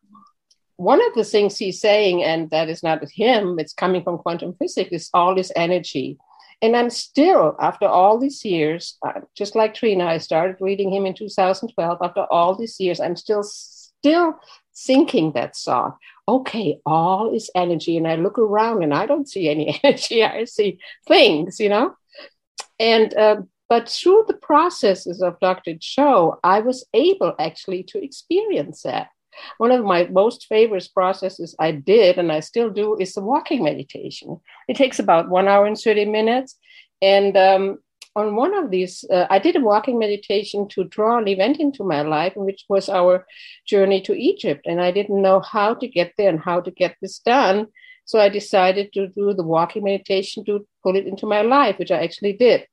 one 0.78 1.06
of 1.06 1.14
the 1.16 1.24
things 1.24 1.58
he's 1.58 1.80
saying 1.80 2.24
and 2.24 2.50
that 2.50 2.70
is 2.70 2.84
not 2.84 3.04
him 3.12 3.58
it's 3.60 3.74
coming 3.74 4.04
from 4.04 4.18
quantum 4.18 4.54
physics 4.60 4.92
is 4.92 5.10
all 5.14 5.36
this 5.36 5.52
energy 5.56 6.18
and 6.62 6.76
I'm 6.76 6.90
still, 6.90 7.56
after 7.60 7.86
all 7.86 8.18
these 8.18 8.44
years, 8.46 8.98
uh, 9.06 9.22
just 9.36 9.56
like 9.56 9.74
Tryna, 9.74 10.08
I 10.08 10.18
started 10.18 10.58
reading 10.60 10.92
him 10.92 11.06
in 11.06 11.14
2012. 11.14 11.98
After 12.02 12.26
all 12.32 12.56
these 12.56 12.80
years, 12.80 13.00
I'm 13.00 13.16
still 13.16 13.44
still 13.44 14.36
thinking 14.76 15.32
that 15.34 15.56
thought. 15.56 15.98
Okay, 16.28 16.80
all 16.86 17.34
is 17.36 17.52
energy, 17.56 17.98
and 17.98 18.08
I 18.08 18.16
look 18.16 18.38
around 18.40 18.84
and 18.84 18.94
I 18.94 19.06
don't 19.06 19.30
see 19.30 19.50
any 19.50 19.80
energy. 19.84 20.24
I 20.24 20.46
see 20.46 20.80
things, 21.08 21.60
you 21.60 21.70
know. 21.70 21.96
And 22.80 23.14
uh, 23.16 23.42
but 23.68 23.90
through 23.90 24.26
the 24.28 24.36
processes 24.38 25.22
of 25.22 25.40
Dr. 25.40 25.74
Joe, 25.80 26.40
I 26.44 26.60
was 26.60 26.86
able 26.94 27.34
actually 27.40 27.84
to 27.84 28.04
experience 28.04 28.84
that. 28.84 29.08
One 29.58 29.72
of 29.72 29.86
my 29.86 30.08
most 30.08 30.48
favorite 30.48 30.88
processes 30.94 31.56
I 31.60 31.72
did, 31.72 32.18
and 32.18 32.32
I 32.32 32.40
still 32.40 32.70
do, 32.70 32.98
is 32.98 33.14
the 33.14 33.22
walking 33.22 33.64
meditation. 33.64 34.40
It 34.68 34.76
takes 34.76 35.00
about 35.00 35.30
one 35.30 35.48
hour 35.48 35.66
and 35.66 35.78
30 35.78 36.06
minutes. 36.06 36.58
And 37.02 37.36
um, 37.38 37.80
on 38.16 38.36
one 38.36 38.54
of 38.56 38.72
these, 38.72 39.04
uh, 39.12 39.28
I 39.30 39.40
did 39.40 39.56
a 39.56 39.60
walking 39.60 40.00
meditation 40.00 40.68
to 40.70 40.86
draw 40.86 41.18
an 41.18 41.28
event 41.28 41.60
into 41.60 41.84
my 41.84 42.02
life, 42.02 42.34
which 42.36 42.66
was 42.70 42.88
our 42.88 43.26
journey 43.68 44.02
to 44.02 44.14
Egypt. 44.14 44.66
And 44.66 44.80
I 44.80 44.92
didn't 44.92 45.22
know 45.22 45.42
how 45.42 45.74
to 45.76 45.88
get 45.88 46.14
there 46.18 46.30
and 46.30 46.40
how 46.40 46.62
to 46.62 46.72
get 46.72 46.96
this 47.02 47.20
done. 47.20 47.68
So 48.06 48.20
I 48.20 48.30
decided 48.30 48.94
to 48.94 49.08
do 49.08 49.34
the 49.34 49.44
walking 49.44 49.84
meditation 49.84 50.46
to 50.46 50.66
put 50.84 50.96
it 50.96 51.08
into 51.08 51.26
my 51.26 51.42
life, 51.42 51.78
which 51.78 51.92
I 51.92 52.04
actually 52.04 52.34
did. 52.34 52.68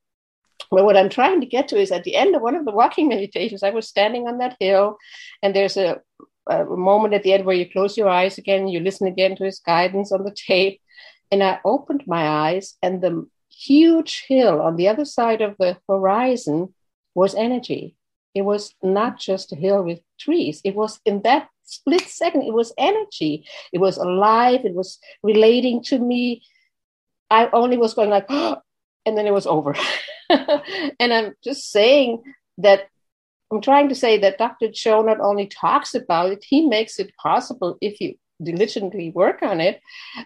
But 0.70 0.84
what 0.84 0.96
I'm 0.96 1.08
trying 1.08 1.40
to 1.40 1.46
get 1.46 1.68
to 1.68 1.76
is 1.76 1.90
at 1.90 2.04
the 2.04 2.14
end 2.14 2.36
of 2.36 2.42
one 2.42 2.54
of 2.54 2.64
the 2.64 2.72
walking 2.72 3.08
meditations, 3.14 3.62
I 3.62 3.70
was 3.70 3.88
standing 3.88 4.28
on 4.28 4.38
that 4.38 4.56
hill, 4.60 4.96
and 5.42 5.56
there's 5.56 5.76
a 5.76 6.00
a 6.46 6.64
moment 6.64 7.14
at 7.14 7.22
the 7.22 7.32
end 7.32 7.44
where 7.44 7.56
you 7.56 7.70
close 7.70 7.96
your 7.96 8.08
eyes 8.08 8.38
again, 8.38 8.68
you 8.68 8.80
listen 8.80 9.06
again 9.06 9.36
to 9.36 9.44
his 9.44 9.60
guidance 9.60 10.12
on 10.12 10.24
the 10.24 10.34
tape. 10.34 10.80
And 11.30 11.42
I 11.42 11.60
opened 11.64 12.04
my 12.06 12.28
eyes, 12.28 12.76
and 12.82 13.00
the 13.00 13.26
huge 13.48 14.24
hill 14.28 14.60
on 14.60 14.76
the 14.76 14.88
other 14.88 15.04
side 15.04 15.40
of 15.40 15.56
the 15.58 15.78
horizon 15.88 16.74
was 17.14 17.34
energy. 17.34 17.96
It 18.34 18.42
was 18.42 18.74
not 18.82 19.18
just 19.18 19.52
a 19.52 19.56
hill 19.56 19.82
with 19.82 20.00
trees, 20.18 20.60
it 20.64 20.74
was 20.74 21.00
in 21.04 21.22
that 21.22 21.48
split 21.64 22.02
second, 22.02 22.42
it 22.42 22.52
was 22.52 22.72
energy. 22.78 23.46
It 23.72 23.78
was 23.78 23.96
alive, 23.96 24.64
it 24.64 24.74
was 24.74 24.98
relating 25.22 25.82
to 25.84 25.98
me. 25.98 26.42
I 27.30 27.48
only 27.52 27.78
was 27.78 27.94
going 27.94 28.10
like, 28.10 28.28
and 28.30 29.16
then 29.16 29.26
it 29.26 29.32
was 29.32 29.46
over. 29.46 29.74
and 30.30 31.12
I'm 31.12 31.34
just 31.42 31.70
saying 31.70 32.22
that 32.58 32.88
I'm 33.52 33.60
trying 33.60 33.90
to 33.90 33.94
say 33.94 34.18
that 34.18 34.38
Dr. 34.38 34.68
Joe 34.72 35.02
not 35.02 35.20
only 35.20 35.46
talks 35.46 35.94
about 35.94 36.32
it, 36.32 36.42
he 36.42 36.66
makes 36.66 36.98
it 36.98 37.14
possible 37.22 37.76
if 37.82 38.00
you 38.00 38.14
diligently 38.42 39.10
work 39.10 39.42
on 39.42 39.60
it 39.60 39.80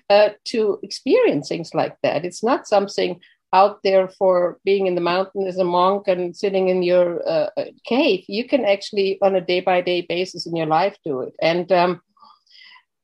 uh, 0.08 0.30
to 0.44 0.78
experience 0.82 1.48
things 1.48 1.74
like 1.74 1.96
that. 2.02 2.24
It's 2.24 2.44
not 2.44 2.68
something 2.68 3.20
out 3.52 3.82
there 3.82 4.08
for 4.08 4.58
being 4.64 4.86
in 4.86 4.94
the 4.94 5.00
mountain 5.00 5.46
as 5.46 5.58
a 5.58 5.64
monk 5.64 6.08
and 6.08 6.36
sitting 6.36 6.68
in 6.68 6.82
your 6.82 7.26
uh, 7.28 7.48
uh 7.56 7.64
cave. 7.84 8.24
You 8.28 8.46
can 8.46 8.64
actually, 8.64 9.18
on 9.22 9.34
a 9.34 9.40
day 9.40 9.60
by 9.60 9.80
day 9.80 10.02
basis 10.02 10.46
in 10.46 10.54
your 10.54 10.66
life, 10.66 10.96
do 11.04 11.20
it. 11.20 11.34
And 11.40 11.70
um, 11.72 12.00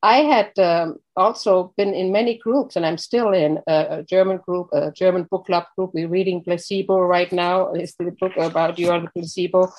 I 0.03 0.19
had 0.19 0.59
um, 0.59 0.97
also 1.17 1.73
been 1.77 1.95
in 1.95 2.11
many 2.11 2.37
groups, 2.39 2.75
and 2.75 2.85
I'm 2.85 2.99
still 2.99 3.33
in 3.33 3.61
a, 3.69 3.99
a, 3.99 4.03
German 4.03 4.39
group, 4.39 4.69
a 4.73 4.91
German 4.91 5.25
book 5.31 5.47
club 5.47 5.65
group. 5.77 5.91
We're 5.95 6.09
reading 6.09 6.43
Placebo 6.43 6.99
right 6.99 7.31
now. 7.31 7.73
It's 7.73 7.95
the 7.95 8.11
book 8.19 8.33
about 8.37 8.79
you 8.81 8.91
are 8.91 9.01
the 9.01 9.11
placebo. 9.15 9.73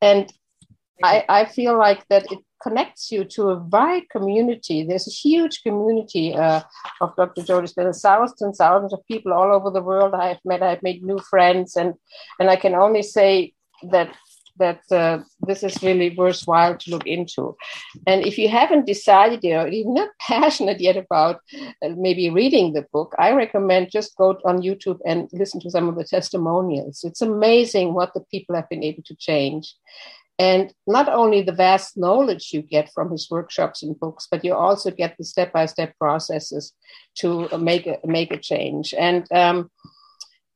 And 0.00 0.32
I, 1.02 1.24
I 1.28 1.44
feel 1.44 1.76
like 1.78 2.08
that 2.08 2.30
it 2.32 2.38
connects 2.62 3.12
you 3.12 3.24
to 3.24 3.50
a 3.50 3.58
wide 3.58 4.08
community. 4.08 4.82
There's 4.82 5.06
a 5.06 5.10
huge 5.10 5.62
community 5.62 6.34
uh, 6.34 6.62
of 7.02 7.14
Dr. 7.16 7.42
Joe 7.42 7.60
Dispenza. 7.60 8.00
Thousands 8.00 8.42
and 8.42 8.54
thousands 8.54 8.94
of 8.94 9.06
people 9.06 9.32
all 9.32 9.54
over 9.54 9.70
the 9.70 9.82
world 9.82 10.14
I 10.14 10.28
have 10.28 10.40
met. 10.44 10.62
I've 10.62 10.82
made 10.82 11.02
new 11.02 11.18
friends, 11.18 11.76
and 11.76 11.94
and 12.40 12.48
I 12.48 12.56
can 12.56 12.74
only 12.74 13.02
say 13.02 13.52
that 13.90 14.16
that 14.58 14.80
uh, 14.90 15.18
this 15.40 15.62
is 15.62 15.82
really 15.82 16.14
worthwhile 16.16 16.76
to 16.76 16.90
look 16.90 17.06
into. 17.06 17.56
And 18.06 18.24
if 18.24 18.38
you 18.38 18.48
haven't 18.48 18.86
decided 18.86 19.44
or 19.44 19.68
even 19.68 19.94
not 19.94 20.10
passionate 20.20 20.80
yet 20.80 20.96
about 20.96 21.40
uh, 21.82 21.90
maybe 21.96 22.30
reading 22.30 22.72
the 22.72 22.86
book, 22.92 23.14
I 23.18 23.32
recommend 23.32 23.90
just 23.90 24.16
go 24.16 24.38
on 24.44 24.62
YouTube 24.62 25.00
and 25.06 25.28
listen 25.32 25.60
to 25.60 25.70
some 25.70 25.88
of 25.88 25.96
the 25.96 26.04
testimonials. 26.04 27.04
It's 27.04 27.22
amazing 27.22 27.94
what 27.94 28.14
the 28.14 28.24
people 28.30 28.54
have 28.54 28.68
been 28.68 28.84
able 28.84 29.02
to 29.04 29.16
change. 29.16 29.74
And 30.38 30.72
not 30.86 31.08
only 31.08 31.40
the 31.42 31.52
vast 31.52 31.96
knowledge 31.96 32.50
you 32.52 32.60
get 32.60 32.90
from 32.92 33.10
his 33.10 33.30
workshops 33.30 33.82
and 33.82 33.98
books, 33.98 34.28
but 34.30 34.44
you 34.44 34.54
also 34.54 34.90
get 34.90 35.16
the 35.16 35.24
step 35.24 35.52
by 35.52 35.64
step 35.64 35.96
processes 35.98 36.74
to 37.16 37.48
make 37.58 37.86
a, 37.86 37.98
make 38.04 38.32
a 38.32 38.36
change. 38.36 38.92
And 38.92 39.26
um, 39.32 39.70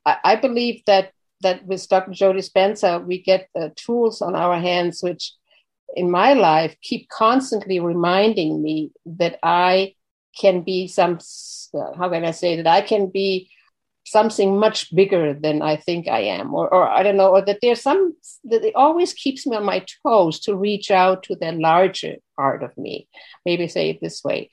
I, 0.04 0.16
I 0.24 0.36
believe 0.36 0.82
that 0.86 1.12
that 1.40 1.66
with 1.66 1.88
Dr. 1.88 2.12
Joe 2.12 2.32
Dispenza, 2.32 3.04
we 3.04 3.22
get 3.22 3.48
tools 3.76 4.22
on 4.22 4.34
our 4.34 4.58
hands, 4.58 5.02
which 5.02 5.32
in 5.96 6.10
my 6.10 6.34
life 6.34 6.76
keep 6.82 7.08
constantly 7.08 7.80
reminding 7.80 8.62
me 8.62 8.92
that 9.04 9.38
I 9.42 9.94
can 10.38 10.62
be 10.62 10.86
some, 10.86 11.18
how 11.72 12.08
can 12.08 12.24
I 12.24 12.30
say 12.30 12.56
that 12.56 12.66
I 12.66 12.80
can 12.80 13.10
be 13.10 13.50
something 14.06 14.58
much 14.58 14.94
bigger 14.94 15.34
than 15.34 15.62
I 15.62 15.76
think 15.76 16.08
I 16.08 16.20
am, 16.20 16.54
or, 16.54 16.72
or 16.72 16.88
I 16.88 17.02
don't 17.02 17.16
know, 17.16 17.30
or 17.30 17.44
that 17.44 17.58
there's 17.62 17.82
some 17.82 18.14
that 18.44 18.64
it 18.64 18.74
always 18.74 19.12
keeps 19.12 19.46
me 19.46 19.56
on 19.56 19.64
my 19.64 19.84
toes 20.04 20.40
to 20.40 20.56
reach 20.56 20.90
out 20.90 21.22
to 21.24 21.36
the 21.36 21.52
larger 21.52 22.16
part 22.36 22.62
of 22.62 22.76
me. 22.76 23.08
Maybe 23.44 23.68
say 23.68 23.90
it 23.90 24.00
this 24.00 24.24
way. 24.24 24.50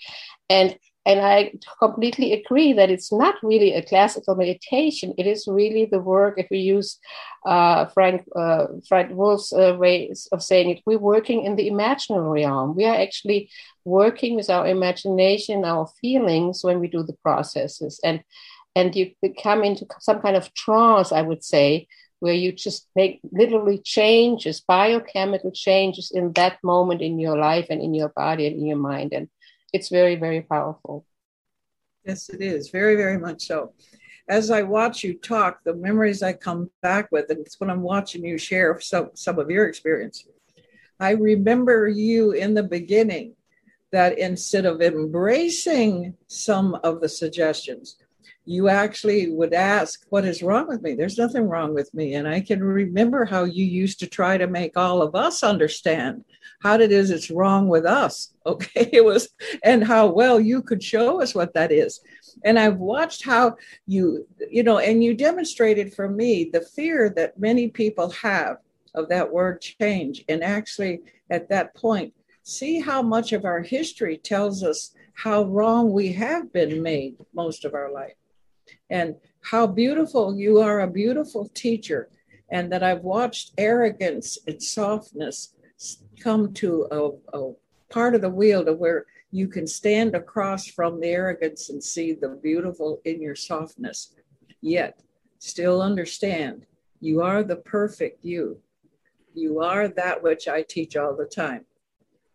And 0.50 0.78
and 1.08 1.22
I 1.22 1.54
completely 1.80 2.34
agree 2.34 2.74
that 2.74 2.90
it's 2.90 3.14
not 3.14 3.36
really 3.42 3.74
a 3.74 3.82
classical 3.82 4.36
meditation. 4.36 5.14
It 5.18 5.26
is 5.26 5.48
really 5.48 5.86
the 5.86 6.00
work, 6.00 6.34
if 6.38 6.48
we 6.52 6.58
use 6.58 7.00
uh, 7.46 7.86
Frank, 7.86 8.26
uh, 8.36 8.68
Frank 8.90 9.16
Wolf's 9.16 9.54
uh, 9.54 9.78
ways 9.80 10.28
of 10.34 10.44
saying 10.44 10.70
it, 10.70 10.82
we're 10.86 11.00
working 11.00 11.46
in 11.46 11.56
the 11.56 11.70
imaginary 11.70 12.44
realm. 12.44 12.76
We 12.76 12.84
are 12.86 12.96
actually 12.96 13.50
working 13.86 14.36
with 14.36 14.50
our 14.50 14.68
imagination, 14.68 15.64
our 15.64 15.88
feelings 16.02 16.62
when 16.62 16.82
we 16.82 16.90
do 16.90 17.04
the 17.04 17.18
processes. 17.24 18.02
And, 18.04 18.22
and 18.76 18.94
you 18.94 19.12
come 19.42 19.64
into 19.64 19.86
some 20.02 20.20
kind 20.20 20.36
of 20.36 20.54
trance, 20.56 21.14
I 21.14 21.22
would 21.22 21.42
say, 21.42 21.88
where 22.20 22.34
you 22.34 22.52
just 22.52 22.86
make 22.98 23.22
literally 23.32 23.78
changes, 23.78 24.60
biochemical 24.60 25.52
changes 25.52 26.12
in 26.14 26.34
that 26.34 26.58
moment 26.64 27.02
in 27.02 27.18
your 27.18 27.38
life 27.38 27.68
and 27.70 27.82
in 27.82 27.94
your 27.94 28.10
body 28.10 28.46
and 28.48 28.58
in 28.58 28.66
your 28.66 28.78
mind. 28.78 29.14
And 29.14 29.30
it's 29.74 29.90
very, 29.90 30.16
very 30.16 30.42
powerful. 30.42 31.06
Yes, 32.06 32.30
it 32.30 32.42
is. 32.42 32.70
Very, 32.70 32.96
very 32.96 33.18
much 33.18 33.46
so. 33.46 33.74
As 34.30 34.52
I 34.52 34.62
watch 34.62 35.04
you 35.04 35.14
talk, 35.14 35.64
the 35.64 35.74
memories 35.74 36.22
I 36.22 36.34
come 36.34 36.70
back 36.82 37.10
with, 37.12 37.30
and 37.30 37.40
it's 37.40 37.60
when 37.60 37.70
I'm 37.70 37.82
watching 37.82 38.26
you 38.26 38.38
share 38.38 38.80
some, 38.80 39.12
some 39.14 39.40
of 39.40 39.50
your 39.50 39.68
experience. 39.68 40.26
I 41.00 41.12
remember 41.12 41.88
you 41.88 42.32
in 42.32 42.54
the 42.54 42.64
beginning 42.64 43.36
that 43.92 44.18
instead 44.20 44.66
of 44.66 44.82
embracing 44.82 46.14
some 46.28 46.76
of 46.84 47.00
the 47.00 47.10
suggestions, 47.10 47.98
you 48.48 48.70
actually 48.70 49.30
would 49.30 49.54
ask, 49.54 50.06
What 50.10 50.24
is 50.24 50.42
wrong 50.42 50.68
with 50.70 50.82
me? 50.82 50.96
There's 50.96 51.18
nothing 51.18 51.44
wrong 51.44 51.74
with 51.74 51.94
me. 51.94 52.14
And 52.14 52.28
I 52.28 52.40
can 52.40 52.64
remember 52.64 53.26
how 53.26 53.44
you 53.44 53.66
used 53.66 54.00
to 54.00 54.08
try 54.08 54.38
to 54.38 54.48
make 54.48 54.78
all 54.78 55.02
of 55.02 55.16
us 55.16 55.44
understand 55.44 56.24
how 56.62 56.80
it 56.80 56.92
is 56.92 57.12
it's 57.12 57.30
wrong 57.30 57.68
with 57.68 57.86
us. 57.86 58.34
Okay. 58.48 58.90
It 58.94 59.04
was, 59.04 59.28
and 59.62 59.84
how 59.84 60.08
well 60.08 60.40
you 60.40 60.62
could 60.62 60.82
show 60.82 61.22
us 61.22 61.36
what 61.36 61.54
that 61.56 61.70
is. 61.70 62.00
And 62.46 62.58
I've 62.58 62.78
watched 62.78 63.26
how 63.26 63.58
you, 63.88 64.26
you 64.50 64.64
know, 64.64 64.78
and 64.78 65.04
you 65.04 65.14
demonstrated 65.14 65.94
for 65.94 66.08
me 66.08 66.50
the 66.54 66.62
fear 66.62 67.10
that 67.18 67.38
many 67.38 67.68
people 67.68 68.10
have 68.12 68.60
of 68.96 69.10
that 69.10 69.34
word 69.34 69.60
change. 69.60 70.24
And 70.30 70.46
actually, 70.46 71.02
at 71.30 71.50
that 71.50 71.76
point, 71.76 72.14
see 72.44 72.80
how 72.80 73.02
much 73.02 73.34
of 73.34 73.44
our 73.44 73.60
history 73.60 74.16
tells 74.16 74.64
us 74.64 74.94
how 75.14 75.44
wrong 75.44 75.92
we 75.92 76.14
have 76.14 76.54
been 76.54 76.82
made 76.82 77.18
most 77.34 77.66
of 77.66 77.74
our 77.74 77.92
life 77.92 78.16
and 78.90 79.16
how 79.42 79.68
beautiful 79.68 80.36
you 80.36 80.60
are 80.60 80.82
a 80.82 80.88
beautiful 80.88 81.50
teacher. 81.54 82.10
And 82.50 82.72
that 82.72 82.82
i've 82.82 83.04
watched 83.04 83.52
arrogance 83.58 84.38
and 84.48 84.64
softness 84.64 85.54
come 86.20 86.54
to 86.54 86.88
a, 86.92 87.38
a 87.38 87.54
part 87.90 88.16
of 88.16 88.22
the 88.22 88.30
wheel 88.30 88.66
to 88.66 88.74
where 88.74 89.06
you 89.32 89.48
can 89.48 89.68
stand 89.68 90.16
across 90.16 90.68
from 90.68 91.00
the 91.00 91.08
arrogance 91.08 91.70
and 91.70 91.84
see 91.84 92.14
the 92.14 92.40
beautiful 92.42 93.02
in 93.06 93.22
your 93.22 93.36
softness. 93.36 94.16
Yet 94.62 95.02
still 95.40 95.82
understand 95.82 96.66
you 97.00 97.22
are 97.22 97.44
the 97.44 97.58
perfect 97.58 98.24
you. 98.24 98.60
You 99.34 99.60
are 99.60 99.88
that 99.88 100.24
which 100.24 100.48
i 100.48 100.64
teach 100.64 100.98
all 100.98 101.16
the 101.16 101.26
time. 101.26 101.66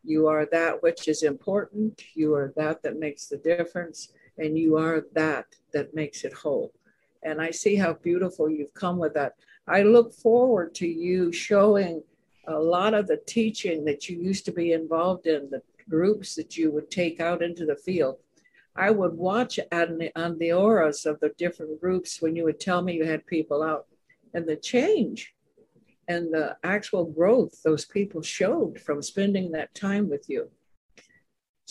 You 0.04 0.28
are 0.28 0.46
that 0.52 0.82
which 0.82 1.08
is 1.08 1.22
important. 1.22 2.02
You 2.14 2.34
are 2.34 2.52
that 2.56 2.82
that 2.82 2.98
makes 2.98 3.26
the 3.26 3.38
difference 3.38 4.12
and 4.38 4.58
you 4.58 4.76
are 4.76 5.06
that 5.14 5.46
that 5.72 5.94
makes 5.94 6.24
it 6.24 6.32
whole. 6.32 6.72
And 7.22 7.40
I 7.40 7.50
see 7.50 7.76
how 7.76 7.94
beautiful 7.94 8.50
you've 8.50 8.74
come 8.74 8.98
with 8.98 9.14
that. 9.14 9.34
I 9.68 9.82
look 9.82 10.12
forward 10.12 10.74
to 10.76 10.86
you 10.86 11.32
showing 11.32 12.02
a 12.48 12.58
lot 12.58 12.94
of 12.94 13.06
the 13.06 13.20
teaching 13.26 13.84
that 13.84 14.08
you 14.08 14.20
used 14.20 14.44
to 14.46 14.52
be 14.52 14.72
involved 14.72 15.26
in, 15.26 15.48
the 15.50 15.62
groups 15.88 16.34
that 16.34 16.56
you 16.56 16.72
would 16.72 16.90
take 16.90 17.20
out 17.20 17.42
into 17.42 17.64
the 17.64 17.76
field. 17.76 18.16
I 18.74 18.90
would 18.90 19.12
watch 19.12 19.60
on 19.70 19.98
the, 19.98 20.10
on 20.16 20.38
the 20.38 20.52
auras 20.52 21.06
of 21.06 21.20
the 21.20 21.30
different 21.38 21.80
groups 21.80 22.22
when 22.22 22.34
you 22.34 22.44
would 22.44 22.58
tell 22.58 22.82
me 22.82 22.94
you 22.94 23.04
had 23.04 23.26
people 23.26 23.62
out 23.62 23.86
and 24.34 24.46
the 24.46 24.56
change 24.56 25.34
and 26.08 26.32
the 26.32 26.56
actual 26.64 27.04
growth 27.04 27.62
those 27.62 27.84
people 27.84 28.22
showed 28.22 28.80
from 28.80 29.02
spending 29.02 29.52
that 29.52 29.74
time 29.74 30.08
with 30.08 30.28
you. 30.28 30.50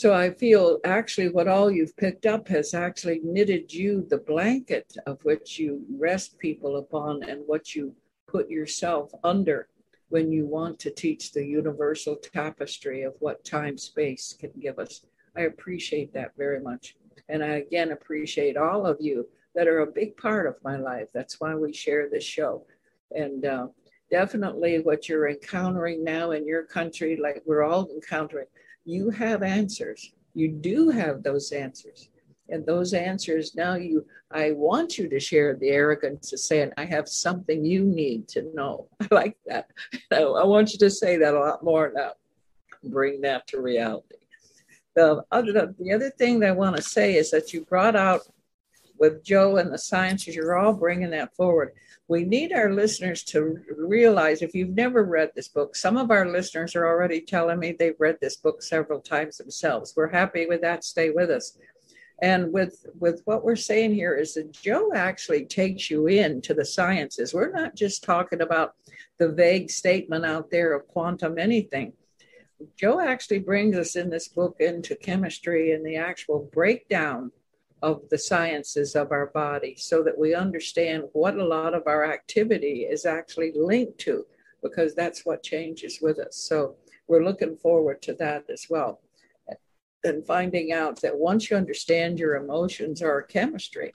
So 0.02 0.16
I 0.16 0.32
feel 0.32 0.80
actually 0.84 1.30
what 1.30 1.48
all 1.48 1.70
you've 1.70 1.96
picked 1.96 2.26
up 2.26 2.48
has 2.48 2.74
actually 2.74 3.22
knitted 3.24 3.72
you 3.72 4.04
the 4.10 4.18
blanket 4.18 4.98
of 5.06 5.24
which 5.24 5.60
you 5.60 5.86
rest 5.96 6.40
people 6.40 6.78
upon 6.78 7.22
and 7.22 7.44
what 7.46 7.76
you 7.76 7.94
put 8.28 8.50
yourself 8.50 9.12
under 9.24 9.68
when 10.10 10.32
you 10.32 10.48
want 10.48 10.80
to 10.80 10.90
teach 10.90 11.32
the 11.32 11.46
universal 11.46 12.16
tapestry 12.16 13.04
of 13.04 13.14
what 13.20 13.46
time 13.46 13.78
space 13.78 14.36
can 14.40 14.50
give 14.60 14.80
us. 14.80 15.06
I 15.38 15.42
appreciate 15.42 16.12
that 16.16 16.32
very 16.36 16.62
much. 16.62 16.96
And 17.30 17.44
I 17.44 17.58
again 17.58 17.92
appreciate 17.92 18.58
all 18.58 18.88
of 18.88 18.98
you 19.00 19.28
that 19.54 19.68
are 19.68 19.82
a 19.82 19.92
big 20.02 20.18
part 20.18 20.48
of 20.48 20.56
my 20.64 20.78
life. 20.78 21.10
That's 21.14 21.40
why 21.40 21.54
we 21.54 21.74
share 21.74 22.10
this 22.10 22.24
show. 22.24 22.66
And 23.12 23.46
uh, 23.46 23.68
definitely 24.10 24.80
what 24.80 25.08
you're 25.08 25.30
encountering 25.30 26.04
now 26.04 26.32
in 26.32 26.48
your 26.48 26.64
country, 26.64 27.20
like 27.22 27.44
we're 27.46 27.62
all 27.62 27.88
encountering, 27.94 28.48
you 28.86 29.10
have 29.10 29.44
answers. 29.44 30.14
You 30.34 30.50
do 30.50 30.90
have 30.90 31.24
those 31.24 31.52
answers. 31.52 32.10
And 32.50 32.66
those 32.66 32.94
answers 32.94 33.56
now 33.56 33.76
you 33.76 34.06
I 34.30 34.52
want 34.52 34.98
you 34.98 35.08
to 35.10 35.20
share 35.20 35.56
the 35.56 35.70
arrogance 35.70 36.32
of 36.34 36.40
saying, 36.40 36.72
I 36.78 36.86
have 36.86 37.08
something 37.08 37.66
you 37.66 37.84
need 37.84 38.28
to 38.30 38.44
know. 38.54 38.88
I 39.02 39.08
like 39.12 39.38
that. 39.46 39.70
I 40.12 40.24
want 40.44 40.74
you 40.74 40.80
to 40.80 40.90
say 40.90 41.18
that 41.18 41.34
a 41.34 41.40
lot 41.40 41.64
more 41.64 41.92
now. 41.96 42.12
Bring 42.84 43.22
that 43.22 43.48
to 43.48 43.62
reality. 43.62 44.16
The 44.96 45.24
other 45.32 45.74
the 45.80 45.94
other 45.94 46.10
thing 46.10 46.40
that 46.40 46.50
I 46.50 46.54
want 46.54 46.76
to 46.76 46.82
say 46.82 47.16
is 47.16 47.32
that 47.32 47.54
you 47.54 47.64
brought 47.64 47.96
out 47.96 48.22
with 48.98 49.24
Joe 49.24 49.58
and 49.58 49.72
the 49.72 49.78
sciences, 49.78 50.36
you're 50.36 50.58
all 50.58 50.74
bringing 50.74 51.10
that 51.12 51.36
forward. 51.36 51.74
We 52.12 52.26
need 52.26 52.52
our 52.52 52.74
listeners 52.74 53.24
to 53.32 53.62
realize 53.78 54.42
if 54.42 54.54
you've 54.54 54.76
never 54.76 55.06
read 55.06 55.32
this 55.34 55.48
book, 55.48 55.78
some 55.78 55.96
of 55.96 56.12
our 56.12 56.28
listeners 56.28 56.76
are 56.76 56.86
already 56.86 57.22
telling 57.22 57.58
me 57.58 57.72
they've 57.72 57.96
read 58.00 58.18
this 58.20 58.36
book 58.36 58.62
several 58.62 59.00
times 59.00 59.38
themselves. 59.38 59.94
We're 59.96 60.10
happy 60.10 60.46
with 60.46 60.60
that. 60.60 60.84
Stay 60.84 61.12
with 61.12 61.30
us. 61.30 61.58
And 62.22 62.52
with 62.52 62.86
with 63.00 63.22
what 63.24 63.46
we're 63.46 63.56
saying 63.56 63.94
here 63.94 64.14
is 64.14 64.34
that 64.34 64.52
Joe 64.52 64.92
actually 64.94 65.46
takes 65.46 65.90
you 65.90 66.08
into 66.08 66.54
the 66.54 66.66
sciences. 66.66 67.34
We're 67.34 67.54
not 67.54 67.76
just 67.76 68.04
talking 68.04 68.42
about 68.42 68.76
the 69.18 69.30
vague 69.30 69.72
statement 69.72 70.26
out 70.26 70.52
there 70.52 70.74
of 70.74 70.90
quantum 70.90 71.40
anything. 71.40 71.94
Joe 72.76 73.00
actually 73.00 73.40
brings 73.40 73.78
us 73.78 73.96
in 73.96 74.10
this 74.10 74.28
book 74.28 74.58
into 74.60 74.98
chemistry 74.98 75.72
and 75.72 75.86
the 75.86 75.96
actual 75.96 76.50
breakdown 76.52 77.32
of 77.82 78.02
the 78.10 78.18
sciences 78.18 78.96
of 78.96 79.12
our 79.12 79.28
body 79.28 79.76
so 79.78 80.04
that 80.04 80.18
we 80.18 80.36
understand 80.36 81.04
what 81.14 81.36
a 81.36 81.44
lot 81.44 81.74
of 81.74 81.84
our 81.88 82.12
activity 82.12 82.82
is 82.90 83.06
actually 83.06 83.52
linked 83.56 83.98
to, 84.00 84.26
because 84.62 84.94
that's 84.94 85.26
what 85.26 85.44
changes 85.44 86.00
with 86.02 86.20
us. 86.20 86.38
So 86.38 86.76
we're 87.08 87.24
looking 87.24 87.58
forward 87.58 88.02
to 88.04 88.14
that 88.16 88.50
as 88.50 88.68
well. 88.70 89.02
And 90.04 90.26
finding 90.26 90.72
out 90.72 91.02
that 91.02 91.18
once 91.18 91.50
you 91.50 91.58
understand 91.58 92.20
your 92.20 92.36
emotions 92.36 93.02
or 93.02 93.22
chemistry, 93.24 93.94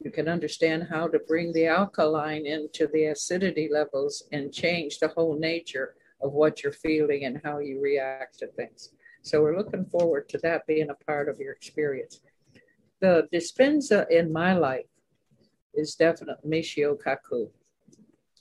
you 0.00 0.10
can 0.10 0.28
understand 0.28 0.88
how 0.90 1.08
to 1.08 1.18
bring 1.18 1.52
the 1.52 1.66
alkaline 1.66 2.44
into 2.46 2.86
the 2.88 3.06
acidity 3.06 3.70
levels 3.72 4.24
and 4.32 4.52
change 4.52 4.98
the 4.98 5.08
whole 5.08 5.38
nature 5.38 5.94
of 6.20 6.32
what 6.32 6.62
you're 6.62 6.72
feeling 6.72 7.24
and 7.24 7.40
how 7.42 7.58
you 7.58 7.80
react 7.80 8.38
to 8.38 8.46
things. 8.48 8.90
So 9.22 9.40
we're 9.40 9.56
looking 9.56 9.86
forward 9.86 10.28
to 10.30 10.38
that 10.38 10.66
being 10.66 10.90
a 10.90 11.04
part 11.06 11.30
of 11.30 11.38
your 11.38 11.52
experience 11.52 12.20
the 13.04 13.28
Dispenza 13.30 14.08
in 14.08 14.32
my 14.32 14.54
life 14.54 14.86
is 15.74 15.94
definitely 15.94 16.48
Michio 16.48 16.96
Kaku. 16.98 17.50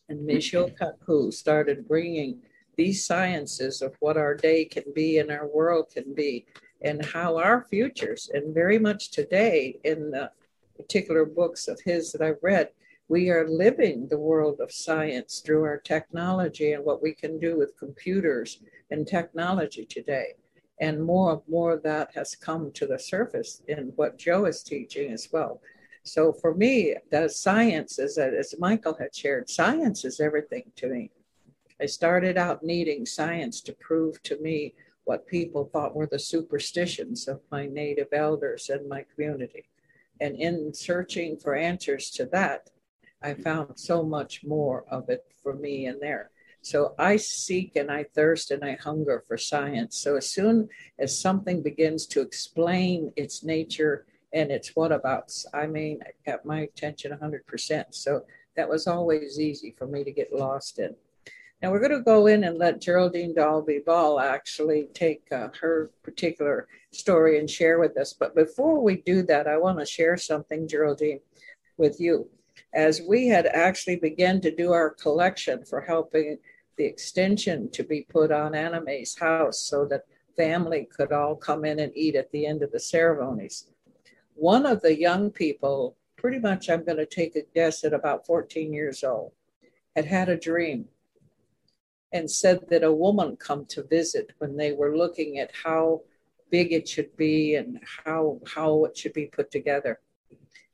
And 0.08 0.26
Michio 0.26 0.74
Kaku 0.78 1.34
started 1.34 1.86
bringing 1.86 2.40
these 2.78 3.06
sciences 3.06 3.82
of 3.82 3.94
what 4.00 4.16
our 4.16 4.34
day 4.34 4.64
can 4.64 4.86
be 4.96 5.18
and 5.18 5.30
our 5.32 5.48
world 5.48 5.92
can 5.94 6.14
be, 6.14 6.46
and 6.82 7.04
how 7.04 7.38
our 7.38 7.66
futures, 7.70 8.32
and 8.34 8.54
very 8.54 8.80
much 8.80 9.12
today 9.12 9.80
in 9.84 10.12
the 10.12 10.32
particular 10.78 11.26
books 11.26 11.68
of 11.68 11.78
his 11.84 12.14
that 12.14 12.22
I've 12.22 12.42
read, 12.42 12.70
we 13.10 13.30
are 13.30 13.46
living 13.50 14.08
the 14.08 14.18
world 14.18 14.62
of 14.62 14.72
science 14.72 15.42
through 15.46 15.64
our 15.64 15.78
technology 15.78 16.72
and 16.72 16.86
what 16.86 17.04
we 17.04 17.14
can 17.14 17.38
do 17.38 17.58
with 17.58 17.78
computers 17.78 18.62
and 18.92 19.06
technology 19.06 19.86
today 19.86 20.36
and 20.80 21.04
more 21.04 21.34
and 21.34 21.42
more 21.48 21.74
of 21.74 21.84
that 21.84 22.12
has 22.16 22.36
come 22.36 22.72
to 22.74 22.86
the 22.86 23.00
surface 23.00 23.62
in 23.68 23.94
what 23.96 24.18
Joe 24.18 24.46
is 24.46 24.64
teaching 24.64 25.12
as 25.12 25.30
well. 25.32 25.62
So 26.04 26.34
for 26.34 26.54
me, 26.54 26.96
the 27.12 27.30
science 27.30 28.00
is 28.00 28.16
that 28.16 28.34
as 28.34 28.56
Michael 28.60 28.96
had 28.96 29.16
shared, 29.16 29.50
science 29.50 30.04
is 30.04 30.20
everything 30.20 30.72
to 30.76 30.88
me. 30.88 31.12
I 31.82 31.86
started 31.86 32.38
out 32.38 32.64
needing 32.64 33.06
science 33.06 33.62
to 33.62 33.74
prove 33.74 34.22
to 34.24 34.38
me 34.40 34.74
what 35.06 35.28
people 35.28 35.66
thought 35.66 35.96
were 35.96 36.08
the 36.08 36.20
superstitions 36.20 37.28
of 37.28 37.42
my 37.52 37.66
native 37.66 38.08
elders 38.14 38.70
and 38.70 38.88
my 38.88 39.06
community. 39.14 39.66
And 40.22 40.36
in 40.36 40.74
searching 40.74 41.38
for 41.38 41.56
answers 41.56 42.10
to 42.12 42.26
that, 42.28 42.70
I 43.22 43.34
found 43.34 43.80
so 43.80 44.04
much 44.04 44.44
more 44.44 44.86
of 44.90 45.10
it 45.10 45.26
for 45.42 45.54
me 45.54 45.88
in 45.88 46.00
there. 46.00 46.32
So 46.64 46.96
I 46.98 47.18
seek 47.18 47.76
and 47.76 47.92
I 47.92 48.06
thirst 48.16 48.50
and 48.50 48.64
I 48.64 48.78
hunger 48.82 49.22
for 49.28 49.38
science. 49.38 49.98
So 49.98 50.16
as 50.16 50.32
soon 50.32 50.70
as 50.98 51.20
something 51.20 51.62
begins 51.62 52.06
to 52.08 52.22
explain 52.22 53.12
its 53.18 53.44
nature 53.44 54.06
and 54.32 54.50
its 54.50 54.72
whatabouts, 54.72 55.46
I 55.54 55.68
mean, 55.68 56.00
it 56.02 56.16
got 56.26 56.46
my 56.46 56.62
attention 56.62 57.12
100%. 57.12 57.86
So 57.92 58.26
that 58.56 58.70
was 58.70 58.88
always 58.88 59.42
easy 59.42 59.76
for 59.78 59.88
me 59.88 60.06
to 60.06 60.12
get 60.12 60.34
lost 60.34 60.80
in. 60.80 60.96
Now 61.62 61.70
we're 61.70 61.80
going 61.80 61.92
to 61.92 62.00
go 62.00 62.28
in 62.28 62.46
and 62.46 62.58
let 62.58 62.82
Geraldene 62.82 63.36
Dalby-Ball 63.36 64.22
actually 64.22 64.88
take 64.94 65.24
uh, 65.34 65.50
her 65.60 65.92
particular 66.02 66.70
story 66.92 67.40
and 67.40 67.50
share 67.50 67.78
with 67.80 67.98
us. 67.98 68.14
But 68.14 68.36
before 68.36 68.82
we 68.82 68.98
do 68.98 69.22
that, 69.24 69.48
I 69.48 69.58
want 69.58 69.80
to 69.80 69.86
share 69.86 70.16
something, 70.16 70.68
Geraldene, 70.68 71.20
with 71.76 72.00
you. 72.00 72.30
As 72.74 73.02
we 73.02 73.28
had 73.28 73.48
actually 73.48 73.98
begun 73.98 74.40
to 74.42 74.56
do 74.56 74.72
our 74.72 74.92
collection 74.92 75.66
for 75.66 75.82
helping 75.82 76.38
the 76.78 76.86
extension 76.86 77.70
to 77.72 77.84
be 77.84 78.06
put 78.10 78.32
on 78.32 78.56
Amen's 78.56 79.18
house 79.18 79.60
so 79.60 79.86
that 79.86 80.06
family 80.36 80.88
could 80.96 81.12
all 81.12 81.36
come 81.36 81.66
in 81.66 81.80
and 81.80 81.96
eat 81.96 82.16
at 82.16 82.32
the 82.32 82.46
end 82.46 82.64
of 82.64 82.72
the 82.72 82.80
ceremonies. 82.80 83.68
One 84.36 84.66
of 84.66 84.82
the 84.82 84.98
young 84.98 85.30
people, 85.30 85.96
pretty 86.18 86.40
much 86.40 86.70
I'm 86.70 86.84
going 86.84 86.98
to 86.98 87.06
take 87.06 87.36
a 87.36 87.44
guess 87.54 87.84
at 87.84 87.94
about 87.94 88.26
14 88.26 88.74
years 88.74 89.04
old, 89.04 89.34
had 89.96 90.06
had 90.06 90.30
a 90.30 90.38
dream 90.38 90.86
and 92.12 92.30
said 92.30 92.62
that 92.70 92.84
a 92.84 92.92
woman 92.92 93.36
come 93.36 93.66
to 93.66 93.84
visit 93.84 94.32
when 94.38 94.56
they 94.56 94.72
were 94.72 94.98
looking 94.98 95.40
at 95.40 95.52
how 95.64 96.02
big 96.50 96.72
it 96.72 96.88
should 96.88 97.16
be 97.18 97.56
and 97.56 97.80
how 98.06 98.40
how 98.46 98.86
it 98.86 98.96
should 98.96 99.14
be 99.14 99.26
put 99.26 99.50
together. 99.50 100.00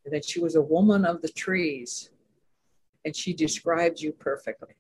And 0.04 0.14
that 0.14 0.26
she 0.26 0.40
was 0.40 0.56
a 0.56 0.62
woman 0.62 1.06
of 1.06 1.22
the 1.22 1.30
trees, 1.30 2.10
and 3.06 3.16
she 3.16 3.34
described 3.34 4.02
you 4.02 4.12
perfectly. 4.12 4.76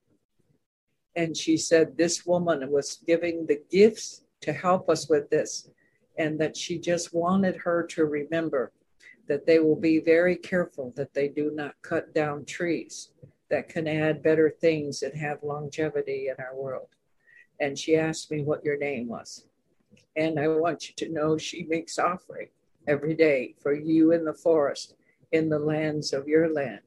And 1.20 1.36
she 1.36 1.58
said 1.58 1.98
this 1.98 2.26
woman 2.26 2.72
was 2.72 3.04
giving 3.06 3.46
the 3.46 3.62
gifts 3.70 4.24
to 4.40 4.54
help 4.54 4.90
us 4.90 5.10
with 5.10 5.30
this, 5.30 5.70
and 6.18 6.40
that 6.40 6.56
she 6.56 6.80
just 6.80 7.14
wanted 7.14 7.58
her 7.58 7.86
to 7.88 8.06
remember 8.06 8.72
that 9.28 9.46
they 9.46 9.60
will 9.60 9.76
be 9.76 10.00
very 10.00 10.38
careful 10.38 10.94
that 10.96 11.14
they 11.14 11.28
do 11.28 11.52
not 11.54 11.76
cut 11.82 12.14
down 12.14 12.46
trees 12.46 13.12
that 13.50 13.68
can 13.68 13.86
add 13.86 14.24
better 14.24 14.50
things 14.50 15.04
and 15.04 15.14
have 15.14 15.44
longevity 15.44 16.30
in 16.30 16.42
our 16.42 16.56
world. 16.56 16.88
And 17.60 17.78
she 17.78 17.98
asked 17.98 18.32
me 18.32 18.42
what 18.42 18.64
your 18.64 18.78
name 18.78 19.10
was. 19.10 19.46
And 20.16 20.40
I 20.40 20.48
want 20.48 20.88
you 20.88 20.96
to 21.00 21.14
know 21.14 21.38
she 21.38 21.64
makes 21.64 22.00
offering 22.00 22.48
every 22.88 23.14
day 23.14 23.56
for 23.62 23.74
you 23.74 24.14
in 24.14 24.24
the 24.24 24.34
forest, 24.34 24.96
in 25.34 25.50
the 25.50 25.60
lands 25.60 26.14
of 26.14 26.30
your 26.30 26.48
land. 26.54 26.80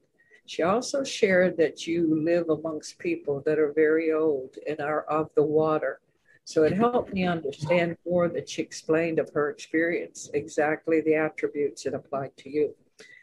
She 0.45 0.61
also 0.61 1.03
shared 1.03 1.57
that 1.57 1.87
you 1.87 2.21
live 2.23 2.49
amongst 2.49 2.99
people 2.99 3.41
that 3.45 3.59
are 3.59 3.71
very 3.71 4.11
old 4.11 4.57
and 4.67 4.79
are 4.81 5.03
of 5.03 5.29
the 5.35 5.43
water. 5.43 6.01
So 6.45 6.63
it 6.63 6.73
helped 6.73 7.13
me 7.13 7.25
understand 7.25 7.97
more 8.05 8.27
that 8.27 8.49
she 8.49 8.61
explained 8.61 9.19
of 9.19 9.29
her 9.33 9.49
experience, 9.49 10.29
exactly 10.33 10.99
the 10.99 11.15
attributes 11.15 11.83
that 11.83 11.93
apply 11.93 12.31
to 12.37 12.49
you. 12.49 12.75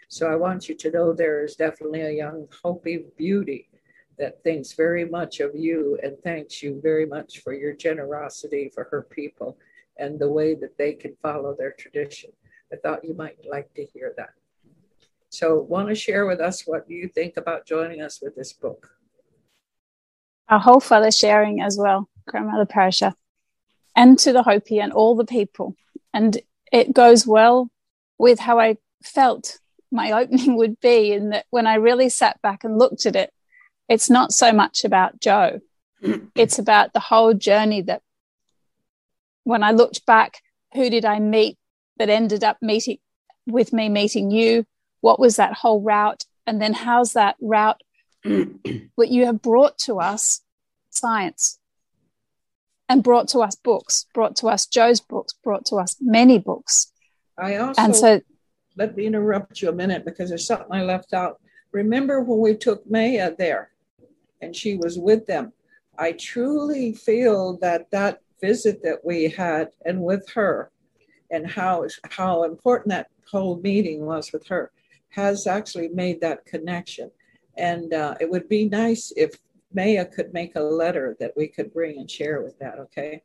So 0.09 0.27
I 0.27 0.37
want 0.37 0.69
you 0.69 0.75
to 0.77 0.91
know 0.91 1.13
there 1.13 1.45
is 1.45 1.55
definitely 1.55 2.01
a 2.01 2.11
young 2.11 2.49
Hopi 2.63 3.05
beauty 3.17 3.69
that 4.19 4.43
thinks 4.43 4.73
very 4.73 5.05
much 5.05 5.41
of 5.41 5.55
you 5.55 5.99
and 6.03 6.17
thanks 6.23 6.63
you 6.63 6.81
very 6.83 7.07
much 7.07 7.41
for 7.41 7.53
your 7.53 7.75
generosity 7.75 8.71
for 8.75 8.85
her 8.85 9.03
people 9.03 9.59
and 9.99 10.19
the 10.19 10.31
way 10.31 10.55
that 10.55 10.77
they 10.79 10.95
can 10.95 11.15
follow 11.23 11.55
their 11.55 11.73
tradition. 11.73 12.31
I 12.73 12.77
thought 12.77 13.05
you 13.05 13.15
might 13.15 13.39
like 13.49 13.73
to 13.75 13.85
hear 13.85 14.15
that. 14.17 14.31
So, 15.31 15.61
want 15.61 15.89
to 15.89 15.95
share 15.95 16.27
with 16.27 16.41
us 16.41 16.67
what 16.67 16.91
you 16.91 17.07
think 17.07 17.37
about 17.37 17.65
joining 17.65 18.03
us 18.03 18.21
with 18.21 18.35
this 18.35 18.53
book? 18.53 18.91
Our 20.49 20.59
whole 20.59 20.81
father 20.81 21.13
sharing 21.13 21.61
as 21.61 21.79
well, 21.79 22.09
Grandmother 22.27 22.67
Pa'Ris'Ha, 22.67 23.15
and 23.95 24.19
to 24.19 24.33
the 24.33 24.43
Hopi 24.43 24.81
and 24.81 24.93
all 24.93 25.15
the 25.15 25.25
people. 25.25 25.77
And 26.13 26.37
it 26.73 26.93
goes 26.93 27.29
well 27.29 27.71
with 28.19 28.41
how 28.41 28.59
I 28.59 28.79
felt 29.05 29.61
my 29.93 30.11
opening 30.21 30.57
would 30.57 30.81
be, 30.81 31.13
in 31.13 31.31
that 31.31 31.47
when 31.51 31.69
I 31.69 31.75
really 31.75 32.09
sat 32.09 32.43
back 32.43 32.65
and 32.65 32.77
looked 32.77 33.07
at 33.07 33.15
it, 33.15 33.33
it's 33.89 34.11
not 34.11 34.33
so 34.33 34.53
much 34.53 34.85
about 34.85 35.21
Joe, 35.21 35.61
it's 36.35 36.59
about 36.59 36.93
the 36.93 37.01
whole 37.01 37.35
journey 37.35 37.83
that 37.83 38.03
when 39.45 39.63
I 39.63 39.71
looked 39.71 40.05
back, 40.07 40.43
who 40.75 40.91
did 40.91 41.05
I 41.05 41.21
meet 41.21 41.57
that 41.99 42.11
ended 42.11 42.43
up 42.43 42.57
meeting 42.61 42.99
with 43.47 43.73
me 43.73 43.89
meeting 43.89 44.33
you? 44.33 44.65
What 45.01 45.19
was 45.19 45.37
that 45.37 45.55
whole 45.55 45.81
route? 45.81 46.25
And 46.47 46.61
then 46.61 46.73
how's 46.73 47.13
that 47.13 47.37
route 47.41 47.81
what 48.95 49.09
you 49.09 49.27
have 49.27 49.41
brought 49.41 49.79
to 49.79 49.99
us 49.99 50.43
science 50.91 51.59
and 52.89 53.03
brought 53.03 53.29
to 53.29 53.39
us 53.39 53.55
books 53.55 54.07
brought 54.13 54.35
to 54.37 54.49
us 54.49 54.67
joe's 54.67 55.01
books 55.01 55.33
brought 55.45 55.65
to 55.67 55.77
us 55.77 55.97
many 56.01 56.39
books. 56.39 56.93
I 57.39 57.57
also 57.57 57.81
and 57.81 57.97
so 57.97 58.21
let 58.77 58.97
me 58.97 59.07
interrupt 59.07 59.63
you 59.63 59.69
a 59.69 59.73
minute 59.73 60.05
because 60.05 60.29
there's 60.29 60.47
something 60.47 60.73
i 60.73 60.83
left 60.83 61.15
out. 61.15 61.41
Remember 61.73 62.21
when 62.21 62.41
we 62.41 62.57
took 62.57 62.89
maya 62.91 63.33
there 63.37 63.71
and 64.43 64.55
she 64.55 64.77
was 64.77 64.99
with 64.99 65.27
them? 65.27 65.53
I 65.99 66.13
truly 66.13 66.95
feel 66.95 67.59
that 67.59 67.91
that 67.91 68.21
visit 68.41 68.83
that 68.83 69.05
we 69.05 69.29
had 69.29 69.69
and 69.85 70.01
with 70.03 70.29
her 70.31 70.71
and 71.31 71.49
how 71.49 71.87
how 72.11 72.43
important 72.45 72.89
that 72.89 73.09
whole 73.31 73.61
meeting 73.61 74.05
was 74.05 74.33
with 74.33 74.47
her 74.49 74.73
has 75.11 75.47
actually 75.47 75.89
made 75.89 76.21
that 76.21 76.45
connection. 76.47 77.11
And 77.57 77.93
uh, 77.93 78.15
it 78.21 78.31
would 78.31 78.49
be 78.49 78.69
nice 78.69 79.13
if 79.17 79.39
Maya 79.73 80.05
could 80.05 80.33
make 80.33 80.57
a 80.57 80.61
letter 80.61 81.17
that 81.21 81.33
we 81.37 81.49
could 81.49 81.73
bring 81.73 81.99
and 81.99 82.11
share 82.11 82.43
with 82.43 82.59
that. 82.59 82.79
Okay. 82.79 83.23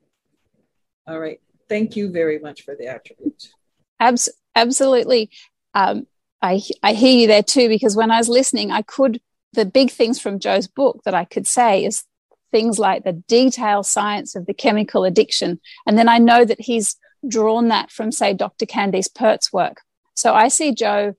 All 1.08 1.20
right. 1.20 1.40
Thank 1.70 1.96
you 1.96 2.12
very 2.12 2.40
much 2.40 2.64
for 2.64 2.76
the 2.76 2.88
attributes. 2.88 3.54
Abs- 4.00 4.30
absolutely. 4.56 5.30
Um, 5.74 6.08
I, 6.42 6.62
I 6.84 6.94
hear 6.94 7.18
you 7.18 7.28
there 7.28 7.44
too, 7.44 7.70
because 7.70 7.96
when 7.96 8.12
I 8.12 8.18
was 8.18 8.30
listening, 8.30 8.72
I 8.72 8.82
could, 8.82 9.22
the 9.54 9.66
big 9.66 9.90
things 9.90 10.20
from 10.20 10.40
Joe's 10.40 10.68
book 10.68 11.02
that 11.06 11.14
I 11.14 11.26
could 11.26 11.48
say 11.48 11.86
is 11.86 12.04
things 12.52 12.78
like 12.78 13.04
the 13.04 13.24
detailed 13.28 13.86
science 13.86 14.36
of 14.36 14.46
the 14.46 14.54
chemical 14.54 15.06
addiction. 15.06 15.60
And 15.88 15.98
then 15.98 16.08
I 16.10 16.20
know 16.20 16.46
that 16.46 16.62
he's 16.62 16.98
drawn 17.28 17.70
that 17.70 17.92
from, 17.92 18.12
say, 18.12 18.34
Dr. 18.34 18.66
Candace 18.66 19.08
Pert's 19.08 19.52
work. 19.52 19.82
So 20.14 20.34
I 20.34 20.48
see 20.48 20.74
Joe 20.74 21.16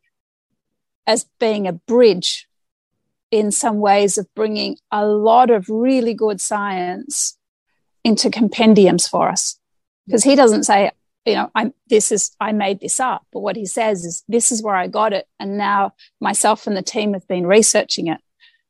as 1.07 1.27
being 1.39 1.67
a 1.67 1.73
bridge 1.73 2.49
in 3.31 3.51
some 3.51 3.81
ways 3.81 4.19
of 4.19 4.33
bringing 4.35 4.77
a 4.91 5.05
lot 5.05 5.51
of 5.51 5.69
really 5.69 6.15
good 6.15 6.41
science 6.41 7.37
into 8.05 8.31
compendiums 8.31 9.07
for 9.09 9.29
us. 9.29 9.59
Because 10.07 10.25
he 10.25 10.37
doesn't 10.37 10.65
say 10.65 10.93
you 11.27 11.35
know 11.35 11.51
i'm 11.55 11.75
this 11.89 12.13
is 12.13 12.35
i 12.41 12.53
made 12.53 12.81
this 12.81 13.01
up 13.01 13.27
but 13.33 13.41
what 13.41 13.57
he 13.57 13.67
says 13.67 14.05
is 14.05 14.25
this 14.29 14.53
is 14.53 14.63
where 14.63 14.77
i 14.77 14.87
got 14.87 15.13
it 15.13 15.27
and 15.41 15.59
now 15.59 15.93
myself 16.21 16.67
and 16.67 16.77
the 16.77 16.83
team 16.83 17.13
have 17.13 17.27
been 17.29 17.47
researching 17.47 18.07
it. 18.07 18.21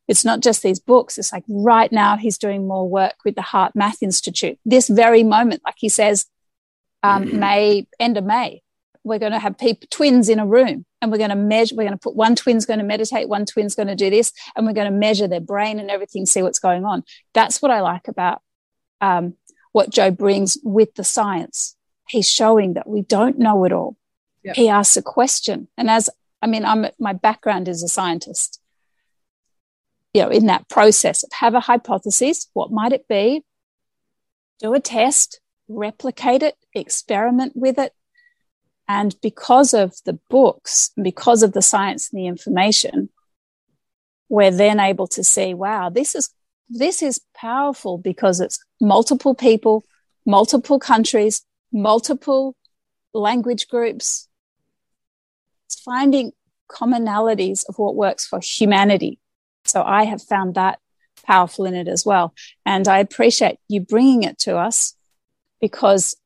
It's 0.09 0.25
not 0.25 0.41
just 0.41 0.63
these 0.63 0.81
books 0.81 1.19
it's 1.19 1.33
like 1.33 1.45
right 1.49 1.93
now 1.93 2.17
he's 2.17 2.39
doing 2.39 2.67
more 2.67 2.89
work 2.89 3.17
with 3.25 3.35
the 3.35 3.43
HeartMath 3.43 4.03
Institute. 4.03 4.59
This 4.65 4.89
very 4.89 5.23
moment 5.23 5.63
like 5.65 5.75
he 5.77 5.89
says 5.89 6.27
um, 7.03 7.25
mm-hmm. 7.25 7.39
may 7.39 7.87
end 8.01 8.17
of 8.17 8.25
may 8.25 8.63
we're 9.07 9.21
going 9.21 9.33
to 9.33 9.39
have 9.39 9.57
people 9.57 9.87
twins 9.91 10.29
in 10.29 10.41
a 10.41 10.47
room 10.47 10.85
and 11.01 11.13
we're 11.13 11.19
going 11.19 11.31
to 11.31 11.37
measure 11.37 11.77
we're 11.77 11.85
going 11.85 11.93
to 11.93 12.03
put 12.03 12.17
one 12.17 12.35
twin's 12.35 12.67
going 12.67 12.81
to 12.81 12.85
meditate 12.85 13.29
one 13.29 13.47
twin's 13.47 13.77
going 13.77 13.87
to 13.87 13.95
do 13.95 14.11
this 14.11 14.33
and 14.55 14.67
we're 14.67 14.73
going 14.73 14.91
to 14.91 14.99
measure 14.99 15.29
their 15.29 15.41
brain 15.41 15.79
and 15.79 15.91
everything 15.91 16.27
see 16.27 16.43
what's 16.43 16.59
going 16.59 16.85
on. 16.85 17.05
That's 17.33 17.63
what 17.63 17.71
i 17.71 17.81
like 17.81 18.09
about 18.09 18.43
um, 19.01 19.35
what 19.73 19.91
joe 19.91 20.11
brings 20.11 20.59
with 20.65 20.95
the 20.95 21.05
science. 21.05 21.77
He's 22.09 22.29
showing 22.29 22.75
that 22.75 22.89
we 22.89 23.03
don't 23.03 23.39
know 23.39 23.65
it 23.65 23.73
all. 23.73 23.97
Yep. 24.43 24.57
he 24.57 24.69
asks 24.69 24.97
a 24.97 25.03
question 25.03 25.69
and 25.77 25.91
as 25.91 26.09
i 26.41 26.47
mean 26.47 26.65
i'm 26.65 26.87
my 27.01 27.13
background 27.13 27.69
is 27.69 27.83
a 27.83 27.89
scientist. 27.89 28.61
You 30.15 30.23
know 30.23 30.31
in 30.31 30.47
that 30.47 30.69
process 30.69 31.23
of 31.23 31.31
have 31.35 31.55
a 31.55 31.61
hypothesis 31.61 32.49
what 32.55 32.73
might 32.73 32.93
it 32.93 33.07
be? 33.09 33.45
Do 34.59 34.75
a 34.75 34.81
test 34.81 35.41
replicate 35.69 36.43
it 36.43 36.57
experiment 36.75 37.53
with 37.55 37.79
it 37.79 37.93
and 38.89 39.15
because 39.21 39.75
of 39.75 39.95
the 40.05 40.19
books, 40.31 40.91
because 41.01 41.43
of 41.43 41.53
the 41.53 41.63
science 41.63 42.11
and 42.11 42.21
the 42.21 42.27
information, 42.27 43.09
we're 44.29 44.51
then 44.51 44.81
able 44.81 45.07
to 45.09 45.25
see, 45.25 45.55
wow, 45.55 45.89
this 45.89 46.15
is 46.15 46.31
this 46.69 47.03
is 47.03 47.21
powerful 47.35 47.97
because 47.97 48.41
it's 48.41 48.59
multiple 48.81 49.35
people, 49.35 49.85
multiple 50.25 50.81
countries, 50.81 51.43
multiple 51.73 52.57
language 53.15 53.69
groups. 53.69 54.29
It's 55.67 55.81
finding 55.81 56.33
commonalities 56.69 57.65
of 57.69 57.79
what 57.79 57.95
works 57.95 58.27
for 58.27 58.41
humanity. 58.41 59.21
So 59.65 59.83
I 59.83 60.05
have 60.05 60.23
found 60.23 60.55
that 60.55 60.81
powerful 61.25 61.67
in 61.67 61.75
it 61.75 61.89
as 61.89 62.05
well. 62.05 62.35
And 62.65 62.87
I 62.89 62.99
appreciate 62.99 63.59
you 63.69 63.81
bringing 63.81 64.25
it 64.25 64.39
to 64.41 64.57
us 64.57 64.95
because 65.61 66.17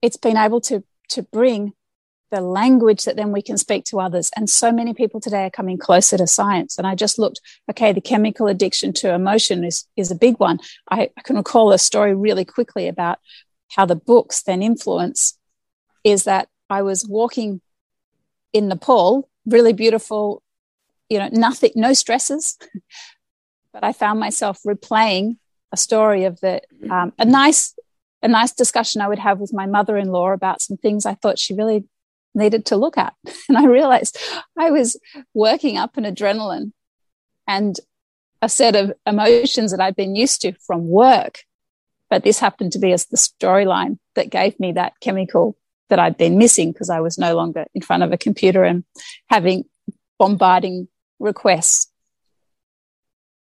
it's 0.00 0.16
been 0.16 0.36
able 0.36 0.60
to 0.62 0.84
to 1.12 1.22
bring 1.22 1.72
the 2.32 2.40
language 2.40 3.04
that 3.04 3.14
then 3.14 3.30
we 3.30 3.42
can 3.42 3.58
speak 3.58 3.84
to 3.84 4.00
others. 4.00 4.30
And 4.34 4.48
so 4.48 4.72
many 4.72 4.94
people 4.94 5.20
today 5.20 5.44
are 5.44 5.50
coming 5.50 5.76
closer 5.76 6.16
to 6.16 6.26
science. 6.26 6.78
And 6.78 6.86
I 6.86 6.94
just 6.94 7.18
looked, 7.18 7.40
okay, 7.70 7.92
the 7.92 8.00
chemical 8.00 8.46
addiction 8.46 8.94
to 8.94 9.12
emotion 9.12 9.64
is, 9.64 9.86
is 9.96 10.10
a 10.10 10.16
big 10.16 10.40
one. 10.40 10.58
I, 10.90 11.10
I 11.16 11.20
can 11.22 11.36
recall 11.36 11.72
a 11.72 11.78
story 11.78 12.14
really 12.14 12.46
quickly 12.46 12.88
about 12.88 13.18
how 13.68 13.84
the 13.84 13.94
books 13.94 14.42
then 14.42 14.62
influence 14.62 15.38
is 16.04 16.24
that 16.24 16.48
I 16.70 16.80
was 16.82 17.06
walking 17.06 17.60
in 18.54 18.68
Nepal, 18.68 19.28
really 19.46 19.74
beautiful, 19.74 20.42
you 21.10 21.18
know, 21.18 21.28
nothing, 21.30 21.72
no 21.74 21.92
stresses. 21.92 22.58
but 23.74 23.84
I 23.84 23.92
found 23.92 24.18
myself 24.18 24.58
replaying 24.66 25.36
a 25.70 25.76
story 25.76 26.24
of 26.24 26.40
the, 26.40 26.62
um, 26.90 27.12
a 27.18 27.26
nice 27.26 27.74
a 28.22 28.28
nice 28.28 28.52
discussion 28.52 29.00
I 29.00 29.08
would 29.08 29.18
have 29.18 29.40
with 29.40 29.52
my 29.52 29.66
mother 29.66 29.96
in 29.96 30.08
law 30.08 30.32
about 30.32 30.62
some 30.62 30.76
things 30.76 31.06
I 31.06 31.14
thought 31.14 31.38
she 31.38 31.54
really 31.54 31.84
needed 32.34 32.66
to 32.66 32.76
look 32.76 32.96
at. 32.96 33.14
And 33.48 33.58
I 33.58 33.66
realized 33.66 34.18
I 34.58 34.70
was 34.70 34.98
working 35.34 35.76
up 35.76 35.96
an 35.96 36.04
adrenaline 36.04 36.72
and 37.46 37.78
a 38.40 38.48
set 38.48 38.74
of 38.76 38.92
emotions 39.06 39.70
that 39.70 39.80
I'd 39.80 39.96
been 39.96 40.16
used 40.16 40.40
to 40.42 40.52
from 40.66 40.88
work. 40.88 41.40
But 42.08 42.24
this 42.24 42.38
happened 42.38 42.72
to 42.72 42.78
be 42.78 42.92
as 42.92 43.06
the 43.06 43.16
storyline 43.16 43.98
that 44.14 44.30
gave 44.30 44.58
me 44.58 44.72
that 44.72 44.94
chemical 45.00 45.56
that 45.88 45.98
I'd 45.98 46.16
been 46.16 46.38
missing 46.38 46.72
because 46.72 46.90
I 46.90 47.00
was 47.00 47.18
no 47.18 47.34
longer 47.34 47.66
in 47.74 47.82
front 47.82 48.02
of 48.02 48.12
a 48.12 48.18
computer 48.18 48.64
and 48.64 48.84
having 49.28 49.64
bombarding 50.18 50.88
requests. 51.18 51.91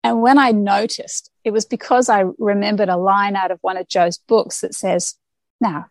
And 0.06 0.22
when 0.22 0.38
I 0.38 0.52
noticed 0.52 1.32
it 1.42 1.50
was 1.50 1.64
because 1.64 2.08
I 2.08 2.26
remembered 2.38 2.88
a 2.88 2.96
line 2.96 3.34
out 3.34 3.50
of 3.50 3.58
one 3.62 3.76
of 3.76 3.88
Joe's 3.88 4.18
books 4.18 4.60
that 4.60 4.72
says, 4.72 5.16
Now, 5.60 5.86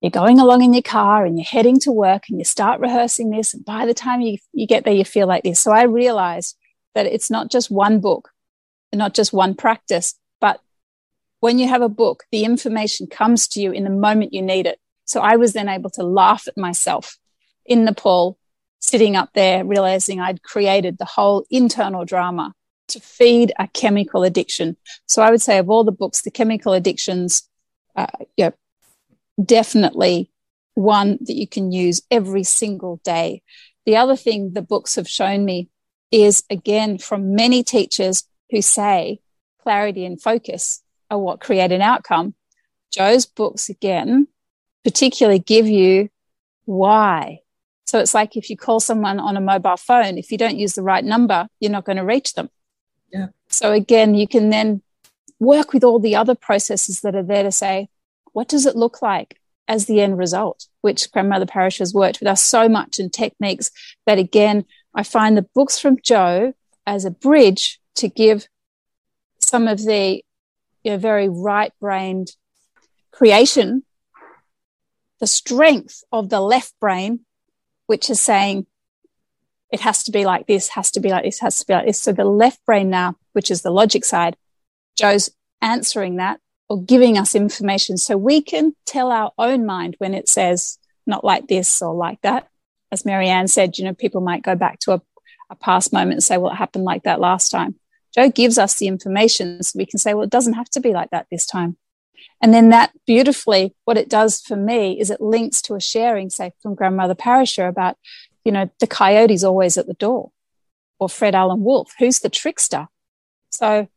you're 0.00 0.12
going 0.12 0.38
along 0.38 0.62
in 0.62 0.72
your 0.72 0.82
car 0.82 1.24
and 1.24 1.36
you're 1.36 1.44
heading 1.44 1.80
to 1.80 1.90
work 1.90 2.22
and 2.28 2.38
you 2.38 2.44
start 2.44 2.80
rehearsing 2.80 3.30
this. 3.30 3.52
And 3.52 3.64
by 3.64 3.84
the 3.84 3.94
time 3.94 4.20
you, 4.20 4.38
you 4.52 4.68
get 4.68 4.84
there, 4.84 4.94
you 4.94 5.04
feel 5.04 5.26
like 5.26 5.42
this. 5.42 5.58
So 5.58 5.72
I 5.72 5.86
realized 5.86 6.56
that 6.94 7.06
it's 7.06 7.32
not 7.32 7.50
just 7.50 7.68
one 7.68 7.98
book, 7.98 8.30
not 8.92 9.12
just 9.12 9.32
one 9.32 9.56
practice, 9.56 10.14
but 10.40 10.60
when 11.40 11.58
you 11.58 11.66
have 11.66 11.82
a 11.82 11.88
book, 11.88 12.22
the 12.30 12.44
information 12.44 13.08
comes 13.08 13.48
to 13.48 13.60
you 13.60 13.72
in 13.72 13.82
the 13.82 13.90
moment 13.90 14.32
you 14.32 14.40
need 14.40 14.66
it. 14.66 14.78
So 15.04 15.20
I 15.20 15.34
was 15.34 15.52
then 15.52 15.68
able 15.68 15.90
to 15.90 16.04
laugh 16.04 16.46
at 16.46 16.56
myself 16.56 17.18
in 17.66 17.84
Nepal, 17.84 18.38
sitting 18.78 19.16
up 19.16 19.30
there, 19.34 19.64
realizing 19.64 20.20
I'd 20.20 20.44
created 20.44 20.98
the 20.98 21.06
whole 21.06 21.44
internal 21.50 22.04
drama 22.04 22.54
to 22.88 23.00
feed 23.00 23.52
a 23.58 23.68
chemical 23.68 24.22
addiction. 24.22 24.76
So 25.06 25.22
I 25.22 25.30
would 25.30 25.42
say 25.42 25.58
of 25.58 25.70
all 25.70 25.84
the 25.84 25.92
books, 25.92 26.22
the 26.22 26.30
chemical 26.30 26.72
addictions, 26.72 27.48
uh, 27.96 28.06
know, 28.38 28.52
definitely 29.42 30.30
one 30.74 31.18
that 31.22 31.34
you 31.34 31.46
can 31.46 31.72
use 31.72 32.02
every 32.10 32.44
single 32.44 33.00
day. 33.04 33.42
The 33.86 33.96
other 33.96 34.16
thing 34.16 34.52
the 34.52 34.62
books 34.62 34.96
have 34.96 35.08
shown 35.08 35.44
me 35.44 35.68
is 36.10 36.44
again 36.50 36.98
from 36.98 37.34
many 37.34 37.62
teachers 37.62 38.24
who 38.50 38.62
say 38.62 39.20
clarity 39.62 40.04
and 40.04 40.20
focus 40.20 40.82
are 41.10 41.18
what 41.18 41.40
create 41.40 41.72
an 41.72 41.82
outcome. 41.82 42.34
Joe's 42.92 43.26
books 43.26 43.68
again 43.68 44.28
particularly 44.84 45.38
give 45.38 45.66
you 45.66 46.10
why. 46.66 47.40
So 47.86 47.98
it's 47.98 48.14
like 48.14 48.36
if 48.36 48.50
you 48.50 48.56
call 48.56 48.80
someone 48.80 49.18
on 49.18 49.36
a 49.36 49.40
mobile 49.40 49.76
phone, 49.76 50.18
if 50.18 50.30
you 50.30 50.38
don't 50.38 50.58
use 50.58 50.74
the 50.74 50.82
right 50.82 51.04
number, 51.04 51.48
you're 51.58 51.72
not 51.72 51.84
going 51.84 51.96
to 51.96 52.04
reach 52.04 52.34
them. 52.34 52.50
Yeah. 53.10 53.28
So 53.48 53.72
again, 53.72 54.14
you 54.14 54.26
can 54.26 54.50
then 54.50 54.82
work 55.38 55.72
with 55.72 55.84
all 55.84 55.98
the 55.98 56.16
other 56.16 56.34
processes 56.34 57.00
that 57.00 57.14
are 57.14 57.22
there 57.22 57.42
to 57.42 57.52
say, 57.52 57.88
what 58.32 58.48
does 58.48 58.66
it 58.66 58.76
look 58.76 59.02
like 59.02 59.38
as 59.68 59.86
the 59.86 60.00
end 60.00 60.18
result? 60.18 60.66
Which 60.80 61.10
Grandmother 61.12 61.46
Pa'Ris'Ha 61.46 61.78
has 61.78 61.94
worked 61.94 62.20
with 62.20 62.28
us 62.28 62.42
so 62.42 62.68
much 62.68 62.98
in 62.98 63.10
techniques 63.10 63.70
that 64.06 64.18
again, 64.18 64.64
I 64.94 65.02
find 65.02 65.36
the 65.36 65.48
books 65.54 65.78
from 65.78 65.98
Joe 66.02 66.54
as 66.86 67.04
a 67.04 67.10
bridge 67.10 67.80
to 67.96 68.08
give 68.08 68.48
some 69.38 69.68
of 69.68 69.84
the 69.84 70.24
you 70.82 70.90
know, 70.92 70.98
very 70.98 71.28
right 71.28 71.72
brained 71.80 72.32
creation, 73.10 73.84
the 75.20 75.26
strength 75.26 76.04
of 76.12 76.28
the 76.28 76.40
left 76.40 76.74
brain, 76.80 77.20
which 77.86 78.10
is 78.10 78.20
saying 78.20 78.66
it 79.74 79.80
has 79.80 80.04
to 80.04 80.12
be 80.12 80.24
like 80.24 80.46
this, 80.46 80.68
has 80.68 80.92
to 80.92 81.00
be 81.00 81.08
like 81.08 81.24
this, 81.24 81.40
has 81.40 81.58
to 81.58 81.66
be 81.66 81.72
like 81.72 81.86
this. 81.86 82.00
So 82.00 82.12
the 82.12 82.24
left 82.24 82.64
brain 82.64 82.90
now, 82.90 83.16
which 83.32 83.50
is 83.50 83.62
the 83.62 83.72
logic 83.72 84.04
side, 84.04 84.36
Joe's 84.96 85.30
answering 85.60 86.14
that 86.16 86.38
or 86.68 86.80
giving 86.80 87.18
us 87.18 87.34
information 87.34 87.96
so 87.96 88.16
we 88.16 88.40
can 88.40 88.76
tell 88.86 89.10
our 89.10 89.32
own 89.36 89.66
mind 89.66 89.96
when 89.98 90.14
it 90.14 90.28
says 90.28 90.78
not 91.08 91.24
like 91.24 91.48
this 91.48 91.82
or 91.82 91.92
like 91.92 92.20
that. 92.22 92.48
As 92.92 93.04
Marianne 93.04 93.48
said, 93.48 93.76
you 93.76 93.84
know, 93.84 93.94
people 93.94 94.20
might 94.20 94.44
go 94.44 94.54
back 94.54 94.78
to 94.80 94.92
a, 94.92 95.02
a 95.50 95.56
past 95.56 95.92
moment 95.92 96.14
and 96.14 96.22
say, 96.22 96.36
well, 96.36 96.52
it 96.52 96.56
happened 96.56 96.84
like 96.84 97.02
that 97.02 97.18
last 97.18 97.48
time. 97.48 97.74
Joe 98.14 98.30
gives 98.30 98.58
us 98.58 98.76
the 98.76 98.86
information 98.86 99.60
so 99.64 99.76
we 99.76 99.86
can 99.86 99.98
say, 99.98 100.14
well, 100.14 100.22
it 100.22 100.30
doesn't 100.30 100.52
have 100.52 100.70
to 100.70 100.80
be 100.80 100.92
like 100.92 101.10
that 101.10 101.26
this 101.32 101.46
time. 101.46 101.76
And 102.40 102.54
then 102.54 102.68
that 102.68 102.92
beautifully, 103.06 103.74
what 103.86 103.96
it 103.96 104.08
does 104.08 104.40
for 104.40 104.54
me 104.54 105.00
is 105.00 105.10
it 105.10 105.20
links 105.20 105.60
to 105.62 105.74
a 105.74 105.80
sharing, 105.80 106.30
say, 106.30 106.52
from 106.62 106.74
Grandmother 106.76 107.14
Pa'Ris'Ha 107.14 107.68
about, 107.68 107.96
you 108.44 108.52
know, 108.52 108.70
the 108.80 108.86
coyote's 108.86 109.44
always 109.44 109.76
at 109.76 109.86
the 109.86 109.94
door 109.94 110.30
or 110.98 111.08
Fred 111.08 111.34
Alan 111.34 111.64
Wolf, 111.64 111.92
who's 111.98 112.20
the 112.20 112.28
trickster? 112.28 112.88
So 113.50 113.88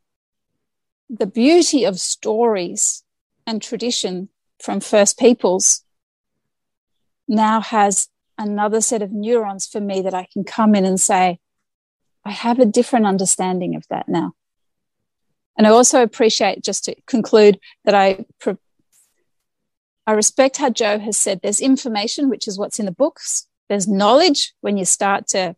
the 1.10 1.28
beauty 1.28 1.84
of 1.84 2.00
stories 2.00 3.04
and 3.46 3.62
tradition 3.62 4.30
from 4.62 4.80
First 4.80 5.20
Peoples 5.20 5.84
now 7.28 7.62
has 7.62 8.10
another 8.38 8.82
set 8.82 9.02
of 9.02 9.12
neurons 9.12 9.68
for 9.68 9.80
me 9.80 10.02
that 10.02 10.14
I 10.14 10.28
can 10.32 10.44
come 10.44 10.76
in 10.76 10.86
and 10.86 11.00
say, 11.00 11.40
I 12.24 12.32
have 12.32 12.60
a 12.60 12.66
different 12.66 13.06
understanding 13.06 13.76
of 13.76 13.86
that 13.90 14.08
now. 14.10 14.34
And 15.58 15.66
I 15.66 15.72
also 15.72 16.04
appreciate, 16.04 16.64
just 16.64 16.86
to 16.86 16.96
conclude, 17.08 17.60
that 17.84 17.96
I, 17.96 18.26
I 20.06 20.12
respect 20.12 20.58
how 20.58 20.70
Joe 20.70 21.00
has 21.00 21.18
said 21.18 21.42
there's 21.42 21.60
information, 21.60 22.30
which 22.30 22.48
is 22.48 22.60
what's 22.60 22.80
in 22.80 22.86
the 22.86 22.92
books, 22.92 23.48
there's 23.70 23.88
knowledge 23.88 24.54
when 24.62 24.78
you 24.78 24.86
start 24.86 25.28
to 25.30 25.56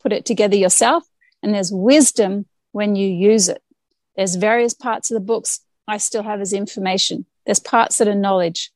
put 0.00 0.12
it 0.12 0.24
together 0.24 0.56
yourself, 0.56 1.04
and 1.42 1.54
there's 1.54 1.72
wisdom 1.72 2.46
when 2.72 2.96
you 2.96 3.08
use 3.08 3.48
it. 3.48 3.62
There's 4.16 4.34
various 4.34 4.74
parts 4.74 5.10
of 5.10 5.14
the 5.14 5.24
books 5.24 5.60
I 5.88 5.98
still 5.98 6.22
have 6.22 6.40
as 6.40 6.52
information. 6.52 7.26
There's 7.44 7.60
parts 7.60 7.98
that 7.98 8.08
are 8.08 8.14
knowledge. 8.14 8.72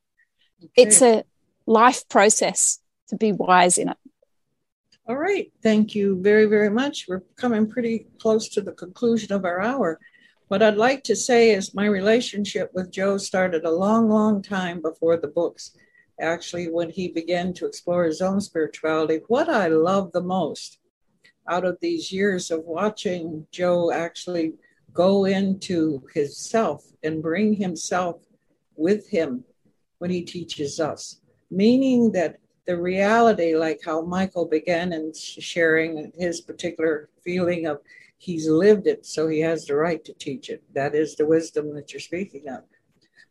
Okay. 0.62 0.70
It's 0.76 1.02
a 1.02 1.24
life 1.66 2.08
process 2.08 2.78
to 3.08 3.16
be 3.16 3.32
wise 3.32 3.78
in 3.78 3.88
it. 3.88 3.96
All 5.08 5.16
right. 5.16 5.50
Thank 5.62 5.94
you 5.94 6.20
very, 6.22 6.46
very 6.46 6.70
much. 6.70 7.06
We're 7.08 7.24
coming 7.36 7.68
pretty 7.68 8.06
close 8.20 8.48
to 8.50 8.60
the 8.60 8.72
conclusion 8.72 9.32
of 9.32 9.44
our 9.44 9.60
hour. 9.60 9.98
What 10.48 10.62
I'd 10.62 10.76
like 10.76 11.04
to 11.04 11.16
say 11.16 11.50
is 11.50 11.74
my 11.74 11.86
relationship 11.86 12.70
with 12.74 12.92
Joe 12.92 13.18
started 13.18 13.64
a 13.64 13.70
long, 13.70 14.08
long 14.08 14.42
time 14.42 14.80
before 14.80 15.16
the 15.16 15.28
books. 15.28 15.76
Actually, 16.20 16.68
when 16.68 16.90
he 16.90 17.08
began 17.08 17.52
to 17.54 17.66
explore 17.66 18.04
his 18.04 18.20
own 18.20 18.40
spirituality, 18.40 19.20
what 19.28 19.48
I 19.48 19.68
love 19.68 20.12
the 20.12 20.22
most 20.22 20.78
out 21.48 21.64
of 21.64 21.78
these 21.80 22.12
years 22.12 22.50
of 22.50 22.64
watching 22.64 23.46
Joe 23.50 23.90
actually 23.90 24.54
go 24.92 25.24
into 25.24 26.02
his 26.14 26.36
self 26.36 26.84
and 27.02 27.22
bring 27.22 27.54
himself 27.54 28.22
with 28.76 29.08
him 29.08 29.44
when 29.98 30.10
he 30.10 30.22
teaches 30.22 30.80
us, 30.80 31.20
meaning 31.50 32.12
that 32.12 32.38
the 32.66 32.76
reality, 32.76 33.56
like 33.56 33.80
how 33.84 34.02
Michael 34.02 34.46
began 34.46 34.92
in 34.92 35.12
sharing 35.14 36.12
his 36.16 36.40
particular 36.40 37.08
feeling 37.24 37.66
of 37.66 37.80
he's 38.18 38.48
lived 38.48 38.86
it, 38.86 39.04
so 39.06 39.28
he 39.28 39.40
has 39.40 39.66
the 39.66 39.74
right 39.74 40.04
to 40.04 40.12
teach 40.14 40.50
it. 40.50 40.62
That 40.74 40.94
is 40.94 41.16
the 41.16 41.26
wisdom 41.26 41.74
that 41.74 41.92
you're 41.92 42.00
speaking 42.00 42.48
of. 42.48 42.62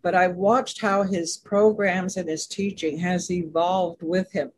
But 0.02 0.16
I've 0.16 0.36
watched 0.36 0.82
how 0.82 1.04
his 1.04 1.38
programs 1.38 2.16
and 2.16 2.30
his 2.30 2.47
teaching 2.47 2.97
has 3.00 3.30
evolved 3.30 4.02
with 4.02 4.32
him. 4.32 4.52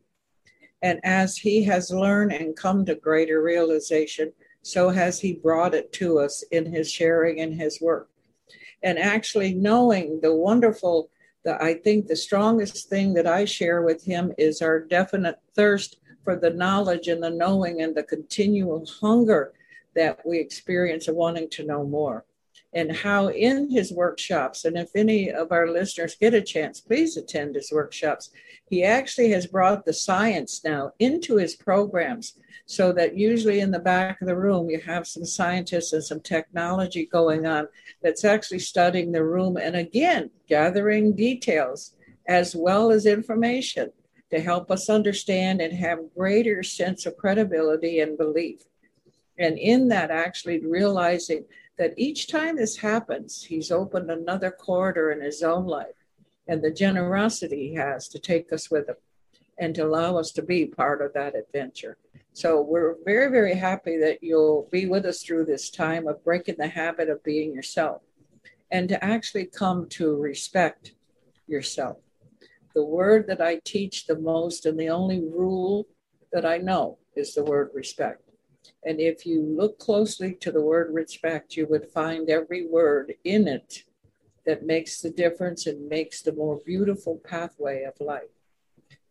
And 0.81 0.99
as 1.03 1.37
he 1.37 1.63
has 1.63 1.91
learned 1.91 2.33
and 2.33 2.55
come 2.55 2.85
to 2.85 2.95
greater 2.95 3.41
realization, 3.41 4.33
so 4.61 4.89
has 4.89 5.19
he 5.19 5.33
brought 5.33 5.73
it 5.73 5.91
to 5.93 6.19
us 6.19 6.43
in 6.51 6.71
his 6.71 6.91
sharing 6.91 7.39
and 7.39 7.59
his 7.59 7.81
work. 7.81 8.09
And 8.83 8.97
actually 8.97 9.53
knowing 9.53 10.19
the 10.21 10.35
wonderful, 10.35 11.09
I 11.45 11.75
think 11.75 12.07
the 12.07 12.15
strongest 12.15 12.89
thing 12.89 13.13
that 13.13 13.27
I 13.27 13.45
share 13.45 13.81
with 13.81 14.03
him 14.03 14.33
is 14.37 14.61
our 14.61 14.79
definite 14.79 15.39
thirst 15.55 15.97
for 16.23 16.35
the 16.35 16.51
knowledge 16.51 17.07
and 17.07 17.21
the 17.21 17.29
knowing 17.29 17.81
and 17.81 17.95
the 17.95 18.03
continual 18.03 18.85
hunger 18.85 19.53
that 19.95 20.19
we 20.25 20.39
experience 20.39 21.07
of 21.07 21.15
wanting 21.15 21.49
to 21.49 21.65
know 21.65 21.83
more 21.83 22.25
and 22.73 22.95
how 22.95 23.27
in 23.27 23.69
his 23.69 23.91
workshops, 23.91 24.65
and 24.65 24.77
if 24.77 24.89
any 24.95 25.29
of 25.29 25.51
our 25.51 25.67
listeners 25.67 26.15
get 26.15 26.33
a 26.33 26.41
chance, 26.41 26.79
please 26.79 27.17
attend 27.17 27.55
his 27.55 27.71
workshops. 27.71 28.29
He 28.69 28.83
actually 28.83 29.31
has 29.31 29.45
brought 29.45 29.85
the 29.85 29.93
science 29.93 30.61
now 30.63 30.91
into 30.99 31.35
his 31.35 31.55
programs 31.55 32.39
so 32.71 32.93
that 32.93 33.17
usually 33.17 33.59
in 33.59 33.71
the 33.71 33.79
back 33.79 34.21
of 34.21 34.27
the 34.27 34.37
room 34.37 34.69
you 34.69 34.79
have 34.79 35.05
some 35.05 35.25
scientists 35.25 35.91
and 35.91 36.01
some 36.01 36.21
technology 36.21 37.05
going 37.05 37.45
on 37.45 37.67
that's 38.01 38.23
actually 38.23 38.59
studying 38.59 39.11
the 39.11 39.23
room 39.23 39.57
and 39.57 39.75
again 39.75 40.29
gathering 40.47 41.13
details 41.13 41.95
as 42.27 42.55
well 42.55 42.89
as 42.91 43.05
information 43.05 43.91
to 44.29 44.39
help 44.39 44.71
us 44.71 44.89
understand 44.89 45.59
and 45.59 45.73
have 45.73 45.99
greater 46.15 46.63
sense 46.63 47.05
of 47.05 47.17
credibility 47.17 47.99
and 47.99 48.17
belief 48.17 48.61
and 49.37 49.57
in 49.57 49.89
that 49.89 50.09
actually 50.09 50.65
realizing 50.65 51.43
that 51.77 51.93
each 51.97 52.27
time 52.27 52.55
this 52.55 52.77
happens, 52.77 53.43
he's 53.43 53.71
opened 53.71 54.11
another 54.11 54.51
corridor 54.51 55.11
in 55.11 55.21
his 55.21 55.41
own 55.41 55.65
life 55.65 55.95
and 56.47 56.61
the 56.61 56.71
generosity 56.71 57.69
he 57.69 57.75
has 57.75 58.07
to 58.09 58.19
take 58.19 58.51
us 58.51 58.69
with 58.69 58.89
him 58.89 58.95
and 59.57 59.75
to 59.75 59.85
allow 59.85 60.17
us 60.17 60.31
to 60.31 60.41
be 60.41 60.65
part 60.65 61.01
of 61.01 61.13
that 61.13 61.35
adventure. 61.35 61.97
So 62.33 62.61
we're 62.61 62.95
very, 63.05 63.29
very 63.29 63.53
happy 63.53 63.97
that 63.97 64.23
you'll 64.23 64.67
be 64.71 64.85
with 64.85 65.05
us 65.05 65.21
through 65.21 65.45
this 65.45 65.69
time 65.69 66.07
of 66.07 66.23
breaking 66.23 66.55
the 66.57 66.67
habit 66.67 67.09
of 67.09 67.23
being 67.23 67.53
yourself 67.53 68.01
and 68.71 68.87
to 68.89 69.03
actually 69.03 69.45
come 69.45 69.87
to 69.89 70.15
respect 70.15 70.93
yourself. 71.47 71.97
The 72.73 72.85
word 72.85 73.27
that 73.27 73.41
I 73.41 73.59
teach 73.65 74.05
the 74.05 74.17
most 74.17 74.65
and 74.65 74.79
the 74.79 74.89
only 74.89 75.19
rule 75.19 75.87
that 76.31 76.45
I 76.45 76.57
know 76.57 76.97
is 77.15 77.33
the 77.33 77.43
word 77.43 77.71
respect. 77.73 78.30
And 78.83 78.99
if 78.99 79.25
you 79.25 79.41
look 79.41 79.77
closely 79.77 80.33
to 80.35 80.51
the 80.51 80.61
word 80.61 80.93
respect, 80.93 81.55
you 81.55 81.67
would 81.67 81.89
find 81.89 82.29
every 82.29 82.65
word 82.65 83.13
in 83.23 83.47
it 83.47 83.83
that 84.45 84.65
makes 84.65 85.01
the 85.01 85.11
difference 85.11 85.67
and 85.67 85.87
makes 85.87 86.21
the 86.21 86.33
more 86.33 86.59
beautiful 86.65 87.21
pathway 87.23 87.83
of 87.83 87.93
life. 87.99 88.23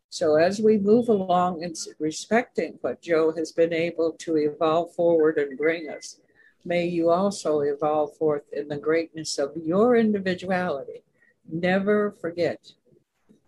So, 0.09 0.35
as 0.35 0.61
we 0.61 0.77
move 0.77 1.09
along 1.09 1.62
in 1.62 1.73
respecting 2.01 2.79
what 2.81 3.01
Joe 3.01 3.33
has 3.37 3.53
been 3.53 3.73
able 3.73 4.12
to 4.18 4.37
evolve 4.37 4.93
forward 4.93 5.39
and 5.39 5.57
bring 5.57 5.89
us, 5.89 6.18
may 6.64 6.85
you 6.85 7.11
also 7.11 7.61
evolve 7.61 8.16
forth 8.16 8.53
in 8.53 8.66
the 8.66 8.77
greatness 8.77 9.39
of 9.39 9.53
your 9.57 9.95
individuality. 9.95 11.05
Never 11.49 12.11
forget 12.11 12.73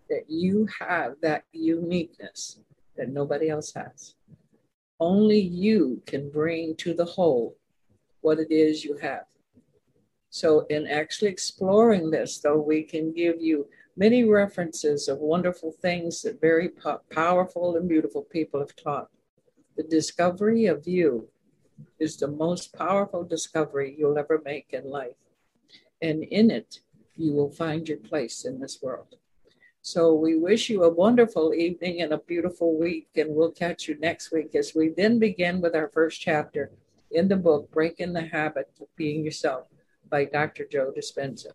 that 0.09 0.29
you 0.29 0.69
have 0.79 1.15
that 1.21 1.43
uniqueness 1.51 2.59
that 2.95 3.09
nobody 3.09 3.49
else 3.49 3.73
has. 3.73 4.15
Only 5.03 5.37
you 5.41 6.01
can 6.05 6.29
bring 6.29 6.77
to 6.77 6.93
the 6.93 7.03
whole 7.03 7.57
what 8.21 8.39
it 8.39 8.49
is 8.51 8.85
you 8.85 8.95
have. 9.01 9.25
So, 10.29 10.65
in 10.69 10.87
actually 10.87 11.29
exploring 11.29 12.09
this, 12.09 12.39
though, 12.39 12.61
we 12.61 12.83
can 12.83 13.11
give 13.11 13.41
you 13.41 13.67
many 13.97 14.23
references 14.23 15.09
of 15.09 15.17
wonderful 15.17 15.73
things 15.73 16.21
that 16.21 16.39
very 16.39 16.69
po- 16.69 17.01
powerful 17.11 17.75
and 17.75 17.89
beautiful 17.89 18.21
people 18.21 18.61
have 18.61 18.77
taught. 18.77 19.09
The 19.75 19.83
discovery 19.83 20.67
of 20.67 20.87
you 20.87 21.27
is 21.99 22.15
the 22.15 22.29
most 22.29 22.73
powerful 22.73 23.25
discovery 23.25 23.93
you'll 23.97 24.17
ever 24.17 24.41
make 24.45 24.67
in 24.71 24.89
life. 24.89 25.19
And 26.01 26.23
in 26.23 26.49
it, 26.49 26.79
you 27.17 27.33
will 27.33 27.51
find 27.51 27.89
your 27.89 27.97
place 27.97 28.45
in 28.45 28.61
this 28.61 28.81
world. 28.81 29.17
So 29.85 30.13
we 30.13 30.37
wish 30.37 30.69
you 30.69 30.85
a 30.85 30.89
wonderful 30.89 31.53
evening 31.53 32.01
and 32.01 32.13
a 32.13 32.17
beautiful 32.17 32.79
week, 32.79 33.09
and 33.17 33.35
we'll 33.35 33.51
catch 33.51 33.89
you 33.89 33.99
next 33.99 34.31
week 34.31 34.55
as 34.55 34.71
we 34.73 34.87
then 34.95 35.19
begin 35.19 35.59
with 35.59 35.75
our 35.75 35.89
first 35.89 36.21
chapter 36.21 36.71
in 37.11 37.27
the 37.27 37.35
book, 37.35 37.69
Breaking 37.69 38.13
the 38.13 38.21
Habit 38.21 38.71
of 38.79 38.87
Being 38.95 39.25
Yourself 39.25 39.67
by 40.09 40.23
Dr. 40.23 40.65
Joe 40.71 40.93
Dispenza. 40.97 41.47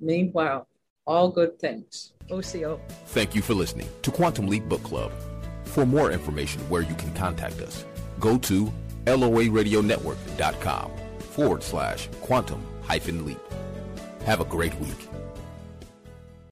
Meanwhile, 0.00 0.66
all 1.06 1.28
good 1.30 1.58
things. 1.58 2.14
OCO. 2.30 2.80
Thank 3.08 3.34
you 3.34 3.42
for 3.42 3.52
listening 3.52 3.90
to 4.00 4.10
Quantum 4.10 4.46
Leap 4.46 4.66
Book 4.66 4.82
Club. 4.82 5.12
For 5.64 5.84
more 5.84 6.10
information 6.10 6.62
where 6.70 6.80
you 6.80 6.94
can 6.94 7.12
contact 7.12 7.60
us, 7.60 7.84
go 8.18 8.38
to 8.38 8.72
loaradionetwork.com 9.04 10.90
forward 11.18 11.62
slash 11.62 12.08
quantum 12.22 12.64
hyphen 12.82 13.26
leap. 13.26 13.40
Have 14.24 14.40
a 14.40 14.46
great 14.46 14.74
week. 14.76 15.06